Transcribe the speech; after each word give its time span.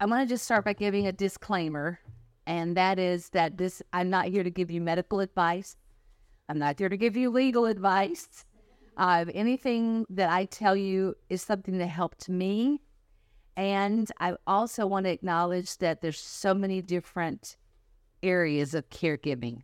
I 0.00 0.06
want 0.06 0.28
to 0.28 0.34
just 0.34 0.44
start 0.44 0.64
by 0.64 0.72
giving 0.72 1.06
a 1.06 1.12
disclaimer, 1.12 2.00
and 2.46 2.76
that 2.76 2.98
is 2.98 3.28
that 3.30 3.56
this 3.56 3.80
I'm 3.92 4.10
not 4.10 4.26
here 4.26 4.42
to 4.42 4.50
give 4.50 4.70
you 4.70 4.80
medical 4.80 5.20
advice. 5.20 5.76
I'm 6.48 6.58
not 6.58 6.78
here 6.78 6.88
to 6.88 6.96
give 6.96 7.16
you 7.16 7.30
legal 7.30 7.66
advice. 7.66 8.44
Uh, 8.96 9.24
anything 9.32 10.04
that 10.10 10.30
I 10.30 10.46
tell 10.46 10.74
you 10.76 11.14
is 11.28 11.42
something 11.42 11.78
that 11.78 11.86
helped 11.86 12.28
me. 12.28 12.80
And 13.56 14.10
I 14.18 14.34
also 14.46 14.86
want 14.86 15.04
to 15.04 15.10
acknowledge 15.10 15.78
that 15.78 16.00
there's 16.00 16.20
so 16.20 16.54
many 16.54 16.82
different 16.82 17.56
areas 18.22 18.74
of 18.74 18.90
caregiving. 18.90 19.62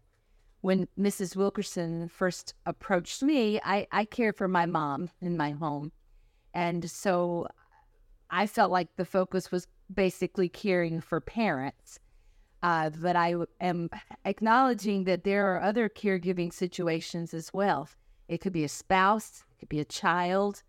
When 0.60 0.86
Mrs. 0.98 1.34
Wilkerson 1.34 2.08
first 2.08 2.54
approached 2.66 3.22
me, 3.22 3.60
I, 3.64 3.86
I 3.90 4.04
cared 4.04 4.36
for 4.36 4.46
my 4.46 4.66
mom 4.66 5.10
in 5.20 5.36
my 5.36 5.50
home. 5.50 5.90
And 6.54 6.88
so 6.88 7.48
I 8.30 8.46
felt 8.46 8.70
like 8.70 8.88
the 8.96 9.04
focus 9.04 9.50
was 9.50 9.66
basically 9.94 10.48
caring 10.48 11.00
for 11.00 11.20
parents. 11.20 11.98
Uh, 12.62 12.90
but 12.90 13.16
I 13.16 13.34
am 13.60 13.88
acknowledging 14.24 15.04
that 15.04 15.24
there 15.24 15.54
are 15.54 15.62
other 15.62 15.88
caregiving 15.88 16.52
situations 16.52 17.32
as 17.32 17.52
well. 17.52 17.88
It 18.28 18.38
could 18.38 18.52
be 18.52 18.64
a 18.64 18.68
spouse, 18.68 19.44
it 19.50 19.60
could 19.60 19.68
be 19.68 19.80
a 19.80 19.84
child. 19.84 20.62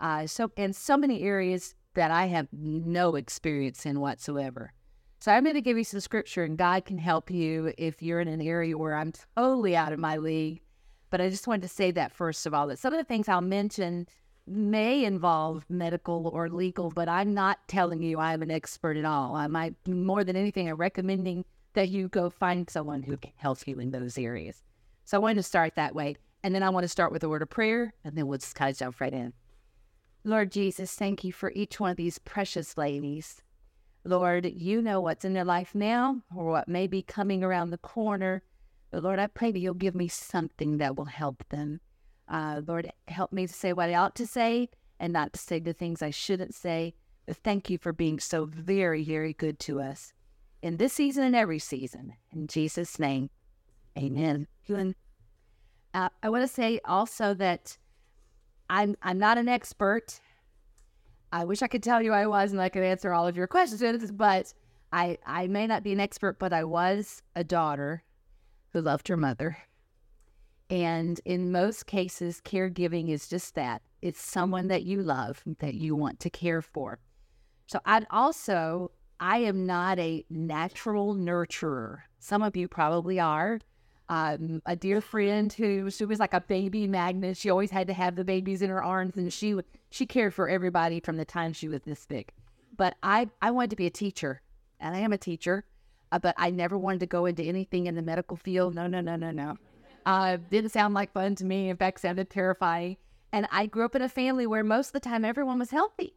Uh, 0.00 0.26
so, 0.26 0.50
in 0.56 0.72
so 0.72 0.96
many 0.96 1.22
areas 1.22 1.74
that 1.94 2.10
I 2.10 2.26
have 2.26 2.48
no 2.52 3.14
experience 3.16 3.86
in 3.86 4.00
whatsoever. 4.00 4.72
So, 5.20 5.32
I'm 5.32 5.44
going 5.44 5.54
to 5.54 5.60
give 5.60 5.78
you 5.78 5.84
some 5.84 6.00
scripture, 6.00 6.44
and 6.44 6.56
God 6.56 6.84
can 6.84 6.98
help 6.98 7.30
you 7.30 7.72
if 7.78 8.02
you're 8.02 8.20
in 8.20 8.28
an 8.28 8.42
area 8.42 8.76
where 8.76 8.94
I'm 8.94 9.12
totally 9.36 9.76
out 9.76 9.92
of 9.92 9.98
my 9.98 10.16
league. 10.16 10.60
But 11.10 11.20
I 11.20 11.30
just 11.30 11.46
wanted 11.46 11.62
to 11.62 11.68
say 11.68 11.90
that 11.92 12.12
first 12.12 12.46
of 12.46 12.54
all, 12.54 12.66
that 12.66 12.78
some 12.78 12.92
of 12.92 12.98
the 12.98 13.04
things 13.04 13.28
I'll 13.28 13.40
mention 13.40 14.06
may 14.50 15.04
involve 15.04 15.64
medical 15.68 16.28
or 16.32 16.48
legal, 16.48 16.90
but 16.90 17.08
I'm 17.08 17.34
not 17.34 17.58
telling 17.68 18.02
you 18.02 18.18
I'm 18.18 18.42
an 18.42 18.50
expert 18.50 18.96
at 18.96 19.04
all. 19.04 19.36
I 19.36 19.46
might, 19.46 19.74
more 19.86 20.24
than 20.24 20.36
anything, 20.36 20.68
I'm 20.68 20.76
recommending 20.76 21.44
that 21.74 21.88
you 21.88 22.08
go 22.08 22.30
find 22.30 22.68
someone 22.68 23.02
who 23.02 23.16
can 23.16 23.32
help 23.36 23.66
you 23.66 23.78
in 23.78 23.90
those 23.90 24.18
areas. 24.18 24.62
So 25.04 25.16
I 25.16 25.20
want 25.20 25.36
to 25.36 25.42
start 25.42 25.74
that 25.76 25.94
way. 25.94 26.16
And 26.42 26.54
then 26.54 26.62
I 26.62 26.70
want 26.70 26.84
to 26.84 26.88
start 26.88 27.12
with 27.12 27.24
a 27.24 27.28
word 27.28 27.42
of 27.42 27.50
prayer, 27.50 27.94
and 28.04 28.16
then 28.16 28.26
we'll 28.26 28.38
just 28.38 28.54
kind 28.54 28.70
of 28.70 28.78
jump 28.78 29.00
right 29.00 29.12
in. 29.12 29.32
Lord 30.24 30.52
Jesus, 30.52 30.94
thank 30.94 31.24
you 31.24 31.32
for 31.32 31.52
each 31.54 31.80
one 31.80 31.90
of 31.90 31.96
these 31.96 32.18
precious 32.18 32.76
ladies. 32.76 33.42
Lord, 34.04 34.46
you 34.46 34.80
know 34.80 35.00
what's 35.00 35.24
in 35.24 35.32
their 35.32 35.44
life 35.44 35.74
now 35.74 36.22
or 36.34 36.46
what 36.46 36.68
may 36.68 36.86
be 36.86 37.02
coming 37.02 37.42
around 37.42 37.70
the 37.70 37.78
corner. 37.78 38.42
But 38.90 39.02
Lord, 39.02 39.18
I 39.18 39.26
pray 39.26 39.52
that 39.52 39.58
you'll 39.58 39.74
give 39.74 39.94
me 39.94 40.08
something 40.08 40.78
that 40.78 40.96
will 40.96 41.06
help 41.06 41.44
them. 41.48 41.80
Uh, 42.28 42.60
Lord, 42.66 42.92
help 43.08 43.32
me 43.32 43.46
to 43.46 43.52
say 43.52 43.72
what 43.72 43.88
I 43.88 43.94
ought 43.94 44.14
to 44.16 44.26
say 44.26 44.68
and 45.00 45.12
not 45.12 45.32
to 45.32 45.38
say 45.38 45.58
the 45.58 45.72
things 45.72 46.02
I 46.02 46.10
shouldn't 46.10 46.54
say. 46.54 46.94
But 47.26 47.36
thank 47.36 47.70
you 47.70 47.78
for 47.78 47.92
being 47.92 48.18
so 48.18 48.44
very, 48.44 49.04
very 49.04 49.32
good 49.32 49.58
to 49.60 49.80
us 49.80 50.12
in 50.62 50.76
this 50.76 50.92
season 50.92 51.24
and 51.24 51.36
every 51.36 51.58
season. 51.58 52.14
In 52.32 52.46
Jesus' 52.46 52.98
name, 52.98 53.30
amen. 53.96 54.46
Uh, 55.94 56.08
I 56.22 56.28
want 56.28 56.42
to 56.42 56.48
say 56.48 56.80
also 56.84 57.34
that 57.34 57.76
I'm 58.68 58.96
I'm 59.02 59.18
not 59.18 59.38
an 59.38 59.48
expert. 59.48 60.20
I 61.32 61.44
wish 61.44 61.62
I 61.62 61.68
could 61.68 61.82
tell 61.82 62.02
you 62.02 62.12
I 62.12 62.26
was 62.26 62.52
and 62.52 62.60
I 62.60 62.68
could 62.68 62.82
answer 62.82 63.12
all 63.12 63.26
of 63.26 63.36
your 63.36 63.46
questions, 63.46 64.10
but 64.10 64.52
I 64.92 65.18
I 65.26 65.46
may 65.46 65.66
not 65.66 65.82
be 65.82 65.92
an 65.92 66.00
expert, 66.00 66.38
but 66.38 66.52
I 66.52 66.64
was 66.64 67.22
a 67.34 67.44
daughter 67.44 68.02
who 68.72 68.80
loved 68.80 69.08
her 69.08 69.16
mother. 69.16 69.58
And 70.70 71.20
in 71.24 71.50
most 71.50 71.86
cases, 71.86 72.42
caregiving 72.44 73.08
is 73.08 73.28
just 73.28 73.54
that 73.54 73.82
it's 74.02 74.20
someone 74.20 74.68
that 74.68 74.84
you 74.84 75.02
love, 75.02 75.42
that 75.60 75.74
you 75.74 75.96
want 75.96 76.20
to 76.20 76.30
care 76.30 76.62
for. 76.62 76.98
So, 77.66 77.80
I'd 77.84 78.06
also, 78.10 78.90
I 79.20 79.38
am 79.38 79.66
not 79.66 79.98
a 79.98 80.24
natural 80.30 81.14
nurturer. 81.14 82.00
Some 82.18 82.42
of 82.42 82.56
you 82.56 82.68
probably 82.68 83.18
are. 83.18 83.60
Um, 84.10 84.62
a 84.64 84.74
dear 84.74 85.02
friend 85.02 85.52
who 85.52 85.90
she 85.90 86.06
was 86.06 86.18
like 86.18 86.32
a 86.32 86.40
baby 86.40 86.86
magnet. 86.86 87.36
She 87.36 87.50
always 87.50 87.70
had 87.70 87.86
to 87.88 87.92
have 87.92 88.16
the 88.16 88.24
babies 88.24 88.62
in 88.62 88.70
her 88.70 88.82
arms, 88.82 89.16
and 89.16 89.30
she 89.30 89.54
she 89.90 90.06
cared 90.06 90.32
for 90.32 90.48
everybody 90.48 91.00
from 91.00 91.18
the 91.18 91.26
time 91.26 91.52
she 91.52 91.68
was 91.68 91.82
this 91.82 92.06
big. 92.06 92.30
But 92.74 92.96
I 93.02 93.28
I 93.42 93.50
wanted 93.50 93.70
to 93.70 93.76
be 93.76 93.84
a 93.84 93.90
teacher, 93.90 94.40
and 94.80 94.96
I 94.96 95.00
am 95.00 95.12
a 95.12 95.18
teacher, 95.18 95.66
uh, 96.10 96.18
but 96.18 96.34
I 96.38 96.48
never 96.48 96.78
wanted 96.78 97.00
to 97.00 97.06
go 97.06 97.26
into 97.26 97.42
anything 97.42 97.86
in 97.86 97.96
the 97.96 98.02
medical 98.02 98.38
field. 98.38 98.74
No, 98.74 98.86
no, 98.86 99.02
no, 99.02 99.16
no, 99.16 99.30
no. 99.30 99.58
Uh, 100.08 100.38
didn't 100.48 100.70
sound 100.70 100.94
like 100.94 101.12
fun 101.12 101.34
to 101.34 101.44
me. 101.44 101.68
In 101.68 101.76
fact, 101.76 102.00
sounded 102.00 102.30
terrifying. 102.30 102.96
And 103.30 103.46
I 103.52 103.66
grew 103.66 103.84
up 103.84 103.94
in 103.94 104.00
a 104.00 104.08
family 104.08 104.46
where 104.46 104.64
most 104.64 104.86
of 104.86 104.92
the 104.94 105.00
time 105.00 105.22
everyone 105.22 105.58
was 105.58 105.70
healthy. 105.70 106.14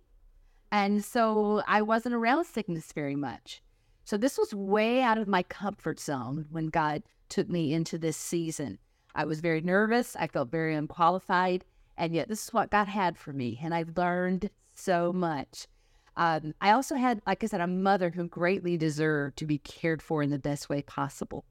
And 0.72 1.04
so 1.04 1.62
I 1.68 1.82
wasn't 1.82 2.16
around 2.16 2.46
sickness 2.46 2.94
very 2.94 3.18
much. 3.18 3.62
So 4.06 4.16
this 4.16 4.38
was 4.38 4.54
way 4.54 5.02
out 5.02 5.18
of 5.18 5.28
my 5.28 5.44
comfort 5.44 6.00
zone 6.00 6.46
when 6.52 6.68
God 6.68 7.04
took 7.28 7.50
me 7.50 7.74
into 7.74 7.98
this 7.98 8.16
season. 8.16 8.80
I 9.14 9.26
was 9.26 9.42
very 9.42 9.60
nervous. 9.60 10.16
I 10.16 10.28
felt 10.28 10.50
very 10.50 10.74
unqualified. 10.74 11.66
And 11.98 12.16
yet, 12.16 12.30
this 12.30 12.46
is 12.46 12.54
what 12.54 12.72
God 12.72 12.88
had 12.88 13.18
for 13.18 13.34
me. 13.34 13.60
And 13.62 13.74
I've 13.74 13.98
learned 13.98 14.52
so 14.74 15.12
much. 15.12 15.68
Um, 16.16 16.54
I 16.62 16.72
also 16.72 16.96
had, 16.96 17.22
like 17.28 17.44
I 17.44 17.48
said, 17.48 17.60
a 17.60 17.68
mother 17.68 18.12
who 18.12 18.30
greatly 18.30 18.78
deserved 18.78 19.38
to 19.40 19.46
be 19.46 19.58
cared 19.58 20.02
for 20.02 20.24
in 20.24 20.30
the 20.30 20.40
best 20.40 20.70
way 20.70 20.82
possible. 20.82 21.44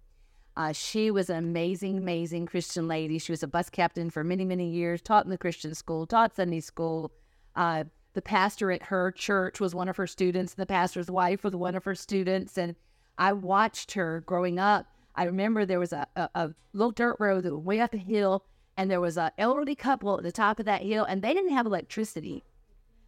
Uh, 0.60 0.72
she 0.74 1.10
was 1.10 1.30
an 1.30 1.38
amazing, 1.38 1.96
amazing 1.96 2.44
Christian 2.44 2.86
lady. 2.86 3.18
She 3.18 3.32
was 3.32 3.42
a 3.42 3.48
bus 3.48 3.70
captain 3.70 4.10
for 4.10 4.22
many, 4.22 4.44
many 4.44 4.68
years, 4.68 5.00
taught 5.00 5.24
in 5.24 5.30
the 5.30 5.38
Christian 5.38 5.74
school, 5.74 6.06
taught 6.06 6.36
Sunday 6.36 6.60
school. 6.60 7.12
Uh, 7.56 7.84
the 8.12 8.20
pastor 8.20 8.70
at 8.70 8.82
her 8.82 9.10
church 9.10 9.58
was 9.58 9.74
one 9.74 9.88
of 9.88 9.96
her 9.96 10.06
students. 10.06 10.52
The 10.52 10.66
pastor's 10.66 11.10
wife 11.10 11.44
was 11.44 11.56
one 11.56 11.76
of 11.76 11.84
her 11.84 11.94
students. 11.94 12.58
And 12.58 12.76
I 13.16 13.32
watched 13.32 13.92
her 13.92 14.22
growing 14.26 14.58
up. 14.58 14.84
I 15.14 15.24
remember 15.24 15.64
there 15.64 15.80
was 15.80 15.94
a, 15.94 16.06
a, 16.14 16.28
a 16.34 16.50
little 16.74 16.92
dirt 16.92 17.16
road 17.18 17.44
that 17.44 17.54
went 17.54 17.64
way 17.64 17.80
up 17.80 17.94
a 17.94 17.96
hill, 17.96 18.44
and 18.76 18.90
there 18.90 19.00
was 19.00 19.16
an 19.16 19.30
elderly 19.38 19.74
couple 19.74 20.18
at 20.18 20.24
the 20.24 20.30
top 20.30 20.60
of 20.60 20.66
that 20.66 20.82
hill, 20.82 21.04
and 21.04 21.22
they 21.22 21.32
didn't 21.32 21.54
have 21.54 21.64
electricity. 21.64 22.44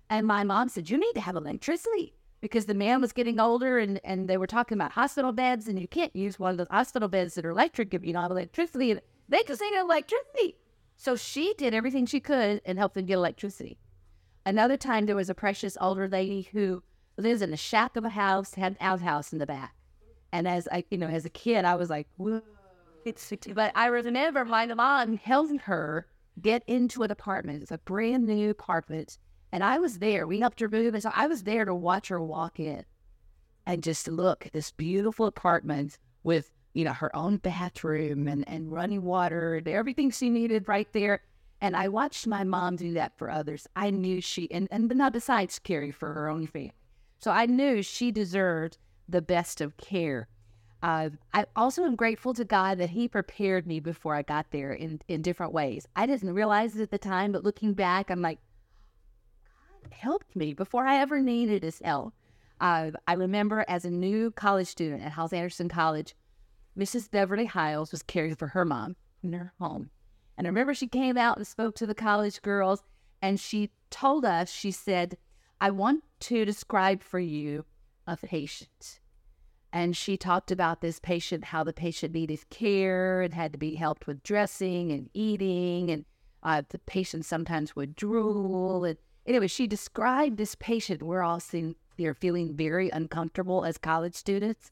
And 0.08 0.26
my 0.26 0.42
mom 0.42 0.70
said, 0.70 0.88
You 0.88 0.96
need 0.96 1.12
to 1.16 1.20
have 1.20 1.36
electricity 1.36 2.14
because 2.42 2.66
the 2.66 2.74
man 2.74 3.00
was 3.00 3.12
getting 3.12 3.38
older 3.40 3.78
and, 3.78 4.00
and 4.04 4.28
they 4.28 4.36
were 4.36 4.48
talking 4.48 4.76
about 4.76 4.92
hospital 4.92 5.32
beds 5.32 5.68
and 5.68 5.80
you 5.80 5.86
can't 5.86 6.14
use 6.14 6.40
one 6.40 6.50
of 6.50 6.58
those 6.58 6.66
hospital 6.70 7.08
beds 7.08 7.36
that 7.36 7.46
are 7.46 7.50
electric 7.50 7.94
if 7.94 8.04
you 8.04 8.12
don't 8.12 8.22
have 8.22 8.32
electricity. 8.32 8.90
And 8.90 9.00
they 9.28 9.42
just 9.46 9.62
ain't 9.62 9.76
electricity. 9.76 10.56
So 10.96 11.14
she 11.14 11.54
did 11.56 11.72
everything 11.72 12.04
she 12.04 12.18
could 12.18 12.60
and 12.66 12.78
helped 12.78 12.96
them 12.96 13.06
get 13.06 13.14
electricity. 13.14 13.78
Another 14.44 14.76
time 14.76 15.06
there 15.06 15.14
was 15.14 15.30
a 15.30 15.34
precious 15.34 15.78
older 15.80 16.08
lady 16.08 16.48
who 16.52 16.82
lives 17.16 17.42
in 17.42 17.52
a 17.52 17.56
shack 17.56 17.96
of 17.96 18.04
a 18.04 18.10
house, 18.10 18.54
had 18.54 18.72
an 18.72 18.78
outhouse 18.80 19.32
in 19.32 19.38
the 19.38 19.46
back. 19.46 19.76
And 20.32 20.48
as 20.48 20.66
I, 20.72 20.84
you 20.90 20.98
know, 20.98 21.06
as 21.06 21.24
a 21.24 21.30
kid, 21.30 21.64
I 21.64 21.76
was 21.76 21.90
like, 21.90 22.08
whoa. 22.16 22.42
It's, 23.04 23.32
But 23.54 23.72
I 23.76 23.86
remember 23.86 24.44
my 24.44 24.66
mom 24.66 25.16
helping 25.16 25.58
her 25.60 26.06
get 26.40 26.64
into 26.66 27.04
an 27.04 27.12
apartment. 27.12 27.62
It's 27.62 27.70
a 27.70 27.78
brand 27.78 28.26
new 28.26 28.50
apartment 28.50 29.18
and 29.52 29.62
I 29.62 29.78
was 29.78 29.98
there. 29.98 30.26
We 30.26 30.40
helped 30.40 30.60
her 30.60 30.68
move. 30.68 30.94
And 30.94 31.02
so 31.02 31.12
I 31.14 31.26
was 31.26 31.42
there 31.42 31.64
to 31.64 31.74
watch 31.74 32.08
her 32.08 32.20
walk 32.20 32.58
in 32.58 32.84
and 33.66 33.82
just 33.82 34.08
look 34.08 34.46
at 34.46 34.52
this 34.52 34.72
beautiful 34.72 35.26
apartment 35.26 35.98
with, 36.24 36.50
you 36.72 36.84
know, 36.84 36.94
her 36.94 37.14
own 37.14 37.36
bathroom 37.36 38.26
and, 38.26 38.48
and 38.48 38.72
running 38.72 39.02
water 39.02 39.56
and 39.56 39.68
everything 39.68 40.10
she 40.10 40.30
needed 40.30 40.68
right 40.68 40.90
there. 40.92 41.20
And 41.60 41.76
I 41.76 41.88
watched 41.88 42.26
my 42.26 42.42
mom 42.42 42.76
do 42.76 42.94
that 42.94 43.16
for 43.16 43.30
others. 43.30 43.68
I 43.76 43.90
knew 43.90 44.20
she, 44.20 44.50
and, 44.50 44.66
and 44.72 44.88
not 44.96 45.12
besides 45.12 45.58
Carrie 45.58 45.92
for 45.92 46.12
her 46.12 46.28
own 46.28 46.46
family. 46.46 46.72
So 47.18 47.30
I 47.30 47.46
knew 47.46 47.82
she 47.82 48.10
deserved 48.10 48.78
the 49.08 49.22
best 49.22 49.60
of 49.60 49.76
care. 49.76 50.28
Uh, 50.82 51.10
I 51.32 51.44
also 51.54 51.84
am 51.84 51.94
grateful 51.94 52.34
to 52.34 52.44
God 52.44 52.78
that 52.78 52.90
He 52.90 53.06
prepared 53.06 53.68
me 53.68 53.78
before 53.78 54.16
I 54.16 54.22
got 54.22 54.50
there 54.50 54.72
in, 54.72 55.00
in 55.06 55.22
different 55.22 55.52
ways. 55.52 55.86
I 55.94 56.06
didn't 56.06 56.34
realize 56.34 56.74
it 56.74 56.82
at 56.82 56.90
the 56.90 56.98
time, 56.98 57.30
but 57.30 57.44
looking 57.44 57.74
back, 57.74 58.10
I'm 58.10 58.22
like, 58.22 58.40
helped 59.90 60.34
me 60.36 60.54
before 60.54 60.86
I 60.86 60.98
ever 60.98 61.20
needed 61.20 61.62
his 61.62 61.80
help. 61.80 62.14
Uh, 62.60 62.92
I 63.08 63.14
remember 63.14 63.64
as 63.66 63.84
a 63.84 63.90
new 63.90 64.30
college 64.30 64.68
student 64.68 65.02
at 65.02 65.12
Hyles 65.12 65.32
Anderson 65.32 65.68
College, 65.68 66.14
Mrs. 66.78 67.10
Beverly 67.10 67.46
Hyles 67.46 67.90
was 67.90 68.02
caring 68.02 68.36
for 68.36 68.48
her 68.48 68.64
mom 68.64 68.96
in 69.22 69.32
her 69.32 69.52
home. 69.58 69.90
And 70.36 70.46
I 70.46 70.50
remember 70.50 70.74
she 70.74 70.86
came 70.86 71.18
out 71.18 71.36
and 71.36 71.46
spoke 71.46 71.74
to 71.76 71.86
the 71.86 71.94
college 71.94 72.40
girls, 72.40 72.82
and 73.20 73.38
she 73.38 73.70
told 73.90 74.24
us, 74.24 74.50
she 74.50 74.70
said, 74.70 75.16
I 75.60 75.70
want 75.70 76.04
to 76.20 76.44
describe 76.44 77.02
for 77.02 77.20
you 77.20 77.64
a 78.06 78.16
patient. 78.16 79.00
And 79.72 79.96
she 79.96 80.16
talked 80.16 80.50
about 80.50 80.80
this 80.80 80.98
patient, 80.98 81.44
how 81.44 81.64
the 81.64 81.72
patient 81.72 82.12
needed 82.12 82.50
care 82.50 83.22
and 83.22 83.32
had 83.32 83.52
to 83.52 83.58
be 83.58 83.76
helped 83.76 84.06
with 84.06 84.22
dressing 84.22 84.92
and 84.92 85.08
eating. 85.14 85.90
And 85.90 86.04
uh, 86.42 86.62
the 86.68 86.78
patient 86.80 87.24
sometimes 87.24 87.74
would 87.74 87.96
drool. 87.96 88.84
And 88.84 88.98
Anyway, 89.26 89.46
she 89.46 89.66
described 89.66 90.36
this 90.36 90.54
patient. 90.56 91.02
We're 91.02 91.22
all 91.22 91.40
seeing 91.40 91.76
they're 91.96 92.14
feeling 92.14 92.56
very 92.56 92.90
uncomfortable 92.90 93.64
as 93.64 93.78
college 93.78 94.14
students. 94.14 94.70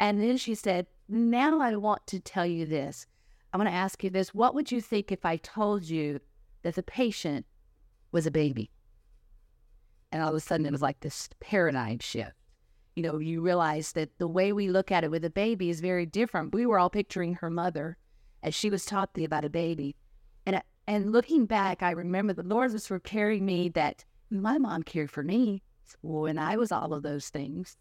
And 0.00 0.20
then 0.22 0.36
she 0.36 0.54
said, 0.54 0.86
Now 1.08 1.60
I 1.60 1.76
want 1.76 2.06
to 2.08 2.20
tell 2.20 2.46
you 2.46 2.66
this. 2.66 3.06
I'm 3.52 3.60
going 3.60 3.70
to 3.70 3.76
ask 3.76 4.02
you 4.02 4.10
this. 4.10 4.34
What 4.34 4.54
would 4.54 4.72
you 4.72 4.80
think 4.80 5.12
if 5.12 5.24
I 5.24 5.36
told 5.36 5.84
you 5.84 6.20
that 6.62 6.74
the 6.74 6.82
patient 6.82 7.46
was 8.10 8.26
a 8.26 8.30
baby? 8.30 8.70
And 10.10 10.22
all 10.22 10.30
of 10.30 10.34
a 10.34 10.40
sudden, 10.40 10.66
it 10.66 10.72
was 10.72 10.82
like 10.82 11.00
this 11.00 11.28
paradigm 11.40 11.98
shift. 11.98 12.34
you 12.96 13.02
know, 13.02 13.18
you 13.18 13.40
realize 13.40 13.92
that 13.92 14.18
the 14.18 14.28
way 14.28 14.52
we 14.52 14.68
look 14.68 14.92
at 14.92 15.02
it 15.02 15.10
with 15.10 15.24
a 15.24 15.30
baby 15.30 15.68
is 15.68 15.80
very 15.80 16.06
different. 16.06 16.54
We 16.54 16.66
were 16.66 16.78
all 16.78 16.90
picturing 16.90 17.34
her 17.34 17.50
mother 17.50 17.96
as 18.42 18.54
she 18.54 18.70
was 18.70 18.84
talking 18.84 19.24
about 19.24 19.44
a 19.44 19.50
baby. 19.50 19.96
And, 20.46 20.62
and 20.86 21.12
looking 21.12 21.46
back, 21.46 21.82
I 21.82 21.90
remember 21.90 22.32
the 22.32 22.42
Lord 22.42 22.72
was 22.72 22.88
preparing 22.88 23.44
me 23.44 23.68
that 23.70 24.04
my 24.30 24.58
mom 24.58 24.82
cared 24.82 25.10
for 25.10 25.22
me 25.22 25.62
when 26.02 26.38
I 26.38 26.56
was 26.56 26.72
all 26.72 26.92
of 26.92 27.02
those 27.02 27.28
things. 27.28 27.76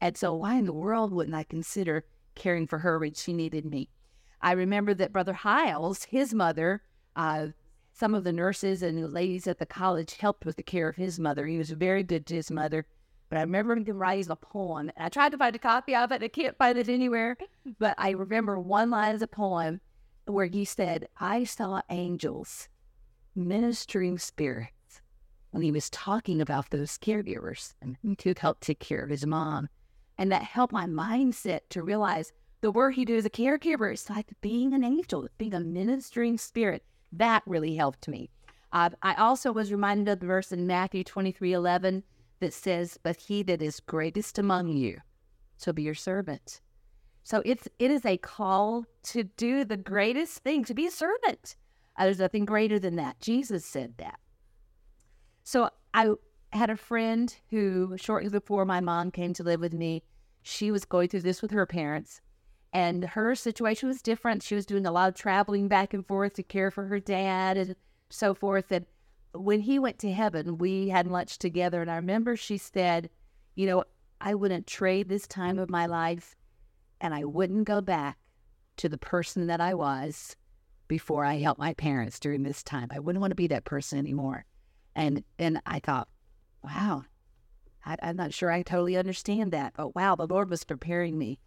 And 0.00 0.16
so 0.16 0.34
why 0.34 0.54
in 0.56 0.64
the 0.64 0.72
world 0.72 1.12
wouldn't 1.12 1.36
I 1.36 1.42
consider 1.42 2.04
caring 2.34 2.66
for 2.66 2.78
her 2.78 2.98
when 2.98 3.14
she 3.14 3.32
needed 3.32 3.66
me? 3.66 3.90
I 4.40 4.52
remember 4.52 4.94
that 4.94 5.12
Brother 5.12 5.34
Hyles, 5.34 6.04
his 6.04 6.32
mother, 6.32 6.82
uh, 7.14 7.48
some 7.92 8.14
of 8.14 8.24
the 8.24 8.32
nurses 8.32 8.82
and 8.82 9.02
the 9.02 9.08
ladies 9.08 9.46
at 9.46 9.58
the 9.58 9.66
college 9.66 10.16
helped 10.16 10.46
with 10.46 10.56
the 10.56 10.62
care 10.62 10.88
of 10.88 10.96
his 10.96 11.18
mother. 11.18 11.46
He 11.46 11.58
was 11.58 11.70
very 11.70 12.02
good 12.02 12.24
to 12.26 12.36
his 12.36 12.50
mother. 12.50 12.86
But 13.28 13.38
I 13.38 13.42
remember 13.42 13.76
him 13.76 13.84
writing 13.84 14.30
a 14.30 14.36
poem. 14.36 14.90
And 14.96 15.06
I 15.06 15.08
tried 15.10 15.32
to 15.32 15.38
find 15.38 15.54
a 15.54 15.58
copy 15.58 15.94
of 15.94 16.10
it. 16.10 16.22
I 16.22 16.28
can't 16.28 16.56
find 16.56 16.78
it 16.78 16.88
anywhere. 16.88 17.36
But 17.78 17.94
I 17.98 18.10
remember 18.10 18.58
one 18.58 18.90
line 18.90 19.14
of 19.14 19.20
the 19.20 19.28
poem 19.28 19.80
where 20.30 20.46
he 20.46 20.64
said, 20.64 21.08
I 21.18 21.44
saw 21.44 21.82
angels, 21.90 22.68
ministering 23.34 24.18
spirits. 24.18 25.00
When 25.50 25.62
he 25.62 25.72
was 25.72 25.90
talking 25.90 26.40
about 26.40 26.70
those 26.70 26.96
caregivers 26.96 27.74
and 27.82 27.96
who 28.22 28.34
helped 28.38 28.62
take 28.62 28.78
care 28.78 29.02
of 29.02 29.10
his 29.10 29.26
mom. 29.26 29.68
And 30.16 30.30
that 30.30 30.42
helped 30.42 30.72
my 30.72 30.86
mindset 30.86 31.60
to 31.70 31.82
realize 31.82 32.32
the 32.60 32.70
work 32.70 32.94
he 32.94 33.04
do 33.04 33.16
as 33.16 33.24
a 33.24 33.30
caregiver 33.30 33.92
is 33.92 34.08
like 34.08 34.28
being 34.42 34.74
an 34.74 34.84
angel, 34.84 35.28
being 35.38 35.54
a 35.54 35.60
ministering 35.60 36.38
spirit. 36.38 36.84
That 37.10 37.42
really 37.46 37.74
helped 37.74 38.06
me. 38.06 38.30
Uh, 38.72 38.90
I 39.02 39.14
also 39.14 39.50
was 39.50 39.72
reminded 39.72 40.08
of 40.08 40.20
the 40.20 40.26
verse 40.26 40.52
in 40.52 40.66
Matthew 40.66 41.02
23 41.02 41.52
11 41.52 42.04
that 42.38 42.52
says, 42.52 42.98
But 43.02 43.16
he 43.16 43.42
that 43.44 43.62
is 43.62 43.80
greatest 43.80 44.38
among 44.38 44.68
you 44.68 45.00
shall 45.62 45.72
be 45.72 45.82
your 45.82 45.94
servant. 45.94 46.60
So 47.22 47.42
it's 47.44 47.68
it 47.78 47.90
is 47.90 48.04
a 48.04 48.16
call 48.16 48.84
to 49.04 49.24
do 49.24 49.64
the 49.64 49.76
greatest 49.76 50.38
thing, 50.38 50.64
to 50.64 50.74
be 50.74 50.86
a 50.86 50.90
servant. 50.90 51.56
Uh, 51.96 52.04
there's 52.04 52.18
nothing 52.18 52.44
greater 52.44 52.78
than 52.78 52.96
that. 52.96 53.20
Jesus 53.20 53.64
said 53.64 53.94
that. 53.98 54.18
So 55.44 55.70
I 55.94 56.14
had 56.52 56.70
a 56.70 56.76
friend 56.76 57.34
who, 57.50 57.96
shortly 57.96 58.30
before 58.30 58.64
my 58.64 58.80
mom 58.80 59.10
came 59.10 59.32
to 59.34 59.42
live 59.42 59.60
with 59.60 59.72
me, 59.72 60.02
she 60.42 60.70
was 60.70 60.84
going 60.84 61.08
through 61.08 61.20
this 61.20 61.42
with 61.42 61.50
her 61.50 61.66
parents. 61.66 62.20
And 62.72 63.04
her 63.04 63.34
situation 63.34 63.88
was 63.88 64.00
different. 64.00 64.42
She 64.42 64.54
was 64.54 64.64
doing 64.64 64.86
a 64.86 64.92
lot 64.92 65.08
of 65.08 65.14
traveling 65.14 65.68
back 65.68 65.92
and 65.92 66.06
forth 66.06 66.34
to 66.34 66.42
care 66.42 66.70
for 66.70 66.84
her 66.86 67.00
dad 67.00 67.56
and 67.56 67.74
so 68.10 68.32
forth. 68.32 68.70
And 68.70 68.86
when 69.34 69.60
he 69.60 69.78
went 69.78 69.98
to 70.00 70.12
heaven, 70.12 70.58
we 70.58 70.88
had 70.88 71.06
lunch 71.06 71.38
together. 71.38 71.82
And 71.82 71.90
I 71.90 71.96
remember 71.96 72.36
she 72.36 72.58
said, 72.58 73.10
You 73.56 73.66
know, 73.66 73.84
I 74.20 74.34
wouldn't 74.34 74.66
trade 74.66 75.08
this 75.08 75.26
time 75.26 75.58
of 75.58 75.68
my 75.68 75.86
life 75.86 76.36
and 77.00 77.14
I 77.14 77.24
wouldn't 77.24 77.64
go 77.64 77.80
back 77.80 78.18
to 78.76 78.88
the 78.88 78.98
person 78.98 79.46
that 79.46 79.60
I 79.60 79.74
was 79.74 80.36
before 80.88 81.24
I 81.24 81.38
helped 81.38 81.60
my 81.60 81.74
parents 81.74 82.18
during 82.18 82.42
this 82.42 82.62
time. 82.62 82.88
I 82.90 82.98
wouldn't 82.98 83.20
want 83.20 83.30
to 83.30 83.36
be 83.36 83.46
that 83.48 83.64
person 83.64 83.98
anymore. 83.98 84.44
And 84.94 85.22
and 85.38 85.60
I 85.66 85.78
thought, 85.78 86.08
wow, 86.64 87.04
I, 87.84 87.96
am 88.02 88.16
not 88.16 88.34
sure 88.34 88.50
I 88.50 88.62
totally 88.62 88.96
understand 88.96 89.52
that, 89.52 89.74
but 89.76 89.94
wow, 89.94 90.16
the 90.16 90.26
Lord 90.26 90.50
was 90.50 90.64
preparing 90.64 91.16
me. 91.16 91.38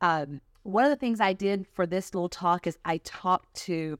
Um, 0.00 0.40
one 0.62 0.84
of 0.84 0.90
the 0.90 0.96
things 0.96 1.20
I 1.20 1.32
did 1.32 1.66
for 1.72 1.86
this 1.86 2.14
little 2.14 2.28
talk 2.28 2.66
is 2.66 2.78
I 2.84 2.98
talked 2.98 3.54
to 3.66 3.98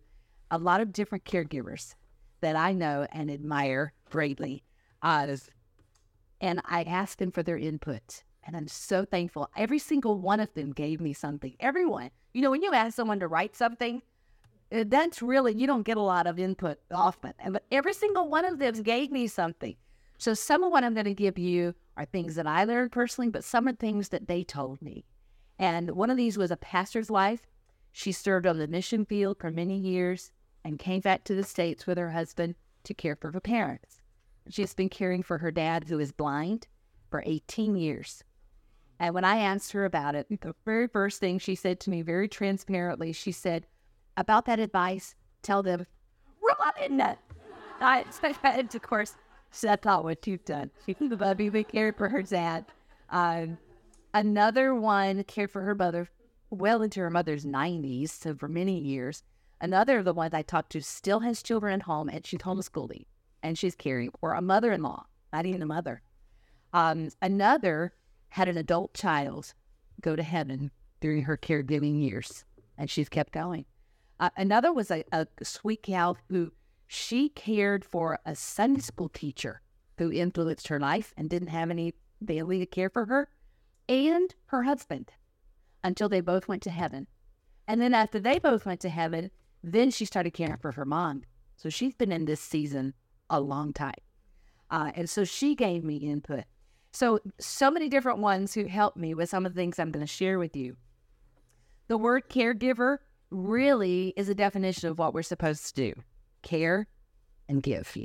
a 0.50 0.58
lot 0.58 0.81
of 0.81 0.93
different 0.93 1.25
caregivers 1.25 1.94
that 2.41 2.56
I 2.56 2.73
know 2.73 3.06
and 3.12 3.31
admire 3.31 3.93
greatly. 4.11 4.64
Uh, 5.02 5.37
and 6.41 6.61
I 6.64 6.82
asked 6.82 7.19
them 7.19 7.31
for 7.31 7.43
their 7.43 7.56
input. 7.56 8.25
And 8.44 8.56
I'm 8.56 8.69
so 8.69 9.04
thankful. 9.04 9.50
Every 9.56 9.78
single 9.78 10.19
one 10.19 10.40
of 10.40 10.52
them 10.54 10.72
gave 10.72 11.00
me 11.00 11.12
something. 11.12 11.54
Everyone. 11.60 12.10
You 12.32 12.42
know, 12.42 12.50
when 12.50 12.62
you 12.62 12.72
ask 12.72 12.94
someone 12.94 13.20
to 13.20 13.28
write 13.28 13.54
something, 13.54 14.02
uh, 14.72 14.84
that's 14.87 15.20
really, 15.20 15.54
you 15.54 15.66
don't 15.66 15.82
get 15.82 15.96
a 15.96 16.02
lot 16.02 16.26
of 16.26 16.38
input 16.38 16.78
often. 16.90 17.34
But 17.50 17.64
every 17.70 17.92
single 17.92 18.28
one 18.28 18.44
of 18.44 18.58
them 18.58 18.82
gave 18.82 19.10
me 19.10 19.26
something. 19.26 19.76
So 20.19 20.34
some 20.34 20.62
of 20.62 20.70
what 20.70 20.84
I'm 20.84 20.94
going 20.94 21.06
to 21.06 21.14
give 21.14 21.38
you 21.38 21.75
are 21.96 22.04
things 22.04 22.34
that 22.37 22.46
I 22.46 22.64
learned 22.64 22.92
personally, 22.92 23.31
but 23.31 23.44
some 23.44 23.66
are 23.69 23.72
things 23.72 24.10
that 24.10 24.28
they 24.28 24.44
told 24.44 24.81
me. 24.82 25.04
And 25.58 25.90
one 25.90 26.10
of 26.10 26.16
these 26.16 26.38
was 26.38 26.50
a 26.50 26.56
pastor's 26.56 27.10
wife. 27.10 27.46
She 27.92 28.12
served 28.12 28.46
on 28.46 28.58
the 28.58 28.69
mission 28.69 29.04
field 29.04 29.38
for 29.40 29.50
many 29.50 29.76
years 29.76 30.31
and 30.64 30.78
came 30.78 31.00
back 31.00 31.25
to 31.25 31.34
the 31.34 31.42
States 31.42 31.87
with 31.87 31.98
her 31.98 32.10
husband 32.10 32.54
to 32.84 32.94
care 32.94 33.16
for 33.16 33.32
her 33.32 33.40
parents. 33.40 34.00
She's 34.48 34.75
been 34.75 34.88
caring 34.88 35.22
for 35.22 35.38
her 35.38 35.50
dad, 35.50 35.84
who 35.88 35.98
is 35.98 36.12
blind, 36.12 36.66
for 37.10 37.22
18 37.26 37.76
years. 37.76 38.22
And 39.00 39.14
when 39.14 39.25
I 39.25 39.38
asked 39.38 39.73
her 39.73 39.87
about 39.87 40.14
it, 40.14 40.29
the 40.29 40.55
very 40.67 40.87
first 40.87 41.20
thing 41.20 41.38
she 41.38 41.55
said 41.55 41.81
to 41.81 41.91
me 41.91 42.02
very 42.02 42.29
transparently, 42.29 43.12
she 43.14 43.32
said, 43.32 43.67
About 44.19 44.44
that 44.44 44.61
advice, 44.61 45.14
tell 45.43 45.62
them, 45.62 45.87
run! 46.43 47.17
I, 47.81 48.05
and 48.44 48.75
of 48.75 48.82
course, 48.82 49.14
that's 49.62 49.87
not 49.87 50.05
what 50.05 50.26
you've 50.26 50.44
done. 50.44 50.70
She 50.85 50.94
lovingly 51.00 51.64
cared 51.64 51.97
for 51.97 52.11
her 52.11 52.23
dad. 52.23 52.67
Um, 53.08 53.56
another 54.12 54.75
one 54.75 55.25
cared 55.25 55.50
for 55.50 55.62
her 55.62 55.75
mother 55.75 56.06
well 56.50 56.82
into 56.82 57.00
her 57.00 57.11
mother's 57.11 57.47
90s, 57.47 58.11
so 58.11 58.35
for 58.35 58.49
many 58.49 58.79
years. 58.79 59.23
Another 59.62 59.99
of 59.99 60.05
the 60.05 60.12
ones 60.12 60.35
I 60.35 60.43
talked 60.43 60.73
to 60.73 60.82
still 60.82 61.20
has 61.20 61.43
children 61.43 61.81
at 61.81 61.82
home 61.82 62.11
and 62.11 62.26
she's 62.26 62.41
homeschooling 62.41 63.06
and 63.43 63.56
she's 63.56 63.75
caring 63.75 64.11
for 64.20 64.35
a 64.35 64.43
mother 64.43 64.73
in 64.73 64.82
law, 64.82 65.06
not 65.32 65.47
even 65.47 65.62
a 65.62 65.67
mother. 65.67 66.02
Um, 66.73 67.08
another 67.23 67.94
had 68.31 68.49
an 68.49 68.56
adult 68.56 68.94
child 68.94 69.55
go 70.00 70.17
to 70.17 70.23
heaven 70.23 70.71
during 71.00 71.23
her 71.23 71.37
caregiving 71.37 72.03
years 72.03 72.44
and 72.77 72.91
she's 72.91 73.09
kept 73.09 73.32
going. 73.32 73.67
Uh, 74.19 74.31
another 74.37 74.73
was 74.73 74.91
a, 74.91 75.05
a 75.12 75.27
sweet 75.43 75.82
gal 75.82 76.17
who 76.29 76.53
she 76.87 77.29
cared 77.29 77.85
for 77.85 78.19
a 78.25 78.35
Sunday 78.35 78.81
school 78.81 79.09
teacher 79.09 79.61
who 79.99 80.11
influenced 80.11 80.69
her 80.69 80.81
life 80.81 81.12
and 81.17 81.29
didn't 81.29 81.49
have 81.49 81.71
any 81.71 81.94
family 82.27 82.59
to 82.59 82.67
care 82.67 82.91
for 82.91 83.06
her 83.06 83.29
and 83.88 84.35
her 84.47 84.62
husband 84.65 85.12
until 85.85 86.09
they 86.09 86.21
both 86.21 86.49
went 86.49 86.62
to 86.62 86.71
heaven. 86.71 87.06
And 87.69 87.81
then 87.81 87.94
after 87.94 88.19
they 88.19 88.38
both 88.38 88.67
went 88.67 88.81
to 88.81 88.88
heaven, 88.88 89.31
then 89.62 89.91
she 89.91 90.05
started 90.05 90.33
caring 90.33 90.56
for 90.56 90.73
her 90.73 90.85
mom. 90.85 91.23
So 91.56 91.69
she's 91.69 91.94
been 91.94 92.12
in 92.12 92.25
this 92.25 92.41
season 92.41 92.94
a 93.29 93.41
long 93.41 93.73
time. 93.73 93.93
Uh, 94.71 94.93
and 94.94 95.09
so 95.09 95.25
she 95.25 95.55
gave 95.55 95.85
me 95.85 95.97
input. 95.97 96.44
So, 96.92 97.20
so 97.38 97.70
many 97.70 97.88
different 97.88 98.19
ones 98.19 98.54
who 98.54 98.66
helped 98.66 98.96
me 98.96 99.14
with 99.14 99.28
some 99.28 99.46
of 99.46 99.54
the 99.54 99.60
things 99.60 99.78
I'm 99.78 99.92
going 99.92 100.04
to 100.04 100.12
share 100.12 100.38
with 100.38 100.56
you. 100.56 100.76
The 101.88 101.99
word 101.99 102.28
caregiver 102.28 102.99
really 103.30 104.12
is 104.16 104.28
a 104.28 104.35
definition 104.35 104.88
of 104.88 104.99
what 104.99 105.14
we're 105.14 105.23
supposed 105.23 105.68
to 105.68 105.75
do 105.75 106.02
care 106.42 106.88
and 107.49 107.62
give. 107.62 107.97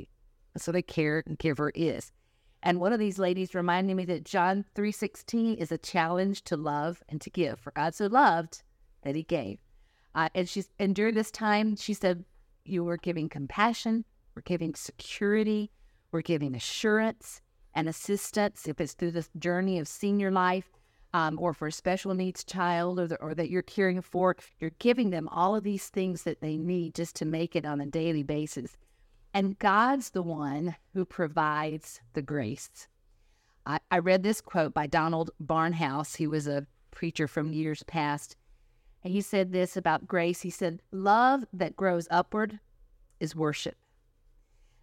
That's 0.54 0.66
what 0.66 0.76
a 0.76 0.82
caregiver 0.82 1.70
is. 1.74 2.12
And 2.62 2.80
one 2.80 2.92
of 2.92 2.98
these 2.98 3.18
ladies 3.18 3.54
reminded 3.54 3.96
me 3.96 4.04
that 4.06 4.24
John 4.24 4.64
3.16 4.74 5.56
is 5.56 5.70
a 5.70 5.78
challenge 5.78 6.42
to 6.44 6.56
love 6.56 7.02
and 7.08 7.20
to 7.20 7.30
give. 7.30 7.60
For 7.60 7.70
God 7.70 7.94
so 7.94 8.06
loved 8.06 8.62
that 9.02 9.14
he 9.14 9.22
gave. 9.22 9.58
Uh, 10.14 10.28
and 10.34 10.48
she's 10.48 10.68
and 10.78 10.94
during 10.94 11.14
this 11.14 11.30
time, 11.30 11.76
she 11.76 11.92
said, 11.92 12.24
"You 12.64 12.82
were 12.84 12.96
giving 12.96 13.28
compassion, 13.28 14.04
we're 14.34 14.42
giving 14.42 14.74
security, 14.74 15.70
we're 16.10 16.22
giving 16.22 16.54
assurance 16.54 17.42
and 17.76 17.88
assistance. 17.88 18.66
If 18.66 18.80
it's 18.80 18.94
through 18.94 19.12
the 19.12 19.28
journey 19.38 19.78
of 19.78 19.86
senior 19.86 20.32
life, 20.32 20.72
um, 21.14 21.38
or 21.40 21.54
for 21.54 21.68
a 21.68 21.72
special 21.72 22.12
needs 22.12 22.42
child, 22.42 22.98
or, 22.98 23.06
the, 23.06 23.16
or 23.22 23.34
that 23.34 23.48
you're 23.48 23.62
caring 23.62 24.02
for, 24.02 24.34
you're 24.58 24.72
giving 24.80 25.10
them 25.10 25.28
all 25.28 25.54
of 25.54 25.62
these 25.62 25.88
things 25.88 26.24
that 26.24 26.40
they 26.40 26.56
need 26.56 26.96
just 26.96 27.14
to 27.16 27.24
make 27.24 27.54
it 27.54 27.64
on 27.64 27.80
a 27.80 27.86
daily 27.86 28.24
basis. 28.24 28.76
And 29.32 29.58
God's 29.60 30.10
the 30.10 30.22
one 30.22 30.74
who 30.92 31.04
provides 31.04 32.00
the 32.14 32.22
grace." 32.22 32.88
I, 33.64 33.78
I 33.90 33.98
read 33.98 34.24
this 34.24 34.40
quote 34.40 34.74
by 34.74 34.88
Donald 34.88 35.30
Barnhouse. 35.40 36.16
He 36.16 36.26
was 36.26 36.48
a 36.48 36.66
preacher 36.90 37.28
from 37.28 37.52
years 37.52 37.82
past 37.84 38.36
and 39.06 39.14
he 39.14 39.20
said 39.20 39.52
this 39.52 39.76
about 39.76 40.08
grace. 40.08 40.40
He 40.40 40.50
said, 40.50 40.82
Love 40.90 41.44
that 41.52 41.76
grows 41.76 42.08
upward 42.10 42.58
is 43.20 43.36
worship, 43.36 43.76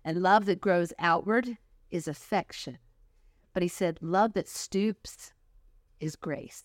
and 0.05 0.21
love 0.21 0.45
that 0.45 0.61
grows 0.61 0.93
outward 0.97 1.57
is 1.91 2.07
affection. 2.07 2.77
But 3.53 3.63
he 3.63 3.69
said, 3.69 3.99
Love 4.01 4.33
that 4.33 4.49
stoops 4.49 5.33
is 5.99 6.15
grace. 6.15 6.63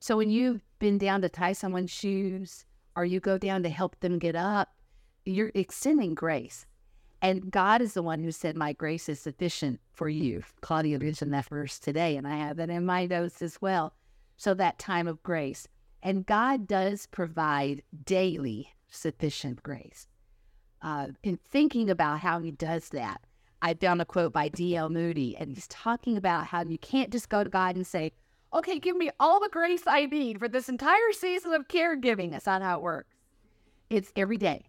So 0.00 0.16
when 0.16 0.30
you've 0.30 0.62
been 0.78 0.98
down 0.98 1.22
to 1.22 1.28
tie 1.28 1.52
someone's 1.54 1.90
shoes 1.90 2.66
or 2.96 3.04
you 3.04 3.20
go 3.20 3.38
down 3.38 3.62
to 3.62 3.68
help 3.68 3.98
them 4.00 4.18
get 4.18 4.36
up, 4.36 4.74
you're 5.24 5.50
extending 5.54 6.14
grace. 6.14 6.66
And 7.22 7.50
God 7.50 7.80
is 7.80 7.94
the 7.94 8.02
one 8.02 8.22
who 8.22 8.30
said, 8.30 8.54
My 8.54 8.74
grace 8.74 9.08
is 9.08 9.18
sufficient 9.18 9.80
for 9.94 10.08
you. 10.08 10.42
Claudia 10.60 10.98
mentioned 10.98 11.32
that 11.32 11.46
verse 11.46 11.78
today, 11.78 12.16
and 12.16 12.28
I 12.28 12.36
have 12.36 12.58
that 12.58 12.68
in 12.68 12.84
my 12.84 13.06
notes 13.06 13.40
as 13.40 13.62
well. 13.62 13.94
So 14.36 14.52
that 14.54 14.78
time 14.78 15.08
of 15.08 15.22
grace. 15.22 15.66
And 16.02 16.26
God 16.26 16.66
does 16.66 17.06
provide 17.06 17.82
daily 18.04 18.68
sufficient 18.90 19.62
grace. 19.62 20.06
Uh, 20.82 21.08
in 21.22 21.38
thinking 21.48 21.88
about 21.88 22.20
how 22.20 22.40
He 22.40 22.50
does 22.50 22.90
that, 22.90 23.22
I 23.64 23.72
found 23.72 24.02
a 24.02 24.04
quote 24.04 24.34
by 24.34 24.48
D.L. 24.48 24.90
Moody, 24.90 25.38
and 25.38 25.50
he's 25.50 25.66
talking 25.68 26.18
about 26.18 26.48
how 26.48 26.64
you 26.64 26.76
can't 26.76 27.10
just 27.10 27.30
go 27.30 27.42
to 27.42 27.48
God 27.48 27.76
and 27.76 27.86
say, 27.86 28.12
okay, 28.52 28.78
give 28.78 28.94
me 28.94 29.10
all 29.18 29.40
the 29.40 29.48
grace 29.48 29.84
I 29.86 30.04
need 30.04 30.38
for 30.38 30.48
this 30.48 30.68
entire 30.68 31.12
season 31.12 31.54
of 31.54 31.66
caregiving. 31.66 32.30
That's 32.30 32.44
not 32.44 32.60
how 32.60 32.76
it 32.76 32.82
works. 32.82 33.14
It's 33.88 34.12
every 34.16 34.36
day. 34.36 34.66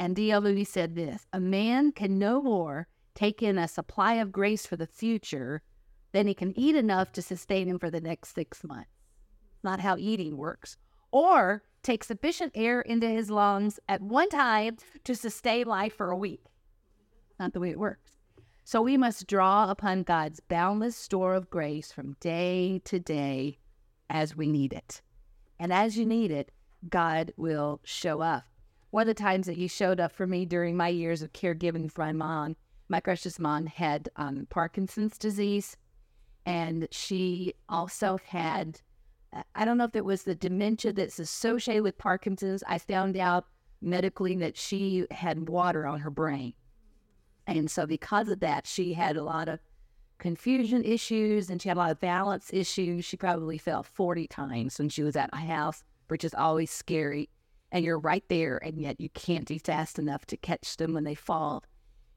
And 0.00 0.16
D.L. 0.16 0.40
Moody 0.40 0.64
said 0.64 0.96
this 0.96 1.28
A 1.32 1.38
man 1.38 1.92
can 1.92 2.18
no 2.18 2.42
more 2.42 2.88
take 3.14 3.40
in 3.40 3.56
a 3.56 3.68
supply 3.68 4.14
of 4.14 4.32
grace 4.32 4.66
for 4.66 4.74
the 4.74 4.88
future 4.88 5.62
than 6.10 6.26
he 6.26 6.34
can 6.34 6.58
eat 6.58 6.74
enough 6.74 7.12
to 7.12 7.22
sustain 7.22 7.68
him 7.68 7.78
for 7.78 7.88
the 7.88 8.00
next 8.00 8.34
six 8.34 8.64
months. 8.64 8.90
Not 9.62 9.78
how 9.78 9.96
eating 9.96 10.36
works. 10.36 10.76
Or 11.12 11.62
take 11.84 12.02
sufficient 12.02 12.50
air 12.56 12.80
into 12.80 13.06
his 13.06 13.30
lungs 13.30 13.78
at 13.88 14.02
one 14.02 14.28
time 14.28 14.78
to 15.04 15.14
sustain 15.14 15.68
life 15.68 15.94
for 15.94 16.10
a 16.10 16.16
week. 16.16 16.42
Not 17.38 17.52
the 17.52 17.60
way 17.60 17.70
it 17.70 17.78
works. 17.78 18.10
So 18.66 18.80
we 18.80 18.96
must 18.96 19.26
draw 19.26 19.70
upon 19.70 20.04
God's 20.04 20.40
boundless 20.40 20.96
store 20.96 21.34
of 21.34 21.50
grace 21.50 21.92
from 21.92 22.16
day 22.18 22.80
to 22.86 22.98
day 22.98 23.58
as 24.08 24.34
we 24.34 24.46
need 24.46 24.72
it. 24.72 25.02
And 25.58 25.70
as 25.70 25.98
you 25.98 26.06
need 26.06 26.30
it, 26.30 26.50
God 26.88 27.32
will 27.36 27.80
show 27.84 28.22
up. 28.22 28.44
One 28.90 29.02
of 29.02 29.06
the 29.06 29.14
times 29.14 29.46
that 29.46 29.56
He 29.56 29.68
showed 29.68 30.00
up 30.00 30.12
for 30.12 30.26
me 30.26 30.46
during 30.46 30.78
my 30.78 30.88
years 30.88 31.20
of 31.20 31.34
caregiving 31.34 31.92
for 31.92 32.06
my 32.06 32.12
mom, 32.12 32.56
my 32.88 33.00
precious 33.00 33.38
mom 33.38 33.66
had 33.66 34.08
um, 34.16 34.46
Parkinson's 34.48 35.18
disease, 35.18 35.76
and 36.46 36.88
she 36.90 37.54
also 37.68 38.18
had 38.26 38.80
I 39.54 39.64
don't 39.64 39.78
know 39.78 39.84
if 39.84 39.96
it 39.96 40.04
was 40.04 40.22
the 40.22 40.36
dementia 40.36 40.92
that's 40.92 41.18
associated 41.18 41.82
with 41.82 41.98
Parkinson's. 41.98 42.62
I 42.68 42.78
found 42.78 43.16
out 43.16 43.46
medically 43.80 44.36
that 44.36 44.56
she 44.56 45.06
had 45.10 45.48
water 45.48 45.86
on 45.86 46.00
her 46.00 46.10
brain. 46.10 46.54
And 47.46 47.70
so, 47.70 47.86
because 47.86 48.28
of 48.28 48.40
that, 48.40 48.66
she 48.66 48.94
had 48.94 49.16
a 49.16 49.22
lot 49.22 49.48
of 49.48 49.60
confusion 50.18 50.82
issues 50.84 51.50
and 51.50 51.60
she 51.60 51.68
had 51.68 51.76
a 51.76 51.80
lot 51.80 51.90
of 51.90 52.00
balance 52.00 52.50
issues. 52.52 53.04
She 53.04 53.16
probably 53.16 53.58
fell 53.58 53.82
40 53.82 54.26
times 54.28 54.78
when 54.78 54.88
she 54.88 55.02
was 55.02 55.16
at 55.16 55.32
my 55.32 55.42
house, 55.42 55.82
which 56.08 56.24
is 56.24 56.34
always 56.34 56.70
scary. 56.70 57.28
And 57.72 57.84
you're 57.84 57.98
right 57.98 58.24
there, 58.28 58.58
and 58.58 58.80
yet 58.80 59.00
you 59.00 59.08
can't 59.10 59.48
be 59.48 59.58
fast 59.58 59.98
enough 59.98 60.24
to 60.26 60.36
catch 60.36 60.76
them 60.76 60.94
when 60.94 61.02
they 61.02 61.16
fall. 61.16 61.64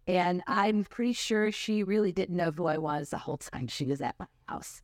And 0.06 0.42
I'm 0.48 0.86
pretty 0.86 1.14
sure 1.14 1.52
she 1.52 1.84
really 1.84 2.12
didn't 2.12 2.38
know 2.38 2.52
who 2.52 2.68
I 2.68 2.78
was 2.78 3.10
the 3.10 3.18
whole 3.18 3.38
time 3.38 3.68
she 3.68 3.86
was 3.86 4.00
at 4.00 4.16
my 4.20 4.28
house 4.48 4.82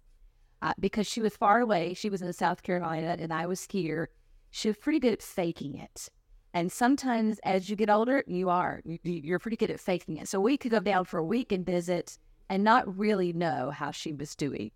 uh, 0.63 0.73
because 0.79 1.05
she 1.07 1.21
was 1.21 1.35
far 1.37 1.61
away. 1.61 1.93
She 1.93 2.09
was 2.09 2.21
in 2.21 2.31
South 2.33 2.63
Carolina 2.63 3.17
and 3.19 3.31
I 3.31 3.45
was 3.45 3.67
here. 3.71 4.09
She 4.51 4.69
was 4.69 4.77
pretty 4.77 4.99
good 4.99 5.13
at 5.13 5.21
faking 5.21 5.75
it. 5.75 6.09
And 6.53 6.71
sometimes 6.71 7.39
as 7.43 7.69
you 7.69 7.75
get 7.75 7.89
older, 7.89 8.23
you 8.27 8.49
are. 8.49 8.81
You, 8.85 9.35
are 9.35 9.39
pretty 9.39 9.57
good 9.57 9.71
at 9.71 9.79
faking 9.79 10.17
it. 10.17 10.27
So 10.27 10.39
we 10.39 10.57
could 10.57 10.71
go 10.71 10.79
down 10.79 11.05
for 11.05 11.17
a 11.17 11.23
week 11.23 11.51
and 11.51 11.65
visit 11.65 12.17
and 12.49 12.63
not 12.63 12.97
really 12.97 13.33
know 13.33 13.71
how 13.71 13.91
she 13.91 14.13
was 14.13 14.35
doing. 14.35 14.71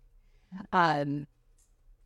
Um, 0.72 1.26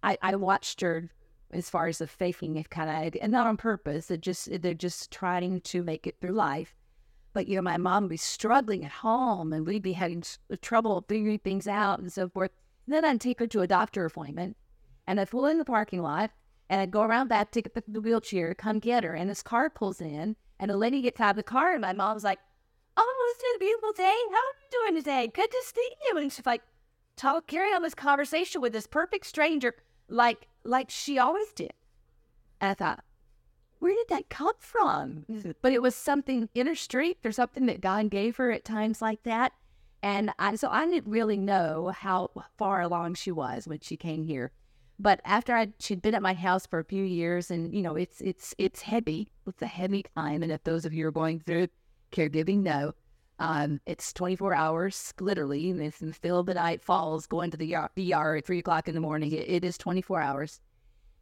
I, 0.03 0.19
I 0.21 0.37
watched 0.37 0.81
her 0.83 1.09
as 1.53 1.71
far 1.71 1.87
as 1.87 1.99
the 1.99 2.07
faking 2.07 2.57
it 2.57 2.71
kind 2.71 3.09
of, 3.09 3.21
and 3.21 3.33
not 3.33 3.47
on 3.47 3.57
purpose. 3.57 4.11
It 4.11 4.21
just 4.21 4.49
they're 4.61 4.75
just 4.75 5.11
trying 5.11 5.61
to 5.63 5.83
make 5.83 6.07
it 6.07 6.17
through 6.21 6.33
life. 6.33 6.75
But 7.33 7.49
you 7.49 7.57
know, 7.57 7.63
my 7.63 7.79
mom 7.79 8.05
would 8.05 8.11
be 8.11 8.17
struggling 8.19 8.85
at 8.85 8.91
home, 8.91 9.53
and 9.53 9.67
we'd 9.67 9.83
be 9.83 9.93
having 9.93 10.23
trouble 10.61 11.05
figuring 11.09 11.39
things 11.39 11.67
out 11.67 11.99
and 11.99 12.13
so 12.13 12.29
forth. 12.29 12.51
Then 12.87 13.05
I'd 13.05 13.21
take 13.21 13.39
her 13.39 13.47
to 13.47 13.61
a 13.61 13.67
doctor 13.67 14.05
appointment 14.05 14.57
and 15.07 15.21
I'd 15.21 15.31
pull 15.31 15.47
in 15.47 15.59
the 15.59 15.65
parking 15.65 16.03
lot 16.03 16.31
and 16.73 16.81
I'd 16.81 16.91
go 16.91 17.03
around 17.03 17.29
back 17.29 17.51
to 17.51 17.61
get 17.61 17.75
the, 17.75 17.85
the 17.87 18.01
wheelchair, 18.01 18.55
come 18.55 18.79
get 18.79 19.05
her. 19.05 19.13
And 19.13 19.29
this 19.29 19.43
car 19.43 19.69
pulls 19.69 20.01
in 20.01 20.37
and 20.59 20.71
a 20.71 20.77
lady 20.77 21.03
gets 21.03 21.21
out 21.21 21.33
of 21.33 21.37
the 21.37 21.43
car 21.43 21.73
and 21.73 21.83
my 21.83 21.93
mom's 21.93 22.25
like, 22.25 22.39
Oh, 22.97 23.35
it's 23.37 23.45
a 23.57 23.59
beautiful 23.59 23.93
day. 23.93 24.05
How 24.05 24.37
are 24.37 24.57
you 24.63 24.71
doing 24.71 24.95
today? 24.95 25.31
Good 25.35 25.51
to 25.51 25.63
see 25.67 25.91
you. 26.09 26.17
And 26.17 26.33
she's 26.33 26.47
like, 26.47 26.63
talk, 27.15 27.47
carry 27.47 27.75
on 27.75 27.83
this 27.83 27.95
conversation 27.95 28.63
with 28.63 28.73
this 28.73 28.87
perfect 28.87 29.27
stranger 29.27 29.75
like 30.09 30.49
like 30.65 30.89
she 30.89 31.19
always 31.19 31.53
did. 31.53 31.75
And 32.59 32.71
I 32.71 32.75
thought, 32.75 33.05
where 33.79 33.95
did 33.95 34.09
that 34.09 34.31
come 34.31 34.55
from? 34.59 35.27
Mm-hmm. 35.31 35.51
But 35.61 35.73
it 35.73 35.83
was 35.83 35.95
something 35.95 36.49
inner 36.55 36.75
strength 36.75 37.27
or 37.27 37.33
something 37.33 37.67
that 37.67 37.83
God 37.83 38.09
gave 38.09 38.37
her 38.37 38.51
at 38.51 38.65
times 38.65 39.03
like 39.03 39.25
that. 39.25 39.53
And 40.03 40.33
I, 40.39 40.55
so 40.57 40.69
I 40.71 40.87
didn't 40.87 41.11
really 41.11 41.37
know 41.37 41.93
how 41.95 42.31
far 42.57 42.81
along 42.81 43.15
she 43.15 43.31
was 43.31 43.69
when 43.69 43.81
she 43.81 43.99
came 43.99 44.25
here. 44.25 44.53
But 45.03 45.21
after 45.25 45.57
I, 45.57 45.73
she'd 45.81 46.01
been 46.01 46.15
at 46.15 46.23
my 46.23 46.33
house 46.33 46.65
for 46.65 46.79
a 46.79 46.85
few 46.85 47.03
years, 47.03 47.51
and 47.51 47.75
you 47.75 47.83
know, 47.83 47.97
it's 47.97 48.21
it's 48.21 48.55
it's 48.57 48.83
heavy. 48.83 49.33
It's 49.49 49.61
a 49.61 49.67
heavy 49.67 50.05
time, 50.17 50.45
and 50.45 50.53
if 50.53 50.63
those 50.63 50.85
of 50.85 50.95
you 50.95 51.09
are 51.09 51.11
going 51.11 51.41
through 51.41 51.69
caregiving 52.13 52.63
know, 52.63 52.93
um, 53.41 53.81
it's 53.85 54.13
24 54.13 54.55
hours, 54.55 55.13
literally. 55.19 55.71
In 55.71 55.79
the 55.79 55.91
field 55.91 56.41
of 56.41 56.47
the 56.47 56.55
night 56.55 56.85
falls, 56.85 57.27
going 57.27 57.51
to 57.51 57.57
the 57.57 57.75
ER 57.75 58.37
at 58.37 58.47
three 58.47 58.61
o'clock 58.61 58.87
in 58.87 58.95
the 58.95 59.01
morning. 59.01 59.33
It, 59.33 59.49
it 59.49 59.65
is 59.65 59.77
24 59.77 60.21
hours, 60.21 60.61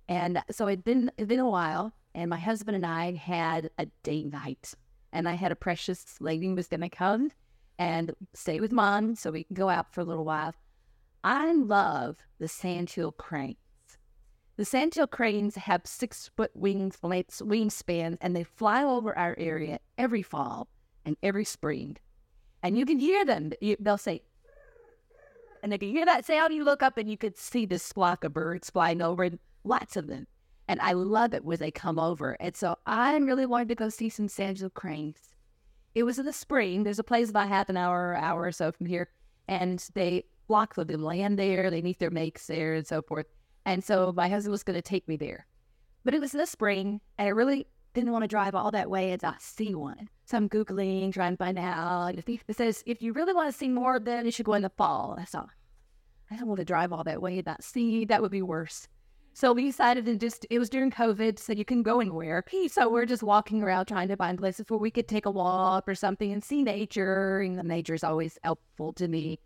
and 0.08 0.42
so 0.50 0.68
it'd 0.68 0.84
been 0.84 1.10
it'd 1.16 1.28
been 1.28 1.40
a 1.40 1.48
while. 1.48 1.90
And 2.14 2.28
my 2.28 2.38
husband 2.38 2.76
and 2.76 2.84
I 2.84 3.14
had 3.14 3.70
a 3.78 3.86
date 4.02 4.30
night, 4.30 4.74
and 5.10 5.26
I 5.26 5.34
had 5.34 5.52
a 5.52 5.56
precious 5.56 6.20
lady 6.20 6.52
was 6.52 6.68
going 6.68 6.82
to 6.82 6.90
come 6.90 7.30
and 7.78 8.12
stay 8.34 8.60
with 8.60 8.72
mom 8.72 9.14
so 9.14 9.30
we 9.30 9.44
can 9.44 9.54
go 9.54 9.70
out 9.70 9.94
for 9.94 10.02
a 10.02 10.04
little 10.04 10.26
while. 10.26 10.54
I 11.24 11.54
love 11.54 12.18
the 12.38 12.48
sandhill 12.48 13.12
cranes. 13.12 13.56
The 14.60 14.66
sandhill 14.66 15.06
cranes 15.06 15.54
have 15.54 15.86
six 15.86 16.28
foot 16.36 16.50
wings, 16.54 16.98
wingspan, 17.00 18.18
and 18.20 18.36
they 18.36 18.44
fly 18.44 18.84
over 18.84 19.16
our 19.16 19.34
area 19.38 19.80
every 19.96 20.20
fall 20.20 20.68
and 21.02 21.16
every 21.22 21.46
spring. 21.46 21.96
And 22.62 22.76
you 22.76 22.84
can 22.84 22.98
hear 22.98 23.24
them. 23.24 23.52
they'll 23.80 23.96
say, 23.96 24.20
and 25.62 25.72
if 25.72 25.82
you 25.82 25.88
hear 25.88 26.04
that 26.04 26.26
sound, 26.26 26.52
you 26.52 26.62
look 26.62 26.82
up 26.82 26.98
and 26.98 27.08
you 27.08 27.16
could 27.16 27.38
see 27.38 27.64
this 27.64 27.90
flock 27.90 28.22
of 28.22 28.34
birds 28.34 28.68
flying 28.68 29.00
over, 29.00 29.22
and 29.22 29.38
lots 29.64 29.96
of 29.96 30.08
them. 30.08 30.26
And 30.68 30.78
I 30.82 30.92
love 30.92 31.32
it 31.32 31.42
when 31.42 31.56
they 31.56 31.70
come 31.70 31.98
over. 31.98 32.36
And 32.38 32.54
so 32.54 32.76
I 32.84 33.16
really 33.16 33.46
wanted 33.46 33.70
to 33.70 33.74
go 33.76 33.88
see 33.88 34.10
some 34.10 34.28
sandhill 34.28 34.68
cranes 34.68 35.30
it 35.94 36.02
was 36.02 36.18
in 36.18 36.26
the 36.26 36.34
spring. 36.34 36.82
There's 36.82 36.98
a 36.98 37.02
place 37.02 37.30
about 37.30 37.48
half 37.48 37.70
an 37.70 37.78
hour, 37.78 38.14
hour 38.14 38.42
or 38.42 38.52
so 38.52 38.72
from 38.72 38.84
here, 38.84 39.08
and 39.48 39.82
they 39.94 40.24
block 40.48 40.74
the 40.74 40.84
land 40.98 41.38
there. 41.38 41.70
They 41.70 41.80
meet 41.80 41.98
their 41.98 42.10
mates 42.10 42.46
there 42.46 42.74
and 42.74 42.86
so 42.86 43.00
forth. 43.00 43.24
And 43.70 43.84
so 43.84 44.12
my 44.16 44.28
husband 44.28 44.50
was 44.50 44.64
going 44.64 44.74
to 44.74 44.82
take 44.82 45.06
me 45.06 45.16
there, 45.16 45.46
but 46.04 46.12
it 46.12 46.20
was 46.20 46.34
in 46.34 46.40
the 46.40 46.46
spring, 46.46 47.00
and 47.18 47.28
I 47.28 47.30
really 47.30 47.68
didn't 47.94 48.10
want 48.10 48.24
to 48.24 48.28
drive 48.28 48.56
all 48.56 48.72
that 48.72 48.90
way 48.90 49.12
and 49.12 49.22
not 49.22 49.40
see 49.40 49.76
one. 49.76 50.08
So 50.24 50.36
I'm 50.36 50.48
googling, 50.48 51.12
trying 51.12 51.34
to 51.34 51.36
find 51.36 51.56
out. 51.56 52.16
It 52.16 52.56
says 52.56 52.82
if 52.84 53.00
you 53.00 53.12
really 53.12 53.32
want 53.32 53.48
to 53.48 53.56
see 53.56 53.68
more 53.68 53.94
of 53.94 54.04
them, 54.04 54.24
you 54.26 54.32
should 54.32 54.46
go 54.46 54.54
in 54.54 54.62
the 54.62 54.72
fall. 54.76 55.16
I 55.20 55.24
thought 55.24 55.50
I 56.32 56.36
don't 56.36 56.48
want 56.48 56.58
to 56.58 56.64
drive 56.64 56.92
all 56.92 57.04
that 57.04 57.22
way 57.22 57.38
and 57.38 57.46
not 57.46 57.62
see. 57.62 58.04
That 58.04 58.22
would 58.22 58.32
be 58.32 58.42
worse. 58.42 58.88
So 59.34 59.52
we 59.52 59.66
decided 59.66 60.04
to 60.06 60.16
just, 60.16 60.46
it 60.50 60.58
was 60.58 60.68
during 60.68 60.90
COVID, 60.90 61.38
so 61.38 61.52
you 61.52 61.64
can 61.64 61.84
go 61.84 62.00
anywhere. 62.00 62.44
So 62.66 62.90
we're 62.90 63.06
just 63.06 63.22
walking 63.22 63.62
around 63.62 63.86
trying 63.86 64.08
to 64.08 64.16
find 64.16 64.36
places 64.36 64.66
where 64.68 64.78
we 64.78 64.90
could 64.90 65.06
take 65.06 65.26
a 65.26 65.30
walk 65.30 65.84
or 65.86 65.94
something 65.94 66.32
and 66.32 66.42
see 66.42 66.64
nature. 66.64 67.40
And 67.40 67.56
the 67.56 67.62
nature 67.62 67.94
is 67.94 68.02
always 68.02 68.36
helpful 68.42 68.92
to 68.94 69.06
me. 69.06 69.38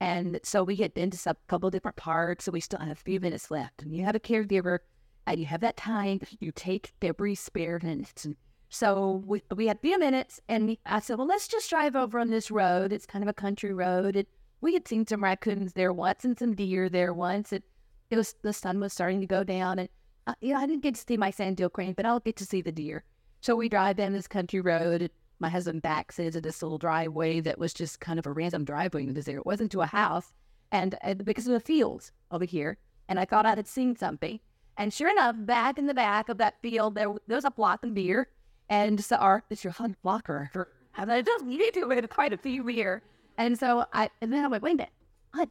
And 0.00 0.40
so 0.42 0.64
we 0.64 0.76
get 0.76 0.96
into 0.96 1.18
a 1.28 1.36
couple 1.46 1.70
different 1.70 1.96
parks, 1.96 2.46
so 2.46 2.52
we 2.52 2.60
still 2.60 2.80
have 2.80 2.90
a 2.90 2.94
few 2.94 3.20
minutes 3.20 3.50
left. 3.50 3.82
And 3.82 3.94
you 3.94 4.04
have 4.04 4.14
a 4.14 4.20
caregiver 4.20 4.78
and 5.26 5.38
you 5.38 5.46
have 5.46 5.60
that 5.60 5.76
time, 5.76 6.20
you 6.40 6.50
take 6.52 6.92
every 7.02 7.34
spare 7.34 7.78
minute. 7.82 8.24
And 8.24 8.36
so 8.70 9.22
we, 9.26 9.42
we 9.54 9.66
had 9.66 9.76
a 9.76 9.80
few 9.80 9.98
minutes, 9.98 10.40
and 10.48 10.76
I 10.86 11.00
said, 11.00 11.18
well, 11.18 11.26
let's 11.26 11.48
just 11.48 11.68
drive 11.68 11.94
over 11.94 12.18
on 12.18 12.30
this 12.30 12.50
road. 12.50 12.92
It's 12.92 13.06
kind 13.06 13.22
of 13.22 13.28
a 13.28 13.34
country 13.34 13.74
road. 13.74 14.16
And 14.16 14.26
we 14.60 14.74
had 14.74 14.88
seen 14.88 15.06
some 15.06 15.22
raccoons 15.22 15.74
there 15.74 15.92
once 15.92 16.24
and 16.24 16.38
some 16.38 16.54
deer 16.54 16.88
there 16.88 17.12
once. 17.12 17.52
And 17.52 17.62
it 18.10 18.16
was 18.16 18.34
the 18.42 18.52
sun 18.52 18.80
was 18.80 18.92
starting 18.92 19.20
to 19.20 19.26
go 19.26 19.44
down, 19.44 19.78
and 19.78 19.88
uh, 20.26 20.34
you 20.40 20.52
know 20.52 20.60
I 20.60 20.66
didn't 20.66 20.82
get 20.82 20.96
to 20.96 21.04
see 21.06 21.16
my 21.16 21.30
sandhill 21.30 21.70
crane, 21.70 21.92
but 21.92 22.06
I'll 22.06 22.20
get 22.20 22.36
to 22.36 22.44
see 22.44 22.60
the 22.60 22.72
deer. 22.72 23.04
So 23.40 23.54
we 23.54 23.68
drive 23.68 23.96
down 23.96 24.12
this 24.12 24.26
country 24.26 24.60
road. 24.60 25.10
My 25.40 25.48
husband 25.48 25.82
backs 25.82 26.18
into 26.18 26.40
this 26.40 26.62
little 26.62 26.78
driveway 26.78 27.40
that 27.40 27.58
was 27.58 27.74
just 27.74 28.00
kind 28.00 28.18
of 28.18 28.26
a 28.26 28.32
random 28.32 28.64
driveway 28.64 29.06
that 29.06 29.24
there. 29.24 29.38
It 29.38 29.46
wasn't 29.46 29.72
to 29.72 29.80
a 29.80 29.86
house, 29.86 30.32
and, 30.70 30.96
and 31.02 31.24
because 31.24 31.46
of 31.46 31.54
the 31.54 31.60
fields 31.60 32.12
over 32.30 32.44
here. 32.44 32.78
And 33.08 33.18
I 33.18 33.24
thought 33.24 33.46
I 33.46 33.56
had 33.56 33.66
seen 33.66 33.96
something. 33.96 34.38
And 34.76 34.92
sure 34.94 35.10
enough, 35.10 35.34
back 35.38 35.78
in 35.78 35.86
the 35.86 35.94
back 35.94 36.28
of 36.28 36.38
that 36.38 36.60
field, 36.62 36.94
there, 36.94 37.12
there 37.26 37.36
was 37.36 37.44
a 37.44 37.50
block 37.50 37.84
of 37.84 37.94
deer. 37.94 38.28
And 38.68 39.02
so, 39.02 39.16
our, 39.16 39.42
it's 39.50 39.64
your 39.64 39.72
hunt 39.72 40.00
blocker. 40.02 40.50
And 40.96 41.10
I 41.10 41.22
just 41.22 41.44
need 41.44 41.74
to 41.74 41.90
it 41.90 42.10
quite 42.10 42.32
a 42.32 42.36
few 42.36 42.66
here. 42.66 43.02
And 43.38 43.58
so 43.58 43.84
I, 43.92 44.10
and 44.20 44.32
then 44.32 44.44
I 44.44 44.48
went, 44.48 44.62
wait 44.62 44.72
a 44.72 44.76
minute, 44.76 44.92
what? 45.32 45.48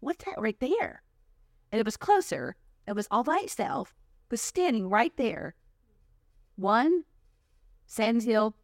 What's 0.00 0.24
that 0.24 0.40
right 0.40 0.58
there? 0.60 1.02
and 1.70 1.80
it 1.80 1.84
was 1.84 1.96
closer. 1.96 2.56
It 2.86 2.94
was 2.94 3.08
all 3.10 3.24
by 3.24 3.40
itself, 3.42 3.94
was 4.30 4.40
standing 4.40 4.88
right 4.88 5.14
there. 5.16 5.54
One 6.56 7.04
sandhill 7.86 8.54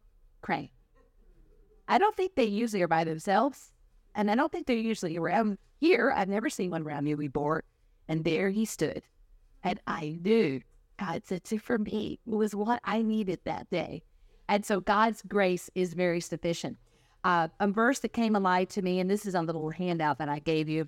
I 1.87 1.97
don't 1.97 2.15
think 2.15 2.35
they 2.35 2.45
usually 2.45 2.81
are 2.81 2.87
by 2.87 3.03
themselves, 3.03 3.71
and 4.15 4.31
I 4.31 4.35
don't 4.35 4.51
think 4.51 4.67
they're 4.67 4.75
usually 4.75 5.17
around 5.17 5.57
here. 5.79 6.11
I've 6.15 6.29
never 6.29 6.49
seen 6.49 6.71
one 6.71 6.83
around 6.83 7.03
me 7.03 7.15
we 7.15 7.27
bought, 7.27 7.63
And 8.07 8.23
there 8.23 8.49
he 8.49 8.65
stood. 8.65 9.03
And 9.63 9.79
I 9.87 10.17
knew 10.23 10.61
God 10.97 11.23
said 11.25 11.43
to 11.45 11.57
for 11.57 11.77
me 11.77 12.19
was 12.25 12.55
what 12.55 12.79
I 12.83 13.01
needed 13.01 13.39
that 13.43 13.69
day. 13.69 14.03
And 14.47 14.65
so 14.65 14.79
God's 14.79 15.21
grace 15.23 15.69
is 15.75 15.93
very 15.93 16.21
sufficient. 16.21 16.77
Uh, 17.23 17.47
a 17.59 17.67
verse 17.67 17.99
that 17.99 18.13
came 18.13 18.35
alive 18.35 18.67
to 18.69 18.81
me, 18.81 18.99
and 18.99 19.09
this 19.09 19.25
is 19.25 19.33
on 19.33 19.47
the 19.47 19.53
little 19.53 19.71
handout 19.71 20.19
that 20.19 20.29
I 20.29 20.39
gave 20.39 20.69
you, 20.69 20.87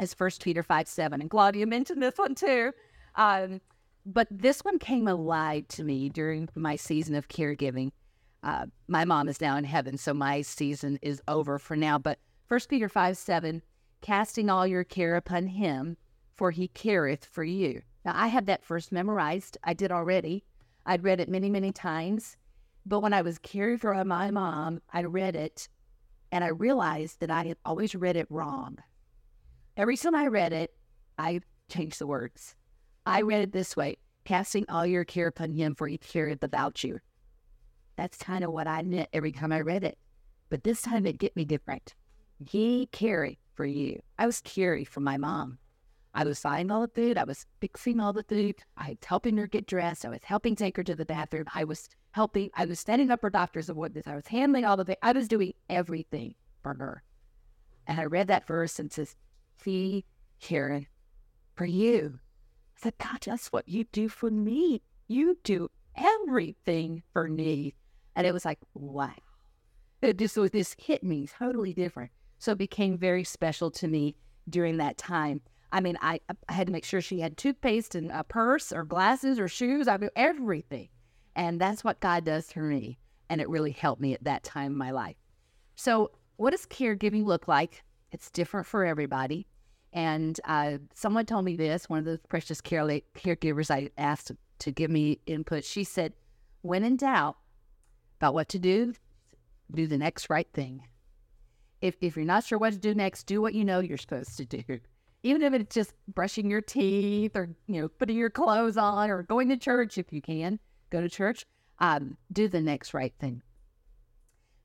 is 0.00 0.12
First 0.12 0.42
Peter 0.42 0.62
5 0.62 0.88
7. 0.88 1.20
And 1.20 1.30
Claudia 1.30 1.66
mentioned 1.66 2.02
this 2.02 2.18
one 2.18 2.34
too. 2.34 2.72
Um, 3.14 3.60
but 4.04 4.26
this 4.30 4.62
one 4.62 4.80
came 4.80 5.06
alive 5.06 5.68
to 5.68 5.84
me 5.84 6.08
during 6.08 6.48
my 6.56 6.74
season 6.74 7.14
of 7.14 7.28
caregiving. 7.28 7.92
Uh, 8.42 8.66
my 8.88 9.04
mom 9.04 9.28
is 9.28 9.40
now 9.40 9.56
in 9.56 9.64
heaven, 9.64 9.96
so 9.96 10.12
my 10.12 10.42
season 10.42 10.98
is 11.02 11.22
over 11.28 11.58
for 11.58 11.76
now. 11.76 11.98
But 11.98 12.18
First 12.46 12.68
Peter 12.68 12.88
5 12.88 13.16
7, 13.16 13.62
casting 14.00 14.50
all 14.50 14.66
your 14.66 14.84
care 14.84 15.16
upon 15.16 15.46
him, 15.46 15.96
for 16.34 16.50
he 16.50 16.68
careth 16.68 17.24
for 17.24 17.44
you. 17.44 17.82
Now, 18.04 18.12
I 18.14 18.26
had 18.26 18.46
that 18.46 18.64
first 18.64 18.90
memorized. 18.90 19.56
I 19.62 19.74
did 19.74 19.92
already. 19.92 20.44
I'd 20.84 21.04
read 21.04 21.20
it 21.20 21.28
many, 21.28 21.48
many 21.48 21.72
times. 21.72 22.36
But 22.84 23.00
when 23.00 23.12
I 23.12 23.22
was 23.22 23.38
caring 23.38 23.78
for 23.78 24.04
my 24.04 24.30
mom, 24.32 24.80
I 24.92 25.04
read 25.04 25.36
it 25.36 25.68
and 26.32 26.42
I 26.42 26.48
realized 26.48 27.20
that 27.20 27.30
I 27.30 27.44
had 27.44 27.58
always 27.64 27.94
read 27.94 28.16
it 28.16 28.26
wrong. 28.30 28.78
Every 29.76 29.96
time 29.96 30.14
I 30.14 30.26
read 30.26 30.52
it, 30.52 30.74
I 31.18 31.40
changed 31.68 31.98
the 31.98 32.06
words. 32.06 32.56
I 33.06 33.20
read 33.20 33.42
it 33.42 33.52
this 33.52 33.76
way 33.76 33.98
casting 34.24 34.64
all 34.68 34.86
your 34.86 35.04
care 35.04 35.26
upon 35.26 35.52
him, 35.52 35.74
for 35.74 35.88
he 35.88 35.98
careth 35.98 36.42
about 36.44 36.84
you. 36.84 37.00
That's 38.02 38.18
kind 38.18 38.42
of 38.42 38.50
what 38.50 38.66
I 38.66 38.82
meant 38.82 39.10
every 39.12 39.30
time 39.30 39.52
I 39.52 39.60
read 39.60 39.84
it. 39.84 39.96
But 40.48 40.64
this 40.64 40.82
time 40.82 41.06
it 41.06 41.18
get 41.18 41.36
me 41.36 41.44
different. 41.44 41.94
He 42.44 42.88
carried 42.90 43.38
for 43.54 43.64
you. 43.64 44.02
I 44.18 44.26
was 44.26 44.40
caring 44.40 44.86
for 44.86 44.98
my 44.98 45.16
mom. 45.16 45.58
I 46.12 46.24
was 46.24 46.40
buying 46.40 46.72
all 46.72 46.80
the 46.80 46.88
food. 46.88 47.16
I 47.16 47.22
was 47.22 47.46
fixing 47.60 48.00
all 48.00 48.12
the 48.12 48.24
food. 48.24 48.56
I 48.76 48.88
was 48.88 48.98
helping 49.06 49.36
her 49.36 49.46
get 49.46 49.68
dressed. 49.68 50.04
I 50.04 50.08
was 50.08 50.18
helping 50.24 50.56
take 50.56 50.76
her 50.78 50.82
to 50.82 50.96
the 50.96 51.04
bathroom. 51.04 51.44
I 51.54 51.62
was 51.62 51.88
helping. 52.10 52.50
I 52.56 52.64
was 52.64 52.80
setting 52.80 53.12
up 53.12 53.22
her 53.22 53.30
doctor's 53.30 53.70
appointments. 53.70 54.08
I 54.08 54.16
was 54.16 54.26
handling 54.26 54.64
all 54.64 54.76
the 54.76 54.84
things. 54.84 54.98
I 55.00 55.12
was 55.12 55.28
doing 55.28 55.52
everything 55.70 56.34
for 56.60 56.74
her. 56.74 57.04
And 57.86 58.00
I 58.00 58.06
read 58.06 58.26
that 58.26 58.48
verse 58.48 58.80
and 58.80 58.90
says, 58.90 59.14
"He 59.64 60.04
caring 60.40 60.88
for 61.54 61.66
you." 61.66 62.18
I 62.78 62.80
said, 62.80 62.98
God, 62.98 63.18
that's 63.24 63.52
what 63.52 63.68
you 63.68 63.84
do 63.84 64.08
for 64.08 64.28
me. 64.28 64.82
You 65.06 65.38
do 65.44 65.70
everything 65.94 67.04
for 67.12 67.28
me. 67.28 67.74
And 68.16 68.26
it 68.26 68.32
was 68.32 68.44
like, 68.44 68.58
wow. 68.74 69.12
It 70.00 70.18
just 70.18 70.36
was 70.36 70.50
this 70.50 70.74
hit 70.78 71.02
me 71.04 71.28
totally 71.38 71.72
different. 71.72 72.10
So 72.38 72.52
it 72.52 72.58
became 72.58 72.98
very 72.98 73.24
special 73.24 73.70
to 73.72 73.86
me 73.86 74.16
during 74.48 74.78
that 74.78 74.98
time. 74.98 75.40
I 75.70 75.80
mean, 75.80 75.96
I, 76.02 76.20
I 76.48 76.52
had 76.52 76.66
to 76.66 76.72
make 76.72 76.84
sure 76.84 77.00
she 77.00 77.20
had 77.20 77.36
toothpaste 77.36 77.94
and 77.94 78.10
a 78.10 78.24
purse 78.24 78.72
or 78.72 78.84
glasses 78.84 79.38
or 79.38 79.48
shoes. 79.48 79.88
I 79.88 79.96
mean, 79.96 80.10
everything. 80.16 80.88
And 81.34 81.60
that's 81.60 81.82
what 81.82 82.00
God 82.00 82.24
does 82.24 82.52
for 82.52 82.60
me. 82.60 82.98
And 83.30 83.40
it 83.40 83.48
really 83.48 83.70
helped 83.70 84.02
me 84.02 84.12
at 84.12 84.24
that 84.24 84.42
time 84.42 84.72
in 84.72 84.78
my 84.78 84.90
life. 84.90 85.16
So, 85.76 86.10
what 86.36 86.50
does 86.50 86.66
caregiving 86.66 87.24
look 87.24 87.48
like? 87.48 87.82
It's 88.10 88.30
different 88.30 88.66
for 88.66 88.84
everybody. 88.84 89.46
And 89.92 90.38
uh, 90.44 90.78
someone 90.94 91.26
told 91.26 91.44
me 91.44 91.56
this, 91.56 91.88
one 91.88 92.00
of 92.00 92.04
the 92.04 92.20
precious 92.28 92.60
care 92.60 92.84
caregivers 93.14 93.70
I 93.70 93.90
asked 93.96 94.32
to 94.58 94.70
give 94.70 94.90
me 94.90 95.20
input, 95.26 95.64
she 95.64 95.84
said, 95.84 96.12
when 96.62 96.84
in 96.84 96.96
doubt 96.96 97.36
about 98.22 98.34
what 98.34 98.48
to 98.50 98.58
do, 98.60 98.94
do 99.74 99.88
the 99.88 99.98
next 99.98 100.30
right 100.30 100.46
thing. 100.54 100.86
If, 101.80 101.96
if 102.00 102.14
you're 102.14 102.24
not 102.24 102.44
sure 102.44 102.56
what 102.56 102.72
to 102.72 102.78
do 102.78 102.94
next, 102.94 103.24
do 103.24 103.42
what 103.42 103.52
you 103.52 103.64
know 103.64 103.80
you're 103.80 103.98
supposed 103.98 104.36
to 104.36 104.44
do. 104.44 104.62
Even 105.24 105.42
if 105.42 105.52
it's 105.52 105.74
just 105.74 105.92
brushing 106.06 106.48
your 106.48 106.60
teeth 106.60 107.34
or 107.34 107.48
you 107.66 107.80
know 107.80 107.88
putting 107.88 108.16
your 108.16 108.30
clothes 108.30 108.76
on 108.76 109.10
or 109.10 109.24
going 109.24 109.48
to 109.48 109.56
church 109.56 109.98
if 109.98 110.12
you 110.12 110.22
can 110.22 110.60
go 110.90 111.00
to 111.00 111.08
church 111.08 111.44
um, 111.80 112.16
do 112.32 112.46
the 112.46 112.60
next 112.60 112.94
right 112.94 113.12
thing. 113.18 113.42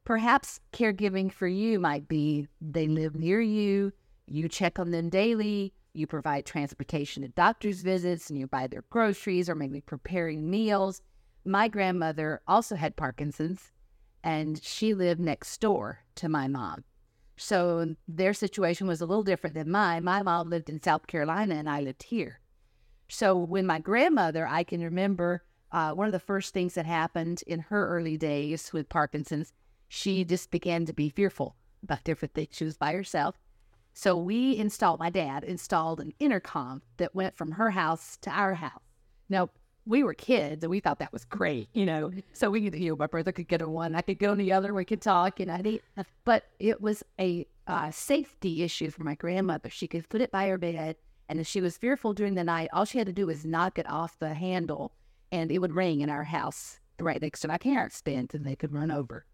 Perhaps 0.06 0.60
caregiving 0.72 1.32
for 1.32 1.48
you 1.48 1.80
might 1.80 2.08
be 2.08 2.48
they 2.62 2.88
live 2.88 3.16
near 3.16 3.42
you 3.42 3.92
you 4.28 4.48
check 4.48 4.78
on 4.78 4.92
them 4.92 5.10
daily 5.10 5.74
you 5.94 6.06
provide 6.06 6.46
transportation 6.46 7.24
to 7.24 7.30
doctor's 7.30 7.82
visits 7.82 8.30
and 8.30 8.38
you 8.38 8.46
buy 8.46 8.68
their 8.68 8.84
groceries 8.92 9.50
or 9.50 9.56
maybe 9.56 9.82
preparing 9.82 10.48
meals 10.48 11.02
my 11.48 11.68
grandmother 11.68 12.42
also 12.48 12.76
had 12.76 12.96
parkinson's 12.96 13.72
and 14.24 14.62
she 14.62 14.94
lived 14.94 15.20
next 15.20 15.60
door 15.60 16.00
to 16.16 16.28
my 16.28 16.48
mom 16.48 16.84
so 17.38 17.96
their 18.08 18.34
situation 18.34 18.88
was 18.88 19.00
a 19.00 19.06
little 19.06 19.24
different 19.24 19.54
than 19.54 19.70
mine. 19.70 20.04
My 20.04 20.24
mom 20.24 20.50
lived 20.50 20.70
in 20.70 20.82
South 20.82 21.06
Carolina 21.06 21.56
and 21.56 21.70
I 21.70 21.82
lived 21.82 22.04
here. 22.04 22.40
So 23.10 23.38
when 23.38 23.66
my 23.66 23.80
grandmother, 23.80 24.48
I 24.48 24.64
can 24.64 24.82
remember 24.82 25.44
uh, 25.72 25.92
one 25.92 26.08
of 26.08 26.14
the 26.14 26.20
first 26.20 26.54
things 26.54 26.74
that 26.74 26.86
happened 26.86 27.44
in 27.46 27.60
her 27.60 27.88
early 27.88 28.18
days 28.18 28.74
with 28.74 28.90
Parkinson's, 28.90 29.54
she 29.88 30.26
just 30.26 30.50
began 30.50 30.86
to 30.86 30.94
be 30.94 31.10
fearful 31.10 31.56
about 31.84 32.04
different 32.04 32.34
things. 32.34 32.50
She 32.52 32.66
was 32.66 32.76
by 32.76 32.92
herself. 32.92 33.36
So 33.94 34.18
we 34.18 34.58
installed, 34.58 35.00
my 35.00 35.10
dad 35.10 35.44
installed 35.44 36.00
an 36.00 36.14
intercom 36.20 36.82
that 36.98 37.16
went 37.16 37.38
from 37.38 37.52
her 37.52 37.72
house 37.72 38.18
to 38.22 38.32
our 38.32 38.56
house. 38.56 38.82
Now, 39.30 39.50
we 39.88 40.04
were 40.04 40.14
kids 40.14 40.64
and 40.64 40.70
we 40.70 40.80
thought 40.80 41.00
that 41.00 41.14
was 41.14 41.26
great, 41.26 41.70
you 41.74 41.86
know. 41.86 42.12
So 42.34 42.50
we 42.50 42.62
you 42.62 42.90
know, 42.90 42.96
my 42.96 43.08
brother 43.08 43.32
could 43.32 43.48
get 43.48 43.62
on 43.62 43.72
one, 43.72 43.96
I 43.96 44.02
could 44.02 44.20
go 44.20 44.32
on 44.32 44.38
the 44.38 44.52
other, 44.52 44.74
we 44.74 44.86
could 44.86 45.02
talk, 45.02 45.40
and 45.40 45.50
I 45.50 45.62
did. 45.62 45.82
but 46.26 46.44
it 46.60 46.82
was 46.82 47.04
a 47.20 47.48
uh, 47.68 47.92
safety 47.92 48.64
issue 48.64 48.92
for 48.92 49.04
my 49.04 49.16
grandmother. 49.16 49.70
She 49.70 49.88
could 49.88 50.08
put 50.10 50.22
it 50.22 50.32
by 50.32 50.48
her 50.48 50.58
bed, 50.58 50.98
and 51.30 51.40
if 51.40 51.48
she 51.48 51.62
was 51.62 51.78
fearful 51.78 52.14
during 52.14 52.36
the 52.36 52.44
night, 52.44 52.70
all 52.74 52.86
she 52.86 52.98
had 52.98 53.08
to 53.08 53.14
do 53.14 53.28
was 53.28 53.46
knock 53.46 53.80
it 53.80 53.90
off 53.90 54.20
the 54.20 54.34
handle, 54.34 54.92
and 55.32 55.52
it 55.52 55.60
would 55.60 55.74
ring 55.74 56.02
in 56.02 56.10
our 56.10 56.24
house 56.24 56.80
right 57.00 57.22
next 57.22 57.42
to 57.42 57.48
my 57.48 57.58
parents' 57.58 58.02
bed, 58.02 58.32
and 58.34 58.46
they 58.46 58.56
could 58.56 58.74
run 58.74 58.92
over. 58.92 59.26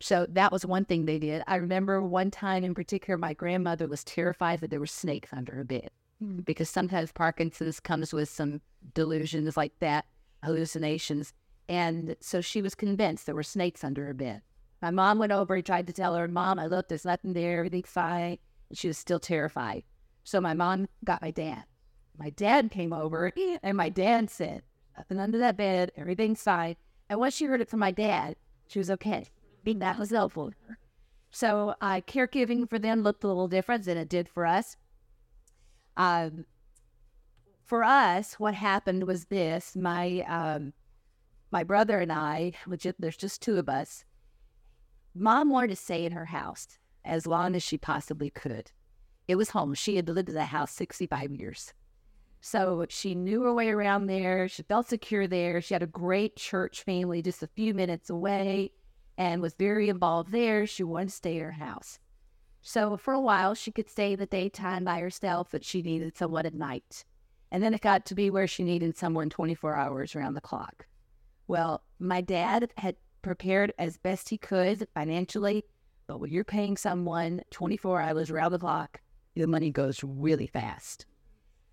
So 0.00 0.26
that 0.30 0.52
was 0.52 0.64
one 0.64 0.84
thing 0.84 1.04
they 1.04 1.18
did. 1.18 1.42
I 1.46 1.56
remember 1.56 2.00
one 2.00 2.30
time 2.30 2.62
in 2.62 2.74
particular, 2.74 3.18
my 3.18 3.34
grandmother 3.34 3.88
was 3.88 4.04
terrified 4.04 4.60
that 4.60 4.70
there 4.70 4.78
were 4.78 4.86
snakes 4.86 5.30
under 5.32 5.54
her 5.54 5.64
bed. 5.64 5.90
Mm. 6.22 6.44
because 6.44 6.68
sometimes 6.68 7.12
Parkinson's 7.12 7.78
comes 7.78 8.12
with 8.12 8.28
some 8.28 8.60
delusions 8.92 9.56
like 9.56 9.78
that, 9.78 10.04
hallucinations. 10.42 11.32
And 11.68 12.16
so 12.18 12.40
she 12.40 12.60
was 12.60 12.74
convinced 12.74 13.26
there 13.26 13.36
were 13.36 13.44
snakes 13.44 13.84
under 13.84 14.04
her 14.06 14.14
bed. 14.14 14.42
My 14.82 14.90
mom 14.90 15.18
went 15.18 15.30
over 15.30 15.54
and 15.54 15.64
tried 15.64 15.86
to 15.86 15.92
tell 15.92 16.16
her, 16.16 16.26
Mom, 16.26 16.58
I 16.58 16.66
looked, 16.66 16.88
there's 16.88 17.04
nothing 17.04 17.34
there, 17.34 17.58
everything's 17.58 17.90
fine. 17.90 18.38
And 18.68 18.76
she 18.76 18.88
was 18.88 18.98
still 18.98 19.20
terrified. 19.20 19.84
So 20.24 20.40
my 20.40 20.54
mom 20.54 20.88
got 21.04 21.22
my 21.22 21.30
dad. 21.30 21.64
My 22.18 22.30
dad 22.30 22.72
came 22.72 22.92
over 22.92 23.32
and 23.62 23.76
my 23.76 23.88
dad 23.88 24.28
said, 24.28 24.62
Nothing 24.96 25.20
under 25.20 25.38
that 25.38 25.56
bed, 25.56 25.92
everything's 25.96 26.42
fine. 26.42 26.74
And 27.08 27.20
once 27.20 27.34
she 27.34 27.44
heard 27.44 27.60
it 27.60 27.70
from 27.70 27.80
my 27.80 27.92
dad, 27.92 28.34
she 28.66 28.80
was 28.80 28.90
okay. 28.90 29.26
That 29.64 29.98
was 29.98 30.10
helpful. 30.10 30.52
So 31.30 31.74
uh, 31.80 32.00
caregiving 32.06 32.68
for 32.68 32.78
them 32.78 33.02
looked 33.02 33.22
a 33.22 33.28
little 33.28 33.48
different 33.48 33.84
than 33.84 33.98
it 33.98 34.08
did 34.08 34.28
for 34.28 34.46
us. 34.46 34.76
Um, 35.98 36.46
for 37.66 37.84
us, 37.84 38.34
what 38.34 38.54
happened 38.54 39.06
was 39.06 39.26
this: 39.26 39.76
my 39.76 40.24
um, 40.26 40.72
my 41.50 41.64
brother 41.64 41.98
and 41.98 42.12
I, 42.12 42.52
which 42.66 42.86
there's 42.98 43.16
just 43.16 43.42
two 43.42 43.58
of 43.58 43.68
us. 43.68 44.04
Mom 45.14 45.50
wanted 45.50 45.68
to 45.70 45.76
stay 45.76 46.04
in 46.04 46.12
her 46.12 46.26
house 46.26 46.78
as 47.04 47.26
long 47.26 47.54
as 47.54 47.62
she 47.62 47.76
possibly 47.76 48.30
could. 48.30 48.70
It 49.26 49.36
was 49.36 49.50
home. 49.50 49.74
She 49.74 49.96
had 49.96 50.08
lived 50.08 50.28
in 50.28 50.34
that 50.36 50.46
house 50.46 50.70
65 50.70 51.32
years. 51.32 51.74
So 52.40 52.86
she 52.88 53.14
knew 53.14 53.42
her 53.42 53.52
way 53.52 53.68
around 53.68 54.06
there. 54.06 54.48
She 54.48 54.62
felt 54.62 54.88
secure 54.88 55.26
there. 55.26 55.60
She 55.60 55.74
had 55.74 55.82
a 55.82 55.86
great 55.86 56.36
church 56.36 56.82
family 56.82 57.20
just 57.20 57.42
a 57.42 57.48
few 57.48 57.74
minutes 57.74 58.10
away 58.10 58.70
and 59.16 59.42
was 59.42 59.54
very 59.54 59.88
involved 59.88 60.30
there. 60.30 60.66
She 60.66 60.84
wanted 60.84 61.08
to 61.08 61.14
stay 61.14 61.36
in 61.36 61.42
her 61.42 61.52
house. 61.52 61.98
So 62.68 62.98
for 62.98 63.14
a 63.14 63.20
while, 63.20 63.54
she 63.54 63.72
could 63.72 63.88
stay 63.88 64.14
the 64.14 64.26
daytime 64.26 64.84
by 64.84 65.00
herself, 65.00 65.48
but 65.52 65.64
she 65.64 65.80
needed 65.80 66.18
someone 66.18 66.44
at 66.44 66.52
night. 66.52 67.02
And 67.50 67.62
then 67.62 67.72
it 67.72 67.80
got 67.80 68.04
to 68.04 68.14
be 68.14 68.28
where 68.28 68.46
she 68.46 68.62
needed 68.62 68.94
someone 68.94 69.30
24 69.30 69.74
hours 69.74 70.14
around 70.14 70.34
the 70.34 70.42
clock. 70.42 70.86
Well, 71.46 71.82
my 71.98 72.20
dad 72.20 72.70
had 72.76 72.96
prepared 73.22 73.72
as 73.78 73.96
best 73.96 74.28
he 74.28 74.36
could 74.36 74.86
financially, 74.92 75.64
but 76.06 76.20
when 76.20 76.30
you're 76.30 76.44
paying 76.44 76.76
someone 76.76 77.40
24 77.52 78.02
hours 78.02 78.30
around 78.30 78.52
the 78.52 78.58
clock, 78.58 79.00
the 79.34 79.46
money 79.46 79.70
goes 79.70 80.04
really 80.04 80.46
fast. 80.46 81.06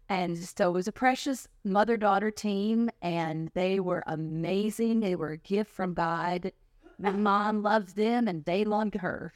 And 0.08 0.38
so 0.38 0.70
it 0.70 0.74
was 0.74 0.88
a 0.88 0.94
precious 0.94 1.46
mother 1.66 1.98
daughter 1.98 2.32
team, 2.32 2.90
and 3.02 3.52
they 3.54 3.82
were 3.82 4.04
amazing. 4.08 5.02
They 5.02 5.18
were 5.18 5.32
a 5.32 5.38
gift 5.38 5.72
from 5.72 5.94
God. 5.94 6.54
My 6.98 7.12
mom 7.12 7.64
loved 7.64 7.98
them, 7.98 8.30
and 8.30 8.46
they 8.46 8.64
loved 8.64 8.96
her. 8.96 9.34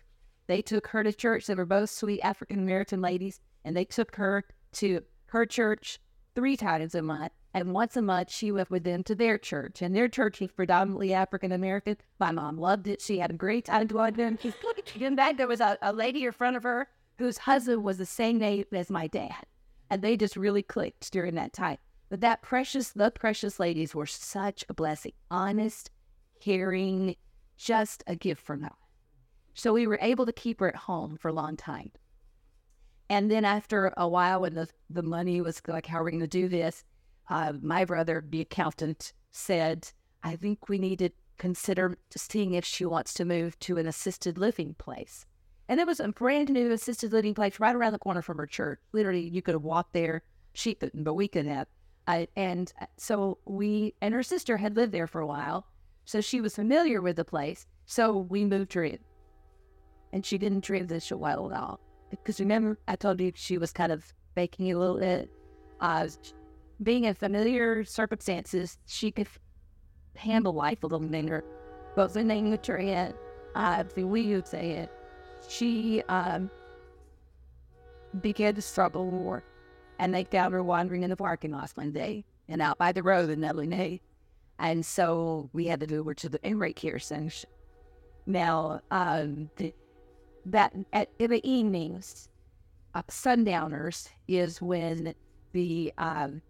They 0.49 0.63
took 0.63 0.87
her 0.87 1.03
to 1.03 1.13
church. 1.13 1.45
They 1.45 1.53
were 1.53 1.63
both 1.63 1.91
sweet 1.91 2.21
African 2.21 2.57
American 2.57 3.01
ladies, 3.01 3.39
and 3.63 3.77
they 3.77 3.85
took 3.85 4.15
her 4.15 4.45
to 4.73 5.03
her 5.27 5.45
church 5.45 5.99
three 6.33 6.57
times 6.57 6.95
a 6.95 7.03
month. 7.03 7.33
And 7.53 7.71
once 7.71 7.95
a 7.95 8.01
month, 8.01 8.31
she 8.31 8.51
went 8.51 8.71
with 8.71 8.83
them 8.83 9.03
to 9.03 9.13
their 9.13 9.37
church. 9.37 9.83
And 9.83 9.95
their 9.95 10.07
church 10.07 10.39
was 10.39 10.51
predominantly 10.51 11.13
African 11.13 11.51
American. 11.51 11.97
My 12.19 12.31
mom 12.31 12.57
loved 12.57 12.87
it. 12.87 12.99
She 12.99 13.19
had 13.19 13.29
a 13.29 13.35
great 13.35 13.65
time 13.65 13.85
going 13.85 14.15
there. 14.15 14.35
In 14.99 15.15
fact, 15.15 15.37
there 15.37 15.47
was 15.47 15.61
a, 15.61 15.77
a 15.83 15.93
lady 15.93 16.25
in 16.25 16.31
front 16.31 16.57
of 16.57 16.63
her 16.63 16.87
whose 17.19 17.37
husband 17.37 17.83
was 17.83 17.99
the 17.99 18.07
same 18.07 18.39
name 18.39 18.65
as 18.71 18.89
my 18.89 19.05
dad. 19.05 19.45
And 19.91 20.01
they 20.01 20.17
just 20.17 20.35
really 20.35 20.63
clicked 20.63 21.11
during 21.11 21.35
that 21.35 21.53
time. 21.53 21.77
But 22.09 22.21
that 22.21 22.41
precious, 22.41 22.89
the 22.89 23.11
precious 23.11 23.59
ladies 23.59 23.93
were 23.93 24.07
such 24.07 24.65
a 24.67 24.73
blessing. 24.73 25.13
Honest, 25.29 25.91
caring, 26.41 27.17
just 27.55 28.03
a 28.07 28.15
gift 28.15 28.41
from 28.41 28.61
God. 28.61 28.78
So 29.53 29.73
we 29.73 29.87
were 29.87 29.99
able 30.01 30.25
to 30.25 30.33
keep 30.33 30.59
her 30.59 30.69
at 30.69 30.75
home 30.75 31.17
for 31.17 31.29
a 31.29 31.33
long 31.33 31.57
time. 31.57 31.91
And 33.09 33.29
then 33.29 33.43
after 33.43 33.93
a 33.97 34.07
while, 34.07 34.41
when 34.41 34.53
the, 34.53 34.69
the 34.89 35.01
money 35.01 35.41
was 35.41 35.61
like, 35.67 35.87
how 35.87 35.99
are 35.99 36.03
we 36.03 36.11
going 36.11 36.21
to 36.21 36.27
do 36.27 36.47
this? 36.47 36.83
Uh, 37.29 37.53
my 37.61 37.85
brother, 37.85 38.23
the 38.29 38.41
accountant, 38.41 39.13
said, 39.31 39.91
I 40.23 40.35
think 40.35 40.69
we 40.69 40.77
need 40.77 40.99
to 40.99 41.09
consider 41.37 41.97
seeing 42.15 42.53
if 42.53 42.65
she 42.65 42.85
wants 42.85 43.13
to 43.15 43.25
move 43.25 43.57
to 43.59 43.77
an 43.77 43.87
assisted 43.87 44.37
living 44.37 44.75
place. 44.75 45.25
And 45.67 45.79
it 45.79 45.87
was 45.87 45.99
a 45.99 46.09
brand 46.09 46.49
new 46.49 46.71
assisted 46.71 47.13
living 47.13 47.33
place 47.33 47.59
right 47.59 47.75
around 47.75 47.93
the 47.93 47.99
corner 47.99 48.21
from 48.21 48.37
her 48.37 48.47
church. 48.47 48.79
Literally, 48.91 49.27
you 49.27 49.41
could 49.41 49.53
have 49.55 49.63
walked 49.63 49.93
there. 49.93 50.23
She 50.53 50.73
couldn't, 50.73 51.03
but 51.03 51.13
we 51.13 51.27
could 51.27 51.45
have. 51.45 51.67
Uh, 52.07 52.25
and 52.35 52.73
so 52.97 53.37
we 53.45 53.93
and 54.01 54.13
her 54.13 54.23
sister 54.23 54.57
had 54.57 54.75
lived 54.75 54.91
there 54.91 55.05
for 55.05 55.21
a 55.21 55.27
while. 55.27 55.67
So 56.05 56.21
she 56.21 56.41
was 56.41 56.55
familiar 56.55 57.01
with 57.01 57.17
the 57.17 57.25
place. 57.25 57.67
So 57.85 58.17
we 58.17 58.45
moved 58.45 58.73
her 58.73 58.83
in. 58.83 58.97
And 60.11 60.25
she 60.25 60.37
didn't 60.37 60.61
transition 60.61 61.19
well 61.19 61.51
at 61.51 61.57
all. 61.59 61.79
Because 62.09 62.39
remember, 62.39 62.79
I 62.87 62.95
told 62.95 63.21
you 63.21 63.31
she 63.35 63.57
was 63.57 63.71
kind 63.71 63.91
of 63.91 64.13
faking 64.35 64.71
a 64.71 64.77
little 64.77 64.97
bit. 64.97 65.29
Uh, 65.79 66.07
being 66.81 67.03
in 67.03 67.13
familiar 67.13 67.83
circumstances, 67.83 68.77
she 68.87 69.11
could 69.11 69.27
handle 70.15 70.53
life 70.53 70.83
a 70.83 70.87
little 70.87 71.07
better. 71.07 71.43
But 71.95 72.13
when 72.15 72.27
they 72.27 72.41
moved 72.41 72.65
her 72.67 72.77
in, 72.77 73.13
uh, 73.55 73.83
the 73.93 74.03
we 74.03 74.33
would 74.33 74.47
say 74.47 74.71
it, 74.71 74.91
she 75.47 76.01
um, 76.09 76.49
began 78.21 78.55
to 78.55 78.61
struggle 78.61 79.11
more. 79.11 79.43
And 79.99 80.13
they 80.13 80.23
found 80.23 80.53
her 80.53 80.63
wandering 80.63 81.03
in 81.03 81.09
the 81.09 81.17
parking 81.17 81.51
lot 81.51 81.71
one 81.75 81.91
day 81.91 82.25
and 82.47 82.61
out 82.61 82.77
by 82.77 82.91
the 82.91 83.03
road 83.03 83.29
in 83.29 83.41
Nebly 83.41 84.01
And 84.57 84.85
so 84.85 85.49
we 85.53 85.65
had 85.67 85.81
to 85.81 85.87
move 85.87 86.05
her 86.07 86.13
to 86.15 86.29
the 86.29 86.39
in-rate 86.47 86.75
care 86.75 86.99
center. 86.99 87.47
Now, 88.25 88.81
um, 88.91 89.49
the, 89.57 89.73
that 90.45 90.73
at 90.93 91.09
in 91.19 91.31
the 91.31 91.49
evenings, 91.49 92.29
uh, 92.93 93.03
sundowners 93.09 94.09
is 94.27 94.61
when 94.61 95.13
the 95.51 95.93
um, 95.97 96.41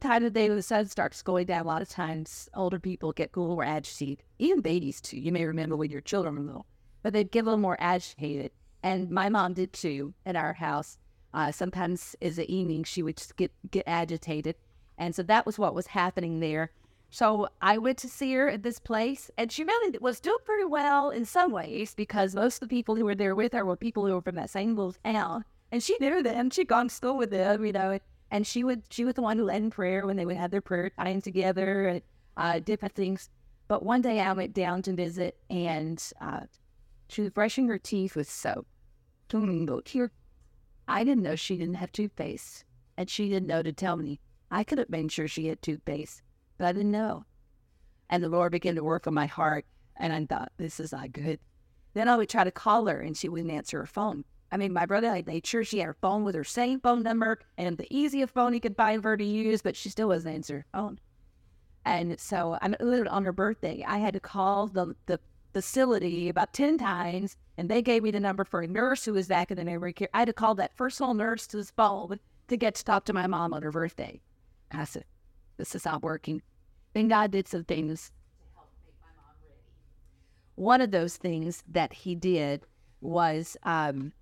time 0.00 0.24
of 0.24 0.32
day 0.32 0.48
when 0.48 0.56
the 0.56 0.62
sun 0.62 0.86
starts 0.86 1.22
going 1.22 1.46
down. 1.46 1.62
A 1.62 1.68
lot 1.68 1.82
of 1.82 1.88
times, 1.88 2.48
older 2.54 2.78
people 2.78 3.12
get 3.12 3.30
a 3.34 3.40
little 3.40 3.56
more 3.56 3.64
agitated. 3.64 4.24
Even 4.38 4.60
babies 4.60 5.00
too. 5.00 5.18
You 5.18 5.32
may 5.32 5.44
remember 5.44 5.76
when 5.76 5.90
your 5.90 6.00
children 6.00 6.36
were 6.36 6.42
little 6.42 6.66
but 7.02 7.12
they'd 7.12 7.30
get 7.30 7.42
a 7.42 7.44
little 7.44 7.58
more 7.58 7.76
agitated. 7.80 8.52
And 8.82 9.10
my 9.10 9.28
mom 9.28 9.54
did 9.54 9.72
too 9.72 10.14
at 10.24 10.36
our 10.36 10.52
house. 10.52 10.98
Uh, 11.34 11.50
sometimes 11.50 12.14
as 12.20 12.36
the 12.36 12.52
evening, 12.52 12.84
she 12.84 13.02
would 13.02 13.16
just 13.16 13.36
get, 13.36 13.52
get 13.70 13.84
agitated. 13.86 14.56
And 14.98 15.14
so 15.14 15.22
that 15.24 15.46
was 15.46 15.58
what 15.58 15.74
was 15.74 15.88
happening 15.88 16.40
there. 16.40 16.70
So 17.12 17.46
I 17.60 17.76
went 17.76 17.98
to 17.98 18.08
see 18.08 18.32
her 18.32 18.48
at 18.48 18.62
this 18.62 18.78
place, 18.78 19.30
and 19.36 19.52
she 19.52 19.64
really 19.64 19.98
was 20.00 20.18
doing 20.18 20.38
pretty 20.46 20.64
well 20.64 21.10
in 21.10 21.26
some 21.26 21.52
ways 21.52 21.94
because 21.94 22.34
most 22.34 22.54
of 22.54 22.60
the 22.60 22.74
people 22.74 22.96
who 22.96 23.04
were 23.04 23.14
there 23.14 23.34
with 23.34 23.52
her 23.52 23.66
were 23.66 23.76
people 23.76 24.06
who 24.06 24.14
were 24.14 24.22
from 24.22 24.36
that 24.36 24.48
same 24.48 24.74
little 24.74 24.94
town. 25.04 25.44
And 25.70 25.82
she 25.82 25.94
knew 26.00 26.22
them. 26.22 26.48
She'd 26.48 26.68
gone 26.68 26.88
to 26.88 26.94
school 26.94 27.18
with 27.18 27.28
them, 27.28 27.66
you 27.66 27.72
know. 27.72 27.98
And 28.30 28.46
she 28.46 28.64
would 28.64 28.84
she 28.88 29.04
was 29.04 29.12
the 29.12 29.20
one 29.20 29.36
who 29.36 29.44
led 29.44 29.60
in 29.60 29.68
prayer 29.68 30.06
when 30.06 30.16
they 30.16 30.24
would 30.24 30.38
have 30.38 30.50
their 30.50 30.62
prayer 30.62 30.88
time 30.88 31.20
together 31.20 31.86
and 31.88 32.02
uh, 32.38 32.60
different 32.60 32.94
things. 32.94 33.28
But 33.68 33.82
one 33.82 34.00
day 34.00 34.18
I 34.20 34.32
went 34.32 34.54
down 34.54 34.80
to 34.82 34.94
visit, 34.94 35.36
and 35.50 36.02
uh, 36.18 36.40
she 37.08 37.20
was 37.20 37.30
brushing 37.30 37.68
her 37.68 37.78
teeth 37.78 38.16
with 38.16 38.30
soap. 38.30 38.66
Here, 39.84 40.10
I 40.88 41.04
didn't 41.04 41.24
know 41.24 41.36
she 41.36 41.58
didn't 41.58 41.74
have 41.74 41.92
toothpaste, 41.92 42.64
and 42.96 43.10
she 43.10 43.28
didn't 43.28 43.48
know 43.48 43.62
to 43.62 43.72
tell 43.72 43.98
me. 43.98 44.18
I 44.50 44.64
could 44.64 44.78
have 44.78 44.88
made 44.88 45.12
sure 45.12 45.28
she 45.28 45.48
had 45.48 45.60
toothpaste, 45.60 46.22
but 46.62 46.68
I 46.68 46.72
didn't 46.74 46.92
know. 46.92 47.24
And 48.08 48.22
the 48.22 48.28
Lord 48.28 48.52
began 48.52 48.76
to 48.76 48.84
work 48.84 49.08
on 49.08 49.14
my 49.14 49.26
heart, 49.26 49.66
and 49.96 50.12
I 50.12 50.24
thought, 50.26 50.52
this 50.58 50.78
is 50.78 50.92
not 50.92 51.10
good. 51.10 51.40
Then 51.92 52.08
I 52.08 52.16
would 52.16 52.28
try 52.28 52.44
to 52.44 52.52
call 52.52 52.86
her, 52.86 53.00
and 53.00 53.16
she 53.16 53.28
wouldn't 53.28 53.50
answer 53.50 53.80
her 53.80 53.86
phone. 53.86 54.24
I 54.52 54.58
mean, 54.58 54.72
my 54.72 54.86
brother, 54.86 55.08
I 55.08 55.24
made 55.26 55.44
sure 55.44 55.64
she 55.64 55.80
had 55.80 55.86
her 55.86 55.96
phone 56.00 56.22
with 56.22 56.36
her 56.36 56.44
same 56.44 56.78
phone 56.78 57.02
number 57.02 57.40
and 57.58 57.76
the 57.76 57.92
easiest 57.92 58.32
phone 58.32 58.52
he 58.52 58.60
could 58.60 58.76
find 58.76 59.02
for 59.02 59.08
her 59.08 59.16
to 59.16 59.24
use, 59.24 59.60
but 59.60 59.74
she 59.74 59.88
still 59.88 60.06
wasn't 60.06 60.36
answering 60.36 60.60
her 60.60 60.66
phone. 60.78 61.00
And 61.84 62.20
so 62.20 62.56
I'm 62.62 62.76
on 62.80 63.24
her 63.24 63.32
birthday. 63.32 63.84
I 63.84 63.98
had 63.98 64.14
to 64.14 64.20
call 64.20 64.68
the, 64.68 64.94
the 65.06 65.18
facility 65.52 66.28
about 66.28 66.52
10 66.52 66.78
times, 66.78 67.36
and 67.58 67.68
they 67.68 67.82
gave 67.82 68.04
me 68.04 68.12
the 68.12 68.20
number 68.20 68.44
for 68.44 68.60
a 68.60 68.68
nurse 68.68 69.04
who 69.04 69.14
was 69.14 69.26
back 69.26 69.50
in 69.50 69.56
the 69.56 69.64
memory 69.64 69.94
care. 69.94 70.10
I 70.14 70.20
had 70.20 70.26
to 70.26 70.32
call 70.32 70.54
that 70.54 70.76
personal 70.76 71.14
nurse 71.14 71.48
to 71.48 71.56
his 71.56 71.72
phone 71.72 72.20
to 72.46 72.56
get 72.56 72.76
to 72.76 72.84
talk 72.84 73.04
to 73.06 73.12
my 73.12 73.26
mom 73.26 73.52
on 73.52 73.62
her 73.62 73.72
birthday. 73.72 74.20
I 74.70 74.84
said, 74.84 75.06
this 75.56 75.74
is 75.74 75.84
not 75.84 76.02
working. 76.02 76.42
Then 76.92 77.08
God 77.08 77.30
did 77.30 77.48
some 77.48 77.64
things 77.64 78.12
to 78.38 78.46
help 78.54 78.68
make 78.84 78.94
my 79.00 79.08
mom 79.16 79.34
ready. 79.42 79.60
One 80.54 80.80
of 80.80 80.90
those 80.90 81.16
things 81.16 81.64
that 81.68 81.92
he 81.92 82.14
did 82.14 82.66
was 83.00 83.56
um, 83.62 84.12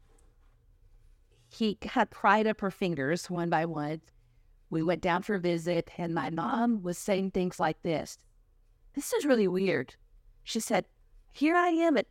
he 1.48 1.76
had 1.82 2.10
pried 2.10 2.46
up 2.46 2.60
her 2.60 2.70
fingers 2.70 3.28
one 3.28 3.50
by 3.50 3.66
one. 3.66 4.00
We 4.70 4.82
went 4.82 5.00
down 5.00 5.22
for 5.22 5.34
a 5.34 5.40
visit, 5.40 5.90
and 5.98 6.14
my 6.14 6.30
mom 6.30 6.82
was 6.82 6.96
saying 6.96 7.32
things 7.32 7.58
like 7.58 7.82
this. 7.82 8.18
This 8.94 9.12
is 9.12 9.24
really 9.24 9.48
weird. 9.48 9.96
She 10.44 10.60
said, 10.60 10.86
here 11.32 11.56
I 11.56 11.68
am 11.68 11.96
at, 11.96 12.06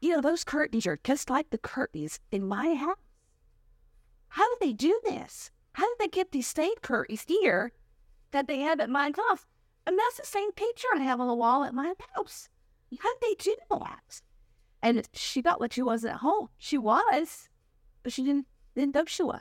you 0.00 0.10
know, 0.10 0.20
those 0.20 0.44
curtains 0.44 0.86
are 0.86 0.98
just 1.04 1.30
like 1.30 1.50
the 1.50 1.58
curtains 1.58 2.20
in 2.30 2.46
my 2.46 2.74
house. 2.74 2.96
How 4.28 4.46
did 4.48 4.66
they 4.66 4.72
do 4.74 5.00
this? 5.04 5.50
How 5.72 5.84
did 5.84 5.98
they 5.98 6.08
get 6.08 6.32
these 6.32 6.46
same 6.46 6.74
curtains 6.82 7.24
here 7.26 7.72
that 8.30 8.46
they 8.46 8.60
have 8.60 8.80
at 8.80 8.90
my 8.90 9.12
house? 9.16 9.46
And 9.86 9.98
that's 9.98 10.18
the 10.18 10.26
same 10.26 10.52
picture 10.52 10.88
I 10.94 11.00
have 11.00 11.20
on 11.20 11.28
the 11.28 11.34
wall 11.34 11.64
at 11.64 11.74
my 11.74 11.94
house. 12.14 12.48
How 12.98 13.14
did 13.14 13.20
they 13.22 13.42
do 13.42 13.56
that? 13.70 14.22
And 14.82 15.08
she 15.12 15.42
felt 15.42 15.60
like 15.60 15.72
she 15.72 15.82
wasn't 15.82 16.14
at 16.14 16.20
home. 16.20 16.48
She 16.58 16.78
was, 16.78 17.48
but 18.02 18.12
she 18.12 18.24
didn't, 18.24 18.46
didn't 18.74 18.94
know 18.94 19.04
she 19.06 19.22
was. 19.22 19.40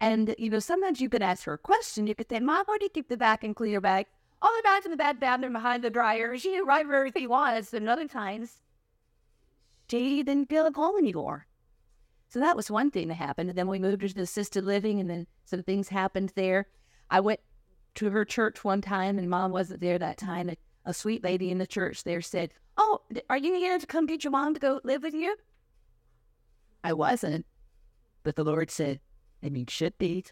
And, 0.00 0.34
you 0.38 0.50
know, 0.50 0.58
sometimes 0.58 1.00
you 1.00 1.08
could 1.08 1.22
ask 1.22 1.44
her 1.44 1.54
a 1.54 1.58
question. 1.58 2.06
You 2.06 2.14
could 2.14 2.28
say, 2.28 2.40
Mom, 2.40 2.64
why 2.66 2.78
do 2.78 2.84
you 2.84 2.90
keep 2.90 3.08
the 3.08 3.16
vacuum 3.16 3.54
cleaner 3.54 3.80
bag 3.80 4.06
all 4.42 4.50
the 4.56 4.62
bags 4.62 4.84
in 4.84 4.90
the 4.90 4.96
bad 4.96 5.20
bathroom 5.20 5.52
behind 5.52 5.82
the 5.82 5.90
dryer. 5.90 6.36
She 6.36 6.50
knew 6.50 6.66
right 6.66 6.86
where 6.86 6.96
everything 6.96 7.28
was. 7.28 7.72
And 7.72 7.88
other 7.88 8.08
times, 8.08 8.60
she 9.88 10.22
didn't 10.22 10.48
feel 10.48 10.66
at 10.66 10.74
home 10.74 10.98
anymore. 10.98 11.46
So 12.28 12.40
that 12.40 12.56
was 12.56 12.70
one 12.70 12.90
thing 12.90 13.08
that 13.08 13.14
happened. 13.14 13.50
And 13.50 13.58
then 13.58 13.68
we 13.68 13.78
moved 13.78 14.02
her 14.02 14.08
to 14.08 14.20
assisted 14.20 14.64
living, 14.64 14.98
and 14.98 15.08
then 15.08 15.26
some 15.44 15.62
things 15.62 15.88
happened 15.88 16.32
there. 16.34 16.66
I 17.08 17.20
went 17.20 17.40
to 17.96 18.10
her 18.10 18.24
church 18.24 18.64
one 18.64 18.80
time, 18.80 19.18
and 19.18 19.28
mom 19.28 19.52
wasn't 19.52 19.80
there 19.80 19.98
that 19.98 20.18
time. 20.18 20.50
A 20.84 20.94
sweet 20.94 21.22
lady 21.22 21.50
in 21.50 21.58
the 21.58 21.66
church 21.66 22.04
there 22.04 22.20
said, 22.20 22.52
Oh, 22.76 23.02
are 23.28 23.36
you 23.36 23.54
here 23.54 23.78
to 23.78 23.86
come 23.86 24.06
get 24.06 24.24
your 24.24 24.30
mom 24.30 24.54
to 24.54 24.60
go 24.60 24.80
live 24.82 25.02
with 25.02 25.14
you? 25.14 25.36
I 26.82 26.92
wasn't. 26.92 27.46
But 28.22 28.36
the 28.36 28.44
Lord 28.44 28.70
said, 28.70 29.00
and 29.42 29.56
you 29.56 29.64
should 29.68 29.96
be. 29.98 30.24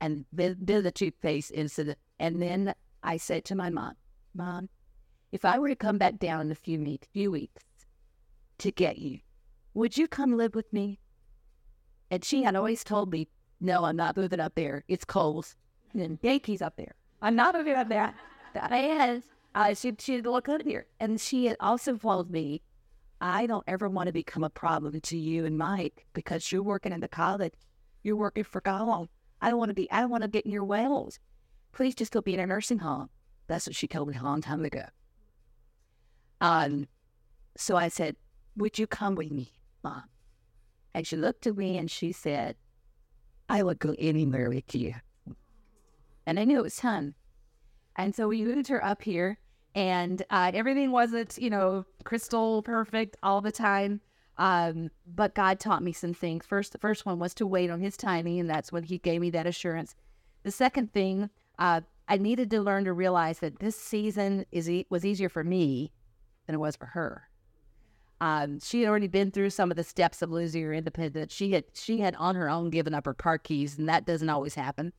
And 0.00 0.24
then 0.32 0.56
the 0.60 0.90
toothpaste 0.90 1.52
incident. 1.52 1.98
And 2.18 2.42
then 2.42 2.74
I 3.02 3.16
said 3.16 3.44
to 3.46 3.54
my 3.54 3.70
mom, 3.70 3.94
Mom, 4.34 4.68
if 5.30 5.44
I 5.44 5.58
were 5.58 5.68
to 5.68 5.76
come 5.76 5.98
back 5.98 6.18
down 6.18 6.42
in 6.46 6.52
a 6.52 6.56
few 6.56 6.98
few 7.12 7.30
weeks 7.30 7.62
to 8.58 8.72
get 8.72 8.98
you, 8.98 9.20
would 9.74 9.96
you 9.96 10.08
come 10.08 10.36
live 10.36 10.54
with 10.54 10.70
me? 10.72 10.98
And 12.10 12.24
she 12.24 12.42
had 12.42 12.56
always 12.56 12.84
told 12.84 13.12
me, 13.12 13.28
No, 13.60 13.84
I'm 13.84 13.96
not 13.96 14.16
moving 14.16 14.40
up 14.40 14.54
there. 14.54 14.84
It's 14.88 15.04
cold. 15.04 15.54
And 15.94 16.18
Yankees 16.22 16.62
up 16.62 16.76
there. 16.76 16.94
I'm 17.20 17.36
not 17.36 17.54
moving 17.54 17.74
up 17.74 17.88
there. 17.88 18.14
That 18.54 18.72
is. 18.72 19.24
Uh, 19.54 19.74
she, 19.74 19.94
she'd 19.98 20.26
look 20.26 20.48
up 20.48 20.62
here. 20.62 20.86
And 21.00 21.20
she 21.20 21.54
also 21.60 21.96
told 21.96 22.30
me, 22.30 22.62
I 23.20 23.46
don't 23.46 23.64
ever 23.66 23.88
want 23.88 24.08
to 24.08 24.12
become 24.12 24.42
a 24.42 24.50
problem 24.50 25.00
to 25.00 25.16
you 25.16 25.44
and 25.44 25.56
Mike 25.56 26.06
because 26.12 26.50
you're 26.50 26.62
working 26.62 26.92
in 26.92 27.00
the 27.00 27.08
college. 27.08 27.52
You're 28.02 28.16
working 28.16 28.44
for 28.44 28.60
God. 28.60 29.08
I 29.40 29.50
don't 29.50 29.58
want 29.58 29.68
to 29.68 29.74
be, 29.74 29.90
I 29.90 30.00
don't 30.00 30.10
want 30.10 30.22
to 30.22 30.28
get 30.28 30.44
in 30.44 30.50
your 30.50 30.64
wells 30.64 31.18
please 31.72 31.94
just 31.94 32.12
go 32.12 32.20
be 32.20 32.34
in 32.34 32.40
a 32.40 32.46
nursing 32.46 32.78
home. 32.78 33.08
That's 33.48 33.66
what 33.66 33.74
she 33.74 33.88
told 33.88 34.08
me 34.08 34.16
a 34.16 34.22
long 34.22 34.40
time 34.40 34.64
ago. 34.64 34.84
Um, 36.40 36.86
so 37.56 37.76
I 37.76 37.88
said, 37.88 38.16
Would 38.56 38.78
you 38.78 38.86
come 38.86 39.14
with 39.14 39.30
me, 39.30 39.52
Mom? 39.82 40.04
And 40.94 41.06
she 41.06 41.16
looked 41.16 41.46
at 41.46 41.56
me 41.56 41.78
and 41.78 41.90
she 41.90 42.12
said, 42.12 42.56
I 43.48 43.62
would 43.62 43.78
go 43.78 43.94
anywhere 43.98 44.50
with 44.50 44.74
you. 44.74 44.94
And 46.26 46.38
I 46.38 46.44
knew 46.44 46.58
it 46.58 46.62
was 46.62 46.76
time. 46.76 47.14
And 47.96 48.14
so 48.14 48.28
we 48.28 48.42
moved 48.42 48.68
her 48.68 48.82
up 48.84 49.02
here, 49.02 49.38
and 49.74 50.22
uh, 50.30 50.50
everything 50.54 50.92
wasn't, 50.92 51.36
you 51.38 51.50
know, 51.50 51.84
crystal 52.04 52.62
perfect 52.62 53.16
all 53.22 53.40
the 53.40 53.52
time. 53.52 54.00
Um, 54.38 54.90
but 55.06 55.34
God 55.34 55.60
taught 55.60 55.82
me 55.82 55.92
some 55.92 56.14
things. 56.14 56.46
First, 56.46 56.72
the 56.72 56.78
first 56.78 57.04
one 57.04 57.18
was 57.18 57.34
to 57.34 57.46
wait 57.46 57.70
on 57.70 57.80
His 57.80 57.96
timing, 57.96 58.40
and 58.40 58.48
that's 58.48 58.72
when 58.72 58.84
He 58.84 58.98
gave 58.98 59.20
me 59.20 59.30
that 59.30 59.46
assurance. 59.46 59.94
The 60.42 60.50
second 60.50 60.92
thing 60.92 61.28
uh, 61.58 61.82
I 62.08 62.16
needed 62.16 62.50
to 62.50 62.60
learn 62.60 62.84
to 62.84 62.92
realize 62.92 63.38
that 63.40 63.60
this 63.60 63.76
season 63.76 64.46
is 64.50 64.68
e- 64.68 64.86
was 64.90 65.04
easier 65.04 65.28
for 65.28 65.44
me 65.44 65.92
than 66.46 66.54
it 66.54 66.58
was 66.58 66.76
for 66.76 66.86
her. 66.86 67.28
Um, 68.20 68.60
she 68.60 68.82
had 68.82 68.88
already 68.88 69.08
been 69.08 69.30
through 69.30 69.50
some 69.50 69.70
of 69.70 69.76
the 69.76 69.84
steps 69.84 70.22
of 70.22 70.30
losing 70.30 70.62
her 70.62 70.72
independence. 70.72 71.32
She 71.32 71.52
had 71.52 71.64
she 71.74 72.00
had 72.00 72.14
on 72.16 72.34
her 72.36 72.48
own 72.48 72.70
given 72.70 72.94
up 72.94 73.04
her 73.04 73.14
car 73.14 73.38
keys, 73.38 73.78
and 73.78 73.88
that 73.88 74.06
doesn't 74.06 74.28
always 74.28 74.54
happen. 74.54 74.92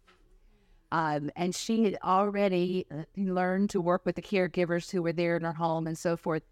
Um, 0.94 1.32
and 1.36 1.56
she 1.56 1.86
had 1.86 1.98
already 2.04 2.86
uh, 2.92 3.02
learned 3.18 3.72
to 3.72 3.82
work 3.82 4.06
with 4.06 4.16
the 4.16 4.22
caregivers 4.22 4.92
who 4.92 5.02
were 5.02 5.12
there 5.12 5.36
in 5.36 5.44
her 5.44 5.54
home 5.54 5.88
and 5.88 5.98
so 5.98 6.16
forth. 6.16 6.44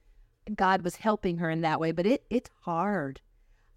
God 0.56 0.82
was 0.82 0.96
helping 0.96 1.38
her 1.38 1.52
in 1.52 1.62
that 1.62 1.80
way. 1.80 1.92
But 1.92 2.08
it 2.08 2.26
it's 2.32 2.50
hard 2.62 3.22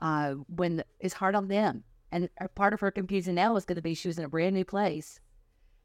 uh, 0.01 0.33
when 0.49 0.83
it's 1.01 1.15
hard 1.15 1.35
on 1.35 1.49
them. 1.49 1.85
And 2.11 2.31
part 2.55 2.73
of 2.73 2.81
her 2.81 2.91
confusion 2.91 3.35
now 3.35 3.53
was 3.53 3.67
going 3.67 3.77
to 3.77 3.83
be 3.83 3.93
she 3.93 4.09
was 4.09 4.19
in 4.19 4.25
a 4.25 4.29
brand 4.29 4.55
new 4.55 4.65
place. 4.65 5.21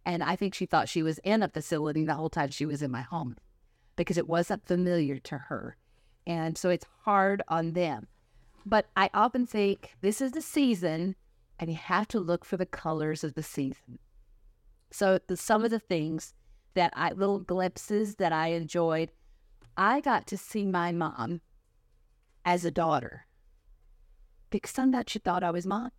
And 0.06 0.24
I 0.24 0.38
think 0.38 0.54
she 0.54 0.65
thought 0.65 0.88
she 0.88 1.04
was 1.04 1.20
in 1.26 1.44
a 1.44 1.50
facility 1.50 2.06
the 2.06 2.15
whole 2.15 2.30
time 2.30 2.50
she 2.50 2.65
was 2.65 2.82
in 2.82 2.89
my 2.89 3.02
home 3.02 3.36
because 3.98 4.18
it 4.18 4.30
wasn't 4.30 4.65
familiar 4.65 5.20
to 5.20 5.38
her. 5.38 5.76
And 6.26 6.58
so 6.58 6.70
it's 6.70 6.86
hard 7.04 7.42
on 7.50 7.74
them. 7.74 8.08
But 8.65 8.86
I 8.96 9.10
often 9.13 9.46
think 9.46 9.96
this 10.00 10.22
is 10.22 10.32
the 10.32 10.42
season 10.42 11.18
and 11.60 11.70
you 11.70 11.76
have 11.76 12.08
to 12.10 12.20
look 12.22 12.46
for 12.46 12.56
the 12.56 12.65
colors 12.65 13.26
of 13.26 13.34
the 13.34 13.44
season. 13.44 14.00
So 14.91 15.19
the, 15.28 15.38
some 15.38 15.63
of 15.63 15.71
the 15.71 15.80
things 15.80 16.34
that 16.73 16.93
I, 16.95 17.12
little 17.12 17.39
glimpses 17.39 18.15
that 18.15 18.32
I 18.32 18.47
enjoyed, 18.49 19.12
I 19.78 20.02
got 20.02 20.28
to 20.28 20.38
see 20.38 20.65
my 20.65 20.91
mom 20.91 21.41
as 22.45 22.65
a 22.65 22.71
daughter 22.71 23.25
because 24.49 24.71
sometimes 24.71 25.06
she 25.08 25.19
thought 25.19 25.43
I 25.43 25.52
was 25.52 25.65
mom. 25.65 25.91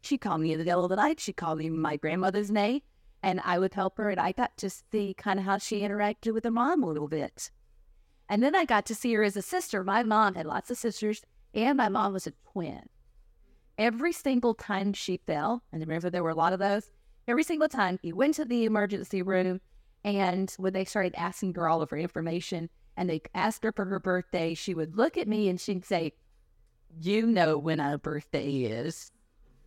She 0.00 0.18
called 0.18 0.40
me 0.40 0.52
in 0.52 0.58
the 0.58 0.64
middle 0.64 0.84
of 0.84 0.90
the 0.90 0.96
night. 0.96 1.20
She 1.20 1.32
called 1.32 1.58
me 1.58 1.70
my 1.70 1.96
grandmother's 1.96 2.50
name, 2.50 2.80
and 3.22 3.40
I 3.44 3.58
would 3.58 3.74
help 3.74 3.98
her. 3.98 4.10
And 4.10 4.20
I 4.20 4.32
got 4.32 4.56
to 4.58 4.70
see 4.70 5.14
kind 5.14 5.38
of 5.38 5.44
how 5.44 5.58
she 5.58 5.80
interacted 5.80 6.34
with 6.34 6.44
her 6.44 6.50
mom 6.50 6.82
a 6.82 6.86
little 6.86 7.08
bit. 7.08 7.50
And 8.28 8.42
then 8.42 8.54
I 8.54 8.64
got 8.64 8.86
to 8.86 8.94
see 8.94 9.12
her 9.14 9.22
as 9.22 9.36
a 9.36 9.42
sister. 9.42 9.84
My 9.84 10.02
mom 10.02 10.34
had 10.34 10.46
lots 10.46 10.70
of 10.70 10.78
sisters, 10.78 11.22
and 11.54 11.76
my 11.76 11.88
mom 11.88 12.12
was 12.12 12.26
a 12.26 12.32
twin. 12.52 12.82
Every 13.78 14.12
single 14.12 14.54
time 14.54 14.92
she 14.92 15.18
fell, 15.18 15.62
and 15.72 15.80
remember 15.80 16.10
there 16.10 16.22
were 16.22 16.30
a 16.30 16.34
lot 16.34 16.52
of 16.52 16.58
those, 16.58 16.90
every 17.26 17.42
single 17.42 17.68
time 17.68 17.98
he 18.02 18.12
went 18.12 18.34
to 18.34 18.44
the 18.44 18.64
emergency 18.64 19.22
room, 19.22 19.60
and 20.04 20.52
when 20.58 20.72
they 20.72 20.84
started 20.84 21.14
asking 21.16 21.54
her 21.54 21.68
all 21.68 21.82
of 21.82 21.90
her 21.90 21.98
information, 21.98 22.68
and 22.96 23.08
they 23.08 23.22
asked 23.34 23.64
her 23.64 23.72
for 23.72 23.84
her 23.84 24.00
birthday, 24.00 24.54
she 24.54 24.74
would 24.74 24.96
look 24.96 25.16
at 25.16 25.28
me 25.28 25.48
and 25.48 25.60
she'd 25.60 25.84
say, 25.84 26.12
You 27.00 27.26
know 27.26 27.56
when 27.56 27.80
our 27.80 27.98
birthday 27.98 28.50
is 28.64 29.10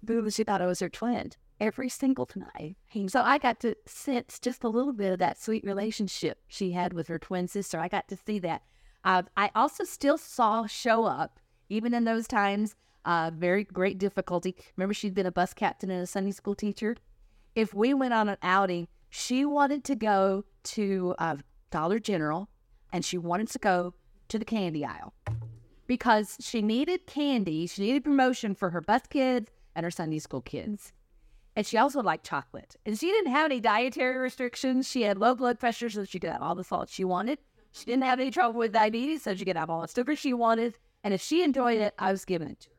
because 0.03 0.35
she 0.35 0.43
thought 0.43 0.61
I 0.61 0.67
was 0.67 0.79
her 0.79 0.89
twin 0.89 1.31
every 1.59 1.89
single 1.89 2.25
time. 2.25 2.75
So 3.07 3.21
I 3.21 3.37
got 3.37 3.59
to 3.61 3.75
sense 3.85 4.39
just 4.39 4.63
a 4.63 4.69
little 4.69 4.93
bit 4.93 5.13
of 5.13 5.19
that 5.19 5.41
sweet 5.41 5.63
relationship 5.63 6.39
she 6.47 6.71
had 6.71 6.93
with 6.93 7.07
her 7.07 7.19
twin 7.19 7.47
sister. 7.47 7.79
I 7.79 7.87
got 7.87 8.07
to 8.09 8.17
see 8.17 8.39
that. 8.39 8.61
Uh, 9.03 9.23
I 9.37 9.51
also 9.55 9.83
still 9.83 10.17
saw 10.17 10.65
show 10.65 11.05
up, 11.05 11.39
even 11.69 11.93
in 11.93 12.03
those 12.03 12.27
times, 12.27 12.75
uh, 13.05 13.31
very 13.33 13.63
great 13.63 13.99
difficulty. 13.99 14.55
Remember, 14.75 14.93
she'd 14.93 15.13
been 15.13 15.27
a 15.27 15.31
bus 15.31 15.53
captain 15.53 15.91
and 15.91 16.01
a 16.01 16.07
Sunday 16.07 16.31
school 16.31 16.55
teacher. 16.55 16.95
If 17.55 17.73
we 17.73 17.93
went 17.93 18.13
on 18.13 18.27
an 18.27 18.37
outing, 18.43 18.89
she 19.09 19.45
wanted 19.45 19.85
to 19.85 19.95
go 19.95 20.43
to 20.63 21.15
uh, 21.17 21.37
Dollar 21.71 21.99
General 21.99 22.49
and 22.91 23.05
she 23.05 23.17
wanted 23.17 23.47
to 23.51 23.59
go 23.59 23.93
to 24.27 24.37
the 24.37 24.43
candy 24.43 24.83
aisle 24.83 25.13
because 25.87 26.35
she 26.41 26.61
needed 26.61 27.07
candy. 27.07 27.65
She 27.67 27.83
needed 27.83 28.03
promotion 28.03 28.55
for 28.55 28.71
her 28.71 28.81
bus 28.81 29.03
kids 29.09 29.51
and 29.73 29.85
her 29.85 29.91
Sunday 29.91 30.19
school 30.19 30.41
kids. 30.41 30.91
And 31.55 31.65
she 31.65 31.77
also 31.77 32.01
liked 32.01 32.25
chocolate. 32.25 32.75
And 32.85 32.99
she 32.99 33.07
didn't 33.07 33.31
have 33.31 33.45
any 33.45 33.61
dietary 33.61 34.17
restrictions. 34.17 34.89
She 34.89 35.03
had 35.03 35.17
low 35.17 35.33
blood 35.33 35.57
pressure, 35.57 35.89
so 35.89 36.03
she 36.03 36.19
could 36.19 36.31
have 36.31 36.41
all 36.41 36.55
the 36.55 36.65
salt 36.65 36.89
she 36.89 37.05
wanted. 37.05 37.39
She 37.71 37.85
didn't 37.85 38.03
have 38.03 38.19
any 38.19 38.31
trouble 38.31 38.59
with 38.59 38.73
diabetes, 38.73 39.23
so 39.23 39.33
she 39.33 39.45
could 39.45 39.55
have 39.55 39.69
all 39.69 39.81
the 39.81 39.87
sugar 39.87 40.17
she 40.17 40.33
wanted. 40.33 40.75
And 41.05 41.13
if 41.13 41.21
she 41.21 41.43
enjoyed 41.43 41.79
it, 41.79 41.93
I 41.97 42.11
was 42.11 42.25
giving 42.25 42.49
it 42.49 42.59
to 42.61 42.69
her. 42.69 42.74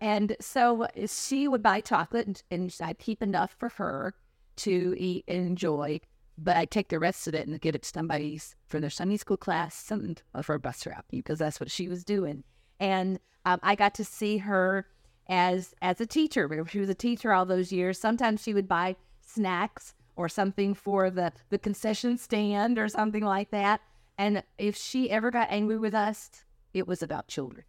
And 0.00 0.36
so 0.40 0.86
she 1.06 1.48
would 1.48 1.62
buy 1.62 1.80
chocolate, 1.80 2.42
and, 2.50 2.76
I'd 2.80 2.98
keep 2.98 3.22
enough 3.22 3.54
for 3.58 3.70
her 3.70 4.14
to 4.56 4.94
eat 4.98 5.24
and 5.28 5.46
enjoy. 5.46 6.00
But 6.36 6.56
I'd 6.56 6.70
take 6.70 6.88
the 6.88 7.00
rest 7.00 7.26
of 7.26 7.34
it 7.34 7.48
and 7.48 7.60
give 7.60 7.74
it 7.74 7.82
to 7.82 7.88
somebody 7.88 8.40
for 8.66 8.78
their 8.78 8.90
Sunday 8.90 9.16
school 9.16 9.36
class 9.36 9.90
and 9.90 10.22
for 10.42 10.54
a 10.54 10.60
bus 10.60 10.86
route 10.86 11.04
because 11.10 11.40
that's 11.40 11.58
what 11.58 11.70
she 11.70 11.88
was 11.88 12.04
doing. 12.04 12.44
And 12.78 13.18
um, 13.44 13.58
I 13.62 13.74
got 13.74 13.94
to 13.94 14.04
see 14.04 14.38
her 14.38 14.86
as 15.28 15.74
as 15.82 16.00
a 16.00 16.06
teacher. 16.06 16.48
She 16.70 16.78
was 16.78 16.88
a 16.88 16.94
teacher 16.94 17.32
all 17.32 17.44
those 17.44 17.72
years. 17.72 17.98
Sometimes 17.98 18.42
she 18.42 18.54
would 18.54 18.68
buy 18.68 18.96
snacks 19.20 19.94
or 20.16 20.28
something 20.28 20.74
for 20.74 21.10
the 21.10 21.32
the 21.50 21.58
concession 21.58 22.18
stand 22.18 22.78
or 22.78 22.88
something 22.88 23.24
like 23.24 23.50
that. 23.50 23.80
And 24.16 24.42
if 24.58 24.76
she 24.76 25.10
ever 25.10 25.30
got 25.30 25.48
angry 25.50 25.78
with 25.78 25.94
us, 25.94 26.30
it 26.74 26.86
was 26.86 27.02
about 27.02 27.28
children. 27.28 27.64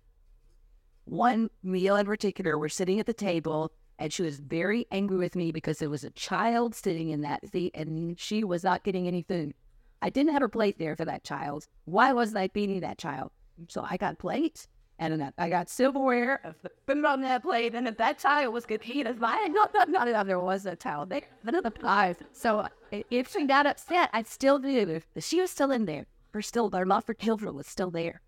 One 1.10 1.50
meal 1.64 1.96
in 1.96 2.06
particular, 2.06 2.56
we're 2.56 2.70
sitting 2.70 3.00
at 3.00 3.08
the 3.08 3.14
table 3.14 3.72
and 3.98 4.14
she 4.14 4.22
was 4.22 4.40
very 4.40 4.86
angry 4.92 5.18
with 5.18 5.36
me 5.36 5.52
because 5.52 5.80
there 5.80 5.90
was 5.90 6.04
a 6.04 6.12
child 6.12 6.76
sitting 6.76 7.10
in 7.10 7.22
that 7.22 7.50
seat 7.52 7.72
and 7.74 8.18
she 8.20 8.44
was 8.44 8.64
not 8.64 8.84
getting 8.84 9.08
any 9.08 9.24
food. 9.24 9.56
I 10.04 10.12
didn't 10.12 10.34
have 10.34 10.44
a 10.44 10.50
plate 10.50 10.78
there 10.78 10.96
for 10.96 11.06
that 11.06 11.24
child. 11.24 11.68
Why 11.86 12.14
wasn't 12.14 12.38
I 12.38 12.48
feeding 12.50 12.82
that 12.82 13.00
child? 13.00 13.32
So 13.70 13.84
I 13.90 13.98
got 13.98 14.20
plates 14.20 14.68
and 15.00 15.34
I 15.40 15.50
got 15.50 15.68
silverware, 15.68 16.56
it 16.64 17.06
on 17.06 17.22
that 17.22 17.42
plate, 17.42 17.74
and 17.74 17.88
if 17.88 17.98
that 17.98 18.20
tile 18.20 18.52
was 18.52 18.68
good 18.68 18.82
eat 18.86 19.08
as 19.08 19.18
mine, 19.18 19.54
not, 19.54 19.74
not, 19.74 19.90
not 19.90 20.06
that 20.06 20.28
there 20.28 20.40
was 20.40 20.68
a 20.68 20.76
tile 20.76 21.08
there, 21.08 21.22
another 21.44 21.72
pie. 21.72 22.18
So 22.34 22.68
if 22.92 23.32
she 23.32 23.48
got 23.48 23.66
upset, 23.66 24.12
I'd 24.14 24.28
still 24.28 24.60
do. 24.60 25.02
She 25.18 25.42
was 25.42 25.50
still 25.50 25.72
in 25.72 25.86
there. 25.86 26.06
Her 26.34 26.44
still, 26.44 26.70
their 26.70 26.86
love 26.86 27.06
for 27.06 27.16
children 27.16 27.56
was 27.56 27.66
still 27.66 27.90
there. 27.90 28.22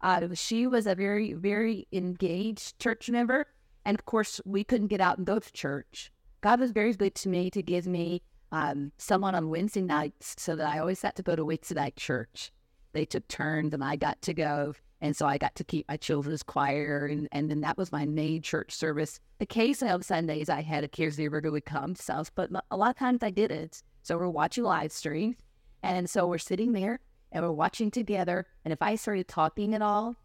Uh, 0.00 0.28
she 0.34 0.66
was 0.66 0.86
a 0.86 0.94
very, 0.94 1.32
very 1.32 1.86
engaged 1.92 2.78
church 2.78 3.08
member. 3.10 3.46
And 3.84 3.98
of 3.98 4.04
course, 4.04 4.40
we 4.44 4.64
couldn't 4.64 4.88
get 4.88 5.00
out 5.00 5.18
and 5.18 5.26
go 5.26 5.38
to 5.38 5.52
church. 5.52 6.10
God 6.40 6.60
was 6.60 6.72
very 6.72 6.92
good 6.92 7.14
to 7.16 7.28
me 7.28 7.50
to 7.50 7.62
give 7.62 7.86
me 7.86 8.22
um, 8.52 8.92
someone 8.98 9.34
on 9.34 9.48
Wednesday 9.48 9.82
nights 9.82 10.34
so 10.38 10.56
that 10.56 10.68
I 10.68 10.78
always 10.78 11.02
had 11.02 11.16
to 11.16 11.22
go 11.22 11.36
to 11.36 11.44
Wednesday 11.44 11.74
night 11.76 11.96
church. 11.96 12.52
They 12.92 13.04
took 13.04 13.26
turns 13.28 13.74
and 13.74 13.84
I 13.84 13.96
got 13.96 14.20
to 14.22 14.34
go. 14.34 14.74
And 15.00 15.14
so 15.14 15.26
I 15.26 15.38
got 15.38 15.54
to 15.56 15.64
keep 15.64 15.86
my 15.88 15.98
children's 15.98 16.42
choir, 16.42 17.06
and, 17.06 17.28
and 17.30 17.50
then 17.50 17.60
that 17.60 17.76
was 17.76 17.92
my 17.92 18.06
main 18.06 18.40
church 18.40 18.72
service. 18.72 19.20
Occasionally 19.40 19.92
on 19.92 20.02
Sundays, 20.02 20.48
I 20.48 20.62
had 20.62 20.84
a 20.84 20.88
caregiver 20.88 21.44
who 21.44 21.52
would 21.52 21.66
come 21.66 21.94
to 21.94 22.14
us, 22.14 22.30
but 22.34 22.50
a 22.70 22.76
lot 22.78 22.90
of 22.90 22.96
times 22.96 23.22
I 23.22 23.30
didn't. 23.30 23.82
So 24.02 24.16
we're 24.16 24.30
watching 24.30 24.64
live 24.64 24.90
streams, 24.92 25.36
and 25.82 26.08
so 26.08 26.26
we're 26.26 26.38
sitting 26.38 26.72
there 26.72 27.00
and 27.32 27.44
we're 27.44 27.52
watching 27.52 27.90
together. 27.90 28.46
And 28.64 28.72
if 28.72 28.82
I 28.82 28.94
started 28.94 29.28
talking 29.28 29.74
at 29.74 29.82
all, 29.82 30.16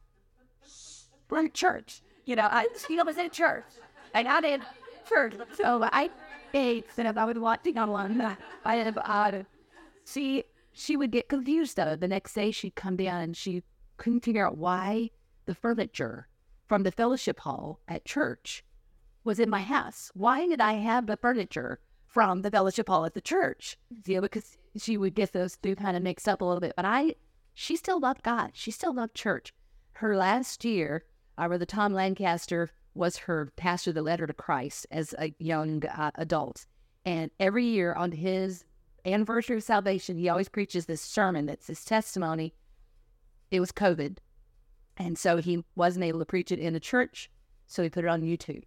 we're 1.30 1.40
in 1.40 1.52
church. 1.52 2.02
You 2.26 2.36
know, 2.36 2.48
I 2.50 2.68
still 2.76 3.06
was 3.06 3.18
in 3.18 3.30
church, 3.30 3.66
and 4.14 4.28
I 4.28 4.42
did 4.42 4.62
church. 5.08 5.34
So 5.54 5.84
I 5.84 6.10
ate, 6.54 6.86
and 6.98 7.08
I 7.08 7.26
was 7.26 7.38
watching 7.38 7.78
on 7.78 7.90
one. 7.90 8.38
I 8.66 8.76
had, 8.76 8.98
uh, 8.98 9.44
see, 10.04 10.44
she 10.74 10.96
would 10.96 11.12
get 11.12 11.30
confused 11.30 11.78
though. 11.78 11.96
The 11.96 12.08
next 12.08 12.34
day 12.34 12.52
she'd 12.52 12.76
come 12.76 12.96
down 12.96 13.22
and 13.22 13.36
she 13.36 13.64
couldn't 13.98 14.24
figure 14.24 14.48
out 14.48 14.58
why 14.58 15.10
the 15.46 15.56
furniture 15.56 16.28
from 16.68 16.84
the 16.84 16.92
fellowship 16.92 17.40
hall 17.42 17.80
at 17.88 18.06
church 18.06 18.64
was 19.24 19.40
in 19.40 19.50
my 19.50 19.62
house. 19.62 20.12
Why 20.14 20.48
did 20.48 20.62
I 20.62 20.74
have 20.74 21.08
the 21.08 21.18
furniture 21.18 21.80
from 22.08 22.42
the 22.42 22.52
fellowship 22.52 22.88
hall 22.88 23.06
at 23.06 23.14
the 23.14 23.22
church? 23.22 23.78
You 24.06 24.22
because 24.22 24.58
she 24.78 24.98
would 24.98 25.16
get 25.16 25.34
those 25.34 25.58
two 25.58 25.76
kind 25.76 25.98
of 25.98 26.04
mixed 26.04 26.28
up 26.28 26.42
a 26.42 26.46
little 26.46 26.62
bit. 26.62 26.74
But 26.76 26.86
I, 26.86 27.16
she 27.54 27.76
still 27.76 28.00
loved 28.00 28.24
God. 28.24 28.52
She 28.54 28.72
still 28.72 28.94
loved 28.94 29.16
church. 29.16 29.54
Her 29.94 30.16
last 30.16 30.64
year, 30.64 31.06
uh, 31.38 31.58
the 31.58 31.66
Tom 31.66 31.94
Lancaster 31.94 32.70
was 32.94 33.18
her 33.18 33.52
pastor 33.56 33.92
the 33.92 34.02
letter 34.02 34.28
to 34.28 34.34
Christ 34.34 34.88
as 34.92 35.16
a 35.18 35.34
young 35.40 35.86
uh, 35.86 36.12
adult. 36.16 36.66
And 37.06 37.32
every 37.40 37.66
year 37.66 37.94
on 37.94 38.12
his 38.12 38.66
anniversary 39.06 39.58
of 39.58 39.64
salvation, 39.64 40.18
he 40.18 40.30
always 40.30 40.50
preaches 40.50 40.86
this 40.86 41.02
sermon 41.02 41.46
that's 41.46 41.68
his 41.68 41.84
testimony 41.84 42.54
it 43.52 43.60
was 43.60 43.72
COVID. 43.72 44.18
And 44.98 45.18
so 45.18 45.38
he 45.38 45.64
wasn't 45.76 46.06
able 46.06 46.20
to 46.20 46.26
preach 46.26 46.52
it 46.52 46.60
in 46.60 46.76
a 46.76 46.80
church. 46.80 47.30
So 47.68 47.84
he 47.84 47.90
put 47.90 48.06
it 48.06 48.10
on 48.10 48.22
YouTube. 48.22 48.64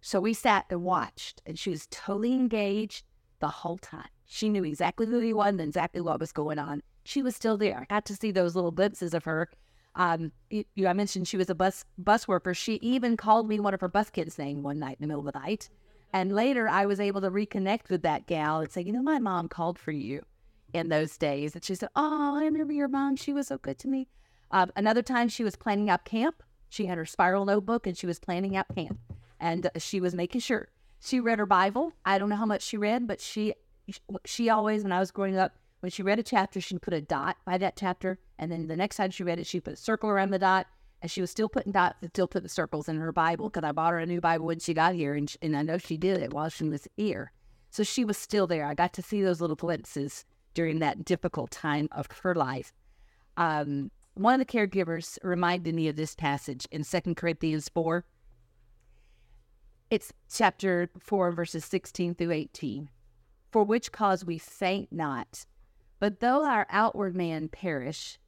So 0.00 0.20
we 0.20 0.34
sat 0.34 0.66
and 0.68 0.82
watched, 0.82 1.42
and 1.46 1.58
she 1.58 1.70
was 1.70 1.86
totally 1.90 2.32
engaged 2.32 3.04
the 3.40 3.48
whole 3.48 3.78
time. 3.78 4.08
She 4.26 4.48
knew 4.48 4.64
exactly 4.64 5.06
who 5.06 5.20
he 5.20 5.32
was 5.32 5.48
and 5.48 5.60
exactly 5.60 6.00
what 6.00 6.20
was 6.20 6.32
going 6.32 6.58
on. 6.58 6.82
She 7.04 7.22
was 7.22 7.36
still 7.36 7.56
there. 7.56 7.80
I 7.80 7.94
got 7.94 8.04
to 8.06 8.16
see 8.16 8.30
those 8.30 8.54
little 8.54 8.70
glimpses 8.70 9.14
of 9.14 9.24
her. 9.24 9.50
Um, 9.94 10.32
you, 10.50 10.86
I 10.86 10.92
mentioned 10.94 11.28
she 11.28 11.36
was 11.36 11.50
a 11.50 11.54
bus 11.54 11.84
bus 11.98 12.26
worker. 12.26 12.54
She 12.54 12.74
even 12.76 13.16
called 13.16 13.48
me 13.48 13.60
one 13.60 13.74
of 13.74 13.80
her 13.80 13.88
bus 13.88 14.10
kids' 14.10 14.38
name 14.38 14.62
one 14.62 14.78
night 14.78 14.96
in 14.98 15.02
the 15.02 15.06
middle 15.06 15.26
of 15.26 15.32
the 15.32 15.38
night. 15.38 15.68
And 16.14 16.32
later, 16.32 16.68
I 16.68 16.86
was 16.86 17.00
able 17.00 17.20
to 17.22 17.30
reconnect 17.30 17.88
with 17.88 18.02
that 18.02 18.26
gal 18.26 18.60
and 18.60 18.70
say, 18.70 18.82
you 18.82 18.92
know, 18.92 19.02
my 19.02 19.18
mom 19.18 19.48
called 19.48 19.78
for 19.78 19.92
you 19.92 20.22
in 20.72 20.88
those 20.88 21.16
days. 21.16 21.54
And 21.54 21.64
she 21.64 21.74
said, 21.74 21.88
Oh, 21.96 22.36
I 22.38 22.44
remember 22.44 22.72
your 22.72 22.88
mom. 22.88 23.16
She 23.16 23.32
was 23.32 23.48
so 23.48 23.58
good 23.58 23.78
to 23.80 23.88
me. 23.88 24.08
Um, 24.50 24.70
another 24.76 25.02
time 25.02 25.28
she 25.28 25.44
was 25.44 25.56
planning 25.56 25.88
out 25.88 26.04
camp. 26.04 26.42
She 26.68 26.86
had 26.86 26.98
her 26.98 27.04
spiral 27.04 27.44
notebook 27.44 27.86
and 27.86 27.96
she 27.96 28.06
was 28.06 28.18
planning 28.18 28.56
out 28.56 28.74
camp. 28.74 28.98
And 29.40 29.66
uh, 29.66 29.70
she 29.78 30.00
was 30.00 30.14
making 30.14 30.40
sure 30.40 30.68
she 31.00 31.20
read 31.20 31.38
her 31.38 31.46
Bible. 31.46 31.92
I 32.04 32.18
don't 32.18 32.28
know 32.28 32.36
how 32.36 32.46
much 32.46 32.62
she 32.62 32.76
read, 32.76 33.06
but 33.06 33.20
she 33.20 33.54
she 34.24 34.48
always, 34.48 34.82
when 34.82 34.92
I 34.92 35.00
was 35.00 35.10
growing 35.10 35.36
up, 35.36 35.56
when 35.80 35.90
she 35.90 36.02
read 36.02 36.18
a 36.18 36.22
chapter, 36.22 36.60
she'd 36.60 36.80
put 36.80 36.94
a 36.94 37.00
dot 37.00 37.36
by 37.44 37.58
that 37.58 37.76
chapter. 37.76 38.18
And 38.38 38.52
then 38.52 38.68
the 38.68 38.76
next 38.76 38.96
time 38.96 39.10
she 39.10 39.24
read 39.24 39.38
it, 39.38 39.46
she 39.46 39.60
put 39.60 39.74
a 39.74 39.76
circle 39.76 40.10
around 40.10 40.30
the 40.30 40.38
dot. 40.38 40.66
And 41.00 41.10
she 41.10 41.20
was 41.20 41.32
still 41.32 41.48
putting 41.48 41.72
dots 41.72 41.96
still 42.10 42.28
put 42.28 42.44
the 42.44 42.48
circles 42.48 42.88
in 42.88 42.96
her 42.96 43.10
Bible 43.10 43.48
because 43.48 43.66
I 43.66 43.72
bought 43.72 43.90
her 43.90 43.98
a 43.98 44.06
new 44.06 44.20
Bible 44.20 44.46
when 44.46 44.60
she 44.60 44.72
got 44.72 44.94
here. 44.94 45.14
And, 45.14 45.28
she, 45.28 45.36
and 45.42 45.56
I 45.56 45.62
know 45.62 45.78
she 45.78 45.96
did 45.96 46.22
it 46.22 46.32
while 46.32 46.48
she 46.48 46.68
was 46.68 46.86
here. 46.96 47.32
So 47.70 47.82
she 47.82 48.04
was 48.04 48.16
still 48.16 48.46
there. 48.46 48.66
I 48.66 48.74
got 48.74 48.92
to 48.92 49.02
see 49.02 49.22
those 49.22 49.40
little 49.40 49.56
glimpses 49.56 50.24
during 50.54 50.78
that 50.78 51.04
difficult 51.04 51.50
time 51.50 51.88
of 51.90 52.06
her 52.22 52.34
life. 52.34 52.72
Um, 53.36 53.90
one 54.14 54.40
of 54.40 54.46
the 54.46 54.52
caregivers 54.52 55.18
reminded 55.24 55.74
me 55.74 55.88
of 55.88 55.96
this 55.96 56.14
passage 56.14 56.68
in 56.70 56.84
Second 56.84 57.16
Corinthians 57.16 57.68
4. 57.70 58.04
It's 59.90 60.12
chapter 60.32 60.90
4, 61.00 61.32
verses 61.32 61.64
16 61.64 62.14
through 62.14 62.30
18. 62.30 62.88
For 63.52 63.64
which 63.64 63.92
cause 63.92 64.24
we 64.24 64.38
faint 64.38 64.90
not, 64.90 65.44
but 66.00 66.20
though 66.20 66.44
our 66.44 66.66
outward 66.70 67.14
man 67.14 67.48
perish, 67.48 68.18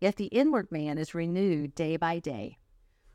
yet 0.00 0.16
the 0.16 0.26
inward 0.26 0.70
man 0.70 0.98
is 0.98 1.16
renewed 1.16 1.74
day 1.74 1.96
by 1.96 2.20
day. 2.20 2.58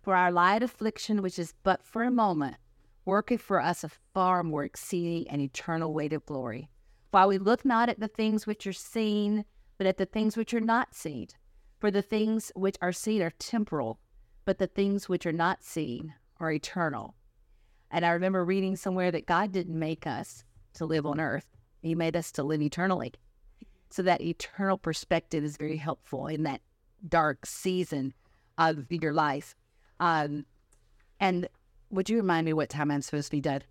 For 0.01 0.13
our 0.13 0.29
light 0.29 0.61
affliction, 0.61 1.21
which 1.21 1.39
is 1.39 1.53
but 1.63 1.81
for 1.81 2.03
a 2.03 2.11
moment, 2.11 2.57
worketh 3.05 3.41
for 3.41 3.61
us 3.61 3.85
a 3.85 3.89
far 4.13 4.43
more 4.43 4.65
exceeding 4.65 5.25
and 5.29 5.41
eternal 5.41 5.93
weight 5.93 6.11
of 6.11 6.25
glory. 6.25 6.69
While 7.11 7.29
we 7.29 7.37
look 7.37 7.63
not 7.63 7.87
at 7.87 8.01
the 8.01 8.09
things 8.09 8.45
which 8.45 8.67
are 8.67 8.73
seen, 8.73 9.45
but 9.77 9.87
at 9.87 9.97
the 9.97 10.05
things 10.05 10.35
which 10.35 10.53
are 10.53 10.59
not 10.59 10.93
seen. 10.93 11.27
For 11.79 11.89
the 11.89 12.01
things 12.01 12.51
which 12.55 12.75
are 12.81 12.91
seen 12.91 13.21
are 13.21 13.31
temporal, 13.39 14.01
but 14.43 14.57
the 14.57 14.67
things 14.67 15.07
which 15.07 15.25
are 15.25 15.31
not 15.31 15.63
seen 15.63 16.13
are 16.41 16.51
eternal. 16.51 17.15
And 17.89 18.05
I 18.05 18.09
remember 18.09 18.43
reading 18.43 18.75
somewhere 18.75 19.11
that 19.11 19.25
God 19.25 19.53
didn't 19.53 19.79
make 19.79 20.05
us 20.05 20.43
to 20.73 20.85
live 20.85 21.05
on 21.05 21.19
earth, 21.19 21.45
He 21.81 21.95
made 21.95 22.15
us 22.15 22.31
to 22.33 22.43
live 22.43 22.61
eternally. 22.61 23.13
So 23.89 24.01
that 24.03 24.21
eternal 24.21 24.77
perspective 24.77 25.43
is 25.43 25.57
very 25.57 25.77
helpful 25.77 26.27
in 26.27 26.43
that 26.43 26.61
dark 27.07 27.45
season 27.45 28.13
of 28.57 28.91
your 28.91 29.13
life. 29.13 29.55
Um, 29.99 30.45
and 31.19 31.47
would 31.91 32.09
you 32.09 32.17
remind 32.17 32.45
me 32.45 32.53
what 32.53 32.69
time 32.69 32.89
I'm 32.89 33.01
supposed 33.01 33.27
to 33.27 33.31
be 33.31 33.41
done? 33.41 33.61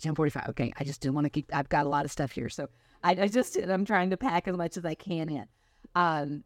1045. 0.00 0.48
Okay. 0.50 0.72
I 0.78 0.84
just 0.84 1.00
didn't 1.00 1.14
want 1.14 1.26
to 1.26 1.30
keep, 1.30 1.50
I've 1.52 1.68
got 1.68 1.86
a 1.86 1.88
lot 1.88 2.04
of 2.04 2.10
stuff 2.10 2.32
here. 2.32 2.48
So 2.48 2.68
I, 3.02 3.12
I 3.12 3.28
just, 3.28 3.56
I'm 3.56 3.84
trying 3.84 4.10
to 4.10 4.16
pack 4.16 4.48
as 4.48 4.56
much 4.56 4.76
as 4.76 4.84
I 4.84 4.94
can 4.94 5.28
in. 5.28 5.46
Um, 5.94 6.44